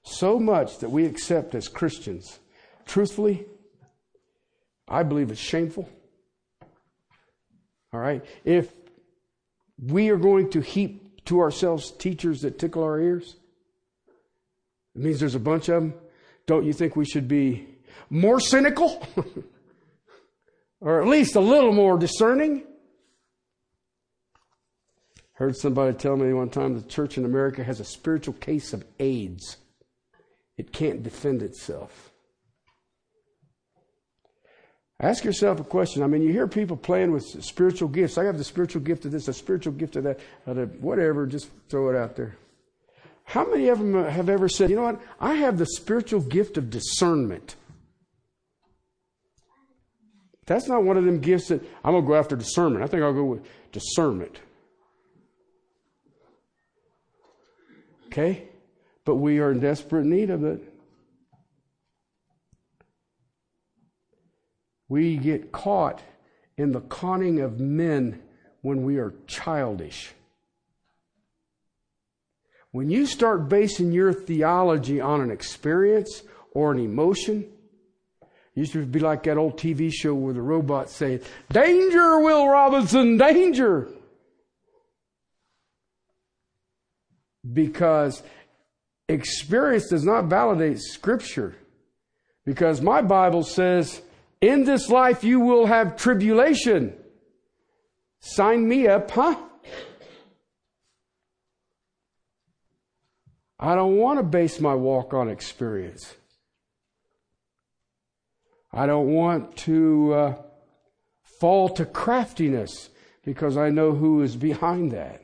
So 0.03 0.39
much 0.39 0.79
that 0.79 0.89
we 0.89 1.05
accept 1.05 1.55
as 1.55 1.67
Christians, 1.67 2.39
truthfully, 2.85 3.45
I 4.87 5.03
believe 5.03 5.31
it's 5.31 5.39
shameful. 5.39 5.89
All 7.93 7.99
right? 7.99 8.23
If 8.45 8.71
we 9.77 10.09
are 10.09 10.17
going 10.17 10.49
to 10.51 10.61
heap 10.61 11.25
to 11.25 11.39
ourselves 11.39 11.91
teachers 11.91 12.41
that 12.41 12.57
tickle 12.57 12.83
our 12.83 12.99
ears, 12.99 13.35
it 14.95 15.01
means 15.01 15.19
there's 15.19 15.35
a 15.35 15.39
bunch 15.39 15.69
of 15.69 15.75
them. 15.75 15.93
Don't 16.45 16.65
you 16.65 16.73
think 16.73 16.95
we 16.95 17.05
should 17.05 17.27
be 17.27 17.67
more 18.09 18.39
cynical? 18.39 19.05
or 20.79 21.01
at 21.01 21.07
least 21.07 21.35
a 21.35 21.41
little 21.41 21.73
more 21.73 21.97
discerning? 21.97 22.63
Heard 25.37 25.55
somebody 25.55 25.95
tell 25.95 26.17
me 26.17 26.33
one 26.33 26.49
time 26.49 26.73
the 26.73 26.87
church 26.87 27.15
in 27.15 27.23
America 27.23 27.63
has 27.63 27.79
a 27.79 27.85
spiritual 27.85 28.33
case 28.33 28.73
of 28.73 28.83
AIDS. 28.99 29.57
It 30.57 30.73
can't 30.73 31.03
defend 31.03 31.43
itself. 31.43 32.11
Ask 34.99 35.23
yourself 35.23 35.59
a 35.59 35.63
question. 35.63 36.01
I 36.01 36.07
mean, 36.07 36.23
you 36.23 36.31
hear 36.31 36.47
people 36.47 36.75
playing 36.75 37.11
with 37.11 37.23
spiritual 37.43 37.87
gifts. 37.87 38.17
I 38.17 38.23
have 38.23 38.39
the 38.39 38.43
spiritual 38.43 38.81
gift 38.81 39.05
of 39.05 39.11
this, 39.11 39.27
a 39.27 39.33
spiritual 39.33 39.73
gift 39.73 39.95
of 39.95 40.05
that, 40.05 40.19
of 40.47 40.83
whatever. 40.83 41.27
Just 41.27 41.51
throw 41.69 41.91
it 41.91 41.95
out 41.95 42.15
there. 42.15 42.35
How 43.23 43.47
many 43.47 43.67
of 43.67 43.77
them 43.77 43.93
have 43.93 44.29
ever 44.29 44.49
said, 44.49 44.71
you 44.71 44.75
know 44.75 44.83
what? 44.83 45.01
I 45.19 45.35
have 45.35 45.59
the 45.59 45.67
spiritual 45.67 46.21
gift 46.21 46.57
of 46.57 46.71
discernment. 46.71 47.57
That's 50.47 50.67
not 50.67 50.83
one 50.83 50.97
of 50.97 51.05
them 51.05 51.19
gifts 51.19 51.49
that 51.49 51.61
I'm 51.83 51.91
going 51.91 52.05
to 52.05 52.07
go 52.07 52.15
after 52.15 52.35
discernment. 52.35 52.83
I 52.83 52.87
think 52.87 53.03
I'll 53.03 53.13
go 53.13 53.25
with 53.25 53.45
discernment. 53.71 54.39
Okay? 58.17 58.47
But 59.05 59.15
we 59.15 59.39
are 59.39 59.51
in 59.51 59.59
desperate 59.59 60.05
need 60.05 60.31
of 60.31 60.43
it. 60.43 60.73
We 64.89 65.17
get 65.17 65.51
caught 65.51 66.01
in 66.57 66.71
the 66.71 66.81
conning 66.81 67.41
of 67.41 67.59
men 67.59 68.21
when 68.61 68.83
we 68.83 68.97
are 68.97 69.13
childish. 69.27 70.13
When 72.71 72.89
you 72.89 73.05
start 73.05 73.49
basing 73.49 73.91
your 73.91 74.13
theology 74.13 74.99
on 74.99 75.21
an 75.21 75.29
experience 75.29 76.23
or 76.51 76.71
an 76.71 76.79
emotion, 76.79 77.45
it 78.21 78.27
used 78.55 78.73
to 78.73 78.85
be 78.85 78.99
like 78.99 79.23
that 79.23 79.37
old 79.37 79.59
TV 79.59 79.91
show 79.93 80.15
where 80.15 80.33
the 80.33 80.41
robots 80.41 80.95
say, 80.95 81.21
Danger, 81.51 82.19
Will 82.19 82.47
Robinson, 82.47 83.17
danger! 83.17 83.89
Because 87.53 88.23
experience 89.07 89.89
does 89.89 90.03
not 90.03 90.25
validate 90.25 90.79
Scripture. 90.79 91.55
Because 92.45 92.81
my 92.81 93.01
Bible 93.01 93.43
says 93.43 94.01
in 94.41 94.63
this 94.63 94.89
life 94.89 95.23
you 95.23 95.39
will 95.39 95.65
have 95.65 95.97
tribulation. 95.97 96.93
Sign 98.19 98.67
me 98.67 98.87
up, 98.87 99.11
huh? 99.11 99.35
I 103.59 103.75
don't 103.75 103.97
want 103.97 104.19
to 104.19 104.23
base 104.23 104.59
my 104.59 104.75
walk 104.75 105.13
on 105.13 105.29
experience. 105.29 106.13
I 108.71 108.85
don't 108.85 109.07
want 109.07 109.57
to 109.57 110.13
uh, 110.13 110.35
fall 111.39 111.69
to 111.69 111.85
craftiness 111.85 112.89
because 113.23 113.57
I 113.57 113.69
know 113.69 113.93
who 113.93 114.21
is 114.21 114.35
behind 114.35 114.91
that. 114.91 115.21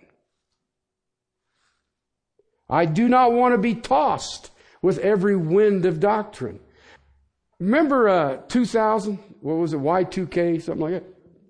I 2.74 2.86
do 2.86 3.08
not 3.08 3.34
want 3.34 3.54
to 3.54 3.60
be 3.60 3.76
tossed 3.76 4.50
with 4.82 4.98
every 4.98 5.36
wind 5.36 5.86
of 5.86 6.00
doctrine. 6.00 6.60
Remember 7.60 8.10
uh, 8.10 8.38
2000? 8.48 9.20
What 9.42 9.58
was 9.58 9.74
it? 9.74 9.80
Y2K? 9.80 10.60
Something 10.60 10.82
like 10.82 10.94
that? 10.94 11.06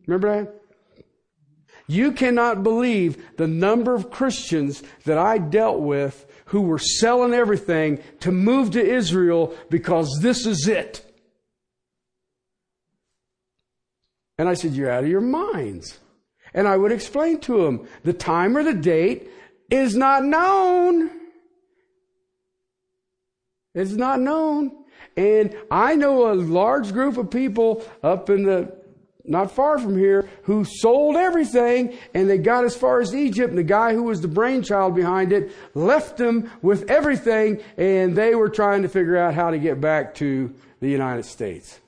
Remember 0.06 0.44
that? 0.44 0.62
You 1.88 2.12
cannot 2.12 2.62
believe 2.62 3.38
the 3.38 3.48
number 3.48 3.96
of 3.96 4.12
Christians 4.12 4.84
that 5.06 5.18
I 5.18 5.38
dealt 5.38 5.80
with 5.80 6.26
who 6.48 6.64
were 6.64 6.78
selling 6.78 7.34
everything 7.34 8.04
to 8.20 8.34
move 8.34 8.72
to 8.72 8.86
Israel 8.86 9.56
because 9.70 10.20
this 10.22 10.46
is 10.46 10.68
it. 10.68 11.10
And 14.38 14.50
I 14.50 14.56
said, 14.56 14.74
You're 14.74 14.92
out 14.92 15.06
of 15.06 15.10
your 15.10 15.22
minds. 15.22 16.00
And 16.54 16.68
I 16.68 16.76
would 16.76 16.92
explain 16.92 17.40
to 17.42 17.64
them 17.64 17.88
the 18.04 18.12
time 18.12 18.58
or 18.58 18.64
the 18.64 18.74
date 18.74 19.30
is 19.70 19.96
not 19.96 20.24
known. 20.24 21.10
It's 23.74 23.92
not 23.92 24.20
known. 24.20 24.72
And 25.18 25.56
I 25.70 25.96
know 25.96 26.32
a 26.32 26.34
large 26.34 26.92
group 26.92 27.18
of 27.18 27.30
people 27.30 27.84
up 28.02 28.30
in 28.30 28.44
the 28.44 28.84
not 29.26 29.52
far 29.52 29.80
from 29.80 29.98
here 29.98 30.28
who 30.44 30.66
sold 30.66 31.16
everything 31.16 31.98
and 32.14 32.30
they 32.30 32.38
got 32.38 32.66
as 32.66 32.76
far 32.76 33.00
as 33.00 33.16
Egypt 33.16 33.50
and 33.50 33.58
the 33.58 33.64
guy 33.64 33.94
who 33.94 34.04
was 34.04 34.20
the 34.20 34.28
brainchild 34.28 34.96
behind 34.96 35.32
it 35.32 35.52
left 35.74 36.18
them 36.18 36.52
with 36.62 36.90
everything 36.92 37.62
and 37.78 38.18
they 38.18 38.36
were 38.36 38.50
trying 38.50 38.82
to 38.82 38.90
figure 38.90 39.18
out 39.18 39.34
how 39.34 39.50
to 39.50 39.58
get 39.58 39.80
back 39.80 40.14
to 40.16 40.54
the 40.82 40.90
United 40.90 41.24
States. 41.24 41.80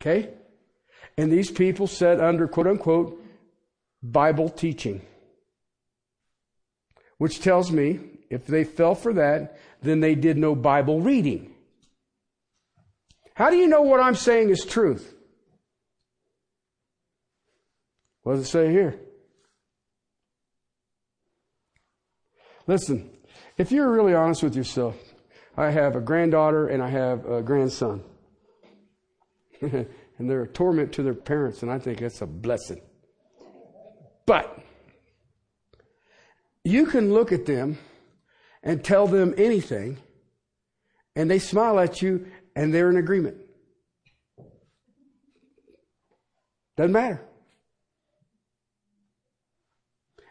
Okay? 0.00 0.28
And 1.16 1.32
these 1.32 1.50
people 1.50 1.86
said 1.86 2.20
under 2.20 2.46
quote 2.46 2.66
unquote 2.66 3.21
Bible 4.02 4.48
teaching. 4.48 5.02
Which 7.18 7.40
tells 7.40 7.70
me 7.70 8.00
if 8.30 8.46
they 8.46 8.64
fell 8.64 8.94
for 8.94 9.12
that, 9.12 9.58
then 9.82 10.00
they 10.00 10.14
did 10.14 10.36
no 10.36 10.54
Bible 10.54 11.00
reading. 11.00 11.54
How 13.34 13.50
do 13.50 13.56
you 13.56 13.66
know 13.66 13.82
what 13.82 14.00
I'm 14.00 14.14
saying 14.14 14.50
is 14.50 14.64
truth? 14.64 15.14
What 18.22 18.36
does 18.36 18.46
it 18.46 18.50
say 18.50 18.70
here? 18.70 18.98
Listen, 22.66 23.10
if 23.58 23.72
you're 23.72 23.90
really 23.90 24.14
honest 24.14 24.42
with 24.42 24.54
yourself, 24.54 24.96
I 25.56 25.70
have 25.70 25.96
a 25.96 26.00
granddaughter 26.00 26.68
and 26.68 26.82
I 26.82 26.88
have 26.88 27.26
a 27.26 27.42
grandson. 27.42 28.02
and 29.60 29.86
they're 30.18 30.42
a 30.42 30.48
torment 30.48 30.92
to 30.94 31.02
their 31.02 31.14
parents, 31.14 31.62
and 31.62 31.70
I 31.70 31.78
think 31.78 31.98
that's 31.98 32.22
a 32.22 32.26
blessing. 32.26 32.80
But 34.32 34.58
you 36.64 36.86
can 36.86 37.12
look 37.12 37.32
at 37.32 37.44
them 37.44 37.76
and 38.62 38.82
tell 38.82 39.06
them 39.06 39.34
anything, 39.36 39.98
and 41.14 41.30
they 41.30 41.38
smile 41.38 41.78
at 41.78 42.00
you 42.00 42.28
and 42.56 42.72
they're 42.72 42.88
in 42.88 42.96
agreement. 42.96 43.36
Doesn't 46.78 46.92
matter. 46.92 47.20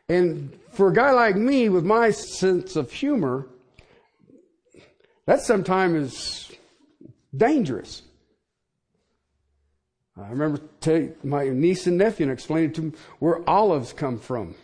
And 0.09 0.57
for 0.71 0.87
a 0.87 0.93
guy 0.93 1.11
like 1.11 1.35
me 1.35 1.69
with 1.69 1.85
my 1.85 2.09
sense 2.09 2.75
of 2.75 2.91
humor, 2.91 3.49
that 5.27 5.41
sometimes 5.41 5.95
is 5.95 6.51
dangerous. 7.37 8.01
I 10.21 10.29
remember 10.29 10.61
my 11.23 11.49
niece 11.49 11.87
and 11.87 11.97
nephew 11.97 12.25
and 12.25 12.33
explaining 12.33 12.73
to 12.73 12.81
them 12.81 12.93
where 13.19 13.47
olives 13.49 13.93
come 13.93 14.19
from. 14.19 14.55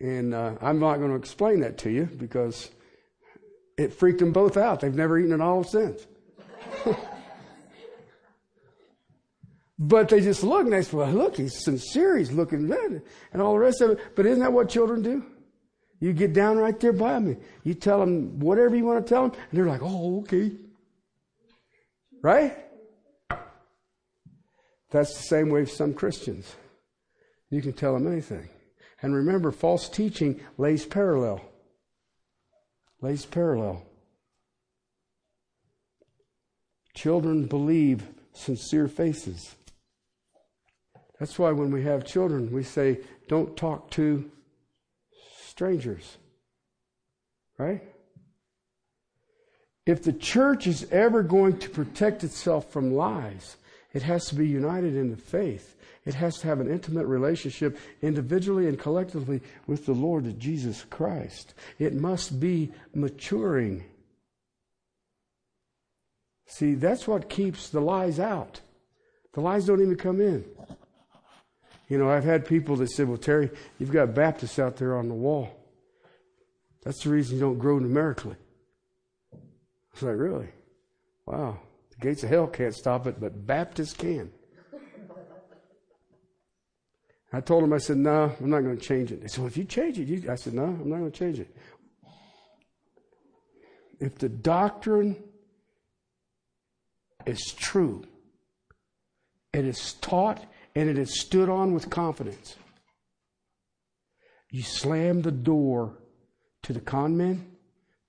And 0.00 0.34
uh, 0.34 0.54
I'm 0.60 0.78
not 0.78 0.98
going 0.98 1.10
to 1.10 1.16
explain 1.16 1.60
that 1.60 1.78
to 1.78 1.90
you 1.90 2.04
because 2.04 2.70
it 3.76 3.92
freaked 3.92 4.18
them 4.18 4.32
both 4.32 4.56
out. 4.56 4.80
They've 4.80 4.94
never 4.94 5.18
eaten 5.18 5.32
an 5.32 5.40
olive 5.40 5.68
since. 5.68 6.06
but 9.78 10.08
they 10.08 10.20
just 10.20 10.44
look 10.44 10.62
and 10.62 10.72
they 10.72 10.82
say, 10.82 10.96
well, 10.96 11.10
look, 11.10 11.36
he's 11.36 11.64
sincere, 11.64 12.16
he's 12.16 12.32
looking 12.32 12.66
good, 12.66 13.02
and 13.32 13.42
all 13.42 13.52
the 13.52 13.58
rest 13.58 13.80
of 13.80 13.90
it. 13.90 14.00
But 14.14 14.26
isn't 14.26 14.40
that 14.40 14.52
what 14.52 14.68
children 14.68 15.02
do? 15.02 15.24
You 16.00 16.12
get 16.12 16.32
down 16.32 16.58
right 16.58 16.78
there 16.78 16.92
by 16.92 17.18
me. 17.18 17.36
You 17.62 17.74
tell 17.74 18.00
them 18.00 18.38
whatever 18.40 18.76
you 18.76 18.84
want 18.84 19.06
to 19.06 19.08
tell 19.08 19.28
them, 19.28 19.40
and 19.50 19.58
they're 19.58 19.66
like, 19.66 19.82
oh, 19.82 20.20
okay. 20.20 20.52
Right? 22.20 22.58
That's 24.94 25.16
the 25.16 25.24
same 25.24 25.48
way 25.48 25.62
with 25.62 25.72
some 25.72 25.92
Christians. 25.92 26.54
You 27.50 27.60
can 27.60 27.72
tell 27.72 27.94
them 27.94 28.06
anything. 28.06 28.48
And 29.02 29.12
remember, 29.12 29.50
false 29.50 29.88
teaching 29.88 30.40
lays 30.56 30.86
parallel. 30.86 31.40
Lays 33.00 33.26
parallel. 33.26 33.82
Children 36.94 37.46
believe 37.46 38.06
sincere 38.34 38.86
faces. 38.86 39.56
That's 41.18 41.40
why 41.40 41.50
when 41.50 41.72
we 41.72 41.82
have 41.82 42.04
children, 42.04 42.52
we 42.52 42.62
say, 42.62 43.00
don't 43.26 43.56
talk 43.56 43.90
to 43.92 44.30
strangers. 45.44 46.18
Right? 47.58 47.82
If 49.86 50.04
the 50.04 50.12
church 50.12 50.68
is 50.68 50.86
ever 50.92 51.24
going 51.24 51.58
to 51.58 51.68
protect 51.68 52.22
itself 52.22 52.70
from 52.70 52.94
lies, 52.94 53.56
it 53.94 54.02
has 54.02 54.26
to 54.26 54.34
be 54.34 54.46
united 54.46 54.96
in 54.96 55.10
the 55.10 55.16
faith. 55.16 55.76
It 56.04 56.14
has 56.14 56.38
to 56.38 56.48
have 56.48 56.60
an 56.60 56.70
intimate 56.70 57.06
relationship 57.06 57.78
individually 58.02 58.68
and 58.68 58.78
collectively 58.78 59.40
with 59.66 59.86
the 59.86 59.92
Lord 59.94 60.38
Jesus 60.38 60.84
Christ. 60.90 61.54
It 61.78 61.94
must 61.94 62.38
be 62.38 62.72
maturing. 62.92 63.84
See, 66.46 66.74
that's 66.74 67.08
what 67.08 67.30
keeps 67.30 67.70
the 67.70 67.80
lies 67.80 68.20
out. 68.20 68.60
The 69.32 69.40
lies 69.40 69.64
don't 69.64 69.80
even 69.80 69.96
come 69.96 70.20
in. 70.20 70.44
You 71.88 71.98
know, 71.98 72.10
I've 72.10 72.24
had 72.24 72.46
people 72.46 72.76
that 72.76 72.90
said, 72.90 73.08
Well, 73.08 73.16
Terry, 73.16 73.50
you've 73.78 73.92
got 73.92 74.14
Baptists 74.14 74.58
out 74.58 74.76
there 74.76 74.96
on 74.96 75.08
the 75.08 75.14
wall. 75.14 75.56
That's 76.82 77.02
the 77.02 77.10
reason 77.10 77.36
you 77.36 77.40
don't 77.40 77.58
grow 77.58 77.78
numerically. 77.78 78.36
I 79.32 79.38
was 79.94 80.02
like, 80.02 80.16
Really? 80.16 80.48
Wow. 81.26 81.60
Gates 82.04 82.22
of 82.22 82.28
hell 82.28 82.46
can't 82.46 82.74
stop 82.74 83.06
it, 83.06 83.18
but 83.18 83.46
Baptists 83.46 83.94
can. 83.94 84.30
I 87.32 87.40
told 87.40 87.64
him, 87.64 87.72
I 87.72 87.78
said, 87.78 87.96
No, 87.96 88.30
I'm 88.38 88.50
not 88.50 88.60
going 88.60 88.76
to 88.76 88.84
change 88.84 89.10
it. 89.10 89.22
They 89.22 89.28
said, 89.28 89.38
Well, 89.38 89.46
if 89.46 89.56
you 89.56 89.64
change 89.64 89.98
it, 89.98 90.06
you... 90.06 90.30
I 90.30 90.34
said, 90.34 90.52
No, 90.52 90.64
I'm 90.64 90.90
not 90.90 90.98
going 90.98 91.10
to 91.10 91.18
change 91.18 91.40
it. 91.40 91.56
If 93.98 94.18
the 94.18 94.28
doctrine 94.28 95.16
is 97.24 97.54
true. 97.56 98.04
It 99.54 99.64
is 99.64 99.94
taught 99.94 100.44
and 100.74 100.90
it 100.90 100.98
is 100.98 101.18
stood 101.18 101.48
on 101.48 101.72
with 101.72 101.88
confidence. 101.88 102.56
You 104.50 104.62
slam 104.62 105.22
the 105.22 105.32
door 105.32 105.96
to 106.64 106.74
the 106.74 106.80
con 106.80 107.16
men, 107.16 107.46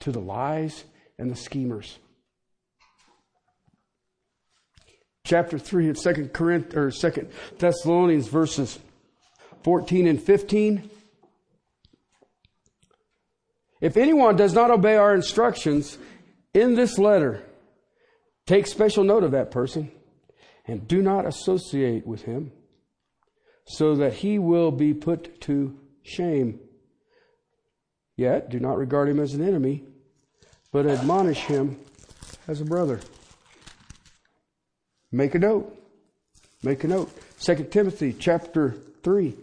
to 0.02 0.12
the 0.12 0.20
lies, 0.20 0.84
and 1.18 1.32
the 1.32 1.36
schemers. 1.38 1.98
Chapter 5.26 5.59
3 5.59 5.89
of 5.89 5.99
2 6.01 6.30
Corinth 6.30 6.76
or 6.76 6.89
2 6.91 7.28
Thessalonians 7.57 8.30
verses 8.30 8.80
14 9.63 10.07
and 10.07 10.21
15. 10.21 10.89
If 13.82 13.97
anyone 13.97 14.38
does 14.38 14.53
not 14.53 14.71
obey 14.71 14.95
our 14.95 15.13
instructions 15.13 15.97
in 16.53 16.76
this 16.76 16.97
letter, 16.97 17.43
Take 18.45 18.67
special 18.67 19.03
note 19.03 19.23
of 19.23 19.32
that 19.32 19.49
person 19.49 19.91
and 20.67 20.88
do 20.88 21.01
not 21.01 21.26
associate 21.26 22.05
with 22.05 22.23
him 22.23 22.51
so 23.65 23.95
that 23.95 24.13
he 24.13 24.38
will 24.38 24.71
be 24.71 24.93
put 24.93 25.41
to 25.41 25.80
shame. 26.03 26.59
Yet 28.15 28.49
do 28.49 28.59
not 28.59 28.78
regard 28.78 29.09
him 29.09 29.19
as 29.19 29.34
an 29.34 29.45
enemy, 29.45 29.84
but 30.71 30.86
admonish 30.86 31.39
him 31.39 31.80
as 32.47 32.61
a 32.61 32.65
brother. 32.65 32.99
Make 35.12 35.36
a 35.36 35.39
note. 35.39 35.76
Make 36.64 36.84
a 36.84 36.88
note. 36.88 37.12
2 37.39 37.66
Timothy 37.66 38.16
chapter 38.18 38.76
3. 39.03 39.36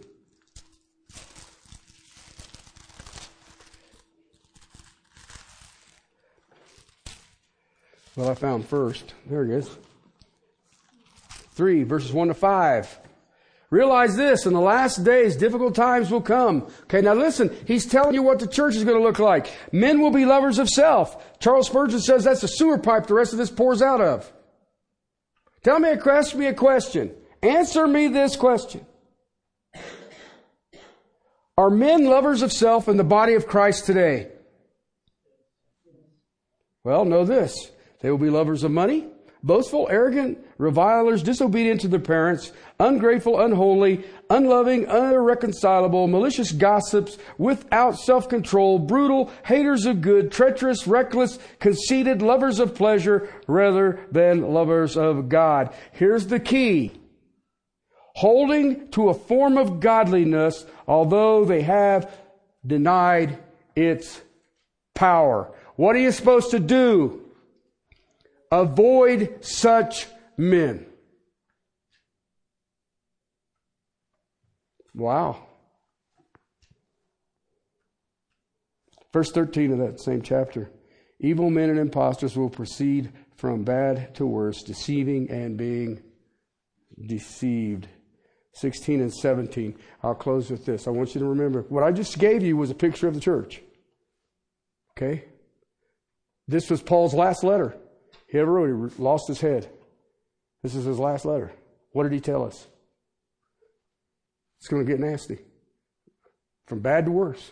Well, 8.15 8.29
I 8.29 8.35
found 8.35 8.67
first. 8.67 9.13
There 9.25 9.43
it 9.43 9.49
is. 9.49 9.69
3, 11.55 11.83
verses 11.83 12.11
1 12.11 12.27
to 12.27 12.33
5. 12.33 12.99
Realize 13.69 14.15
this, 14.15 14.45
in 14.45 14.53
the 14.53 14.61
last 14.61 15.03
days, 15.03 15.35
difficult 15.35 15.73
times 15.73 16.11
will 16.11 16.21
come. 16.21 16.67
Okay, 16.83 17.01
now 17.01 17.15
listen, 17.15 17.55
he's 17.65 17.87
telling 17.87 18.13
you 18.13 18.21
what 18.21 18.37
the 18.37 18.45
church 18.45 18.75
is 18.75 18.83
going 18.83 18.97
to 18.97 19.03
look 19.03 19.17
like. 19.17 19.51
Men 19.71 19.99
will 19.99 20.11
be 20.11 20.25
lovers 20.25 20.59
of 20.59 20.69
self. 20.69 21.39
Charles 21.39 21.67
Spurgeon 21.67 21.99
says 21.99 22.23
that's 22.23 22.41
the 22.41 22.47
sewer 22.47 22.77
pipe 22.77 23.07
the 23.07 23.15
rest 23.15 23.31
of 23.31 23.39
this 23.39 23.49
pours 23.49 23.81
out 23.81 23.99
of. 23.99 24.31
Tell 25.63 25.79
me, 25.79 25.89
ask 25.89 26.35
me 26.35 26.47
a 26.47 26.53
question. 26.53 27.13
Answer 27.41 27.87
me 27.87 28.07
this 28.07 28.35
question. 28.35 28.85
Are 31.57 31.69
men 31.69 32.05
lovers 32.05 32.41
of 32.41 32.51
self 32.51 32.87
in 32.87 32.97
the 32.97 33.03
body 33.03 33.33
of 33.33 33.47
Christ 33.47 33.85
today? 33.85 34.29
Well, 36.83 37.05
know 37.05 37.23
this. 37.23 37.71
They 38.01 38.11
will 38.11 38.17
be 38.17 38.29
lovers 38.29 38.63
of 38.63 38.71
money, 38.71 39.07
boastful, 39.43 39.87
arrogant, 39.91 40.37
revilers, 40.57 41.21
disobedient 41.21 41.81
to 41.81 41.87
their 41.87 41.99
parents, 41.99 42.53
ungrateful, 42.79 43.41
unholy, 43.41 44.03
unloving, 44.29 44.83
irreconcilable, 44.83 46.07
malicious 46.07 46.51
gossips, 46.51 47.17
without 47.37 47.97
self-control, 47.99 48.79
brutal, 48.79 49.29
haters 49.45 49.85
of 49.85 50.01
good, 50.01 50.31
treacherous, 50.31 50.87
reckless, 50.87 51.37
conceited, 51.59 52.21
lovers 52.21 52.59
of 52.59 52.73
pleasure 52.73 53.29
rather 53.47 53.99
than 54.11 54.53
lovers 54.53 54.95
of 54.97 55.27
God. 55.27 55.73
Here's 55.91 56.27
the 56.27 56.39
key. 56.39 56.91
Holding 58.15 58.87
to 58.89 59.09
a 59.09 59.13
form 59.13 59.57
of 59.57 59.79
godliness, 59.79 60.65
although 60.87 61.45
they 61.45 61.63
have 61.63 62.15
denied 62.65 63.39
its 63.75 64.21
power. 64.93 65.51
What 65.75 65.95
are 65.95 65.99
you 65.99 66.11
supposed 66.11 66.51
to 66.51 66.59
do? 66.59 67.22
Avoid 68.53 69.43
such 69.43 70.05
men. 70.37 70.85
Wow. 74.93 75.47
Verse 79.11 79.31
13 79.31 79.71
of 79.71 79.79
that 79.79 79.99
same 79.99 80.21
chapter. 80.21 80.69
Evil 81.19 81.49
men 81.49 81.71
and 81.71 81.79
impostors 81.79 82.37
will 82.37 82.51
proceed 82.51 83.11
from 83.37 83.63
bad 83.63 84.13
to 84.15 84.25
worse, 84.27 84.61
deceiving 84.61 85.31
and 85.31 85.57
being 85.57 86.03
deceived. 87.07 87.87
16 88.51 89.01
and 89.01 89.11
17. 89.11 89.75
I'll 90.03 90.13
close 90.13 90.51
with 90.51 90.63
this. 90.63 90.87
I 90.87 90.91
want 90.91 91.15
you 91.15 91.21
to 91.21 91.25
remember 91.25 91.65
what 91.69 91.83
I 91.83 91.91
just 91.91 92.19
gave 92.19 92.43
you 92.43 92.55
was 92.55 92.69
a 92.69 92.75
picture 92.75 93.07
of 93.07 93.15
the 93.15 93.19
church. 93.19 93.63
Okay? 94.91 95.25
This 96.47 96.69
was 96.69 96.83
Paul's 96.83 97.15
last 97.15 97.43
letter. 97.43 97.79
He 98.33 98.39
ever 98.39 98.51
wrote, 98.51 98.91
he 98.91 99.01
lost 99.01 99.27
his 99.27 99.41
head. 99.41 99.69
This 100.63 100.73
is 100.73 100.85
his 100.85 100.97
last 100.97 101.23
letter. 101.23 101.51
What 101.91 102.01
did 102.01 102.13
he 102.13 102.19
tell 102.19 102.43
us? 102.43 102.65
It's 104.57 104.67
going 104.67 104.83
to 104.83 104.91
get 104.91 104.99
nasty. 104.99 105.37
From 106.65 106.79
bad 106.79 107.05
to 107.05 107.11
worse. 107.11 107.51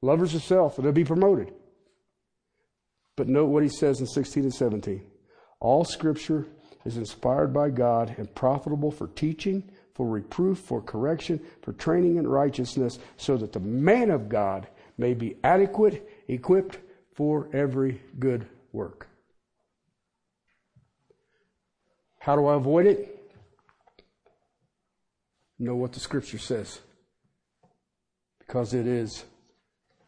Lovers 0.00 0.34
of 0.34 0.42
self, 0.42 0.76
they'll 0.76 0.90
be 0.90 1.04
promoted. 1.04 1.52
But 3.14 3.28
note 3.28 3.50
what 3.50 3.62
he 3.62 3.68
says 3.68 4.00
in 4.00 4.06
16 4.06 4.44
and 4.44 4.54
17. 4.54 5.04
All 5.60 5.84
scripture 5.84 6.46
is 6.86 6.96
inspired 6.96 7.52
by 7.52 7.68
God 7.68 8.14
and 8.16 8.34
profitable 8.34 8.90
for 8.90 9.08
teaching, 9.08 9.68
for 9.92 10.06
reproof, 10.06 10.60
for 10.60 10.80
correction, 10.80 11.38
for 11.60 11.74
training 11.74 12.16
in 12.16 12.26
righteousness, 12.26 12.98
so 13.18 13.36
that 13.36 13.52
the 13.52 13.60
man 13.60 14.10
of 14.10 14.30
God 14.30 14.66
may 14.96 15.12
be 15.12 15.36
adequate, 15.44 16.08
equipped 16.26 16.78
for 17.12 17.50
every 17.52 18.00
good 18.18 18.46
work. 18.72 19.08
How 22.26 22.34
do 22.34 22.46
I 22.46 22.56
avoid 22.56 22.86
it? 22.86 23.32
Know 25.60 25.76
what 25.76 25.92
the 25.92 26.00
scripture 26.00 26.40
says. 26.40 26.80
Because 28.40 28.74
it 28.74 28.88
is 28.88 29.24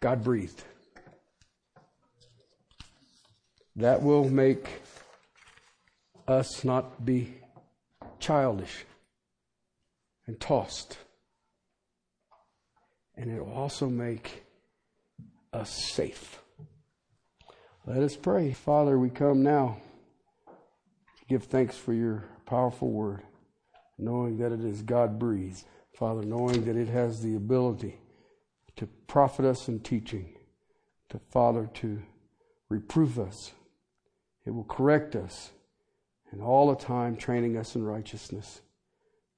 God 0.00 0.24
breathed. 0.24 0.64
That 3.76 4.02
will 4.02 4.28
make 4.28 4.82
us 6.26 6.64
not 6.64 7.04
be 7.06 7.34
childish 8.18 8.84
and 10.26 10.40
tossed. 10.40 10.98
And 13.16 13.30
it 13.30 13.46
will 13.46 13.54
also 13.54 13.88
make 13.88 14.42
us 15.52 15.70
safe. 15.70 16.42
Let 17.86 17.98
us 17.98 18.16
pray. 18.16 18.54
Father, 18.54 18.98
we 18.98 19.08
come 19.08 19.44
now 19.44 19.76
give 21.28 21.44
thanks 21.44 21.76
for 21.76 21.92
your 21.92 22.24
powerful 22.46 22.90
word, 22.90 23.22
knowing 23.98 24.38
that 24.38 24.52
it 24.52 24.64
is 24.64 24.82
God 24.82 25.18
breathed. 25.18 25.64
Father, 25.94 26.22
knowing 26.22 26.64
that 26.64 26.76
it 26.76 26.88
has 26.88 27.22
the 27.22 27.34
ability 27.34 27.98
to 28.76 28.86
profit 29.08 29.44
us 29.44 29.66
in 29.66 29.80
teaching, 29.80 30.36
to 31.08 31.18
Father, 31.30 31.68
to 31.74 32.00
reprove 32.68 33.18
us. 33.18 33.52
It 34.46 34.52
will 34.52 34.64
correct 34.64 35.16
us, 35.16 35.50
and 36.30 36.40
all 36.40 36.68
the 36.68 36.76
time 36.76 37.16
training 37.16 37.56
us 37.56 37.74
in 37.74 37.82
righteousness. 37.82 38.60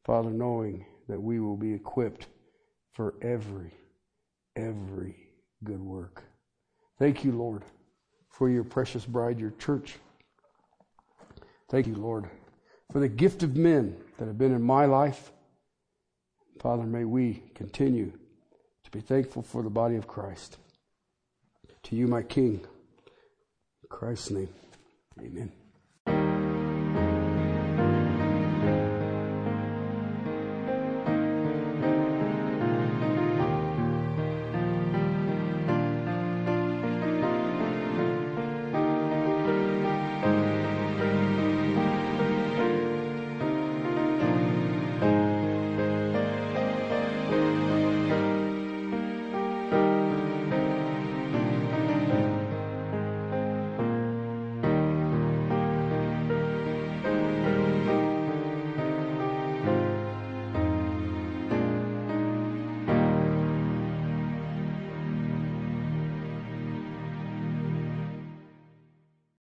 Father, 0.04 0.30
knowing 0.30 0.84
that 1.08 1.20
we 1.20 1.40
will 1.40 1.56
be 1.56 1.72
equipped 1.72 2.26
for 2.92 3.14
every, 3.22 3.72
every 4.54 5.16
good 5.64 5.80
work. 5.80 6.22
Thank 6.98 7.24
you, 7.24 7.32
Lord, 7.32 7.62
for 8.28 8.50
your 8.50 8.64
precious 8.64 9.06
bride, 9.06 9.40
your 9.40 9.52
church. 9.52 9.96
Thank 11.70 11.86
you, 11.86 11.94
Lord, 11.94 12.28
for 12.90 12.98
the 12.98 13.08
gift 13.08 13.44
of 13.44 13.56
men 13.56 13.96
that 14.18 14.26
have 14.26 14.36
been 14.36 14.52
in 14.52 14.60
my 14.62 14.86
life. 14.86 15.30
Father, 16.60 16.82
may 16.82 17.04
we 17.04 17.44
continue 17.54 18.12
to 18.84 18.90
be 18.90 19.00
thankful 19.00 19.42
for 19.42 19.62
the 19.62 19.70
body 19.70 19.94
of 19.94 20.08
Christ. 20.08 20.58
To 21.84 21.96
you, 21.96 22.08
my 22.08 22.22
King. 22.22 22.60
In 23.82 23.88
Christ's 23.88 24.32
name, 24.32 24.48
amen. 25.20 25.52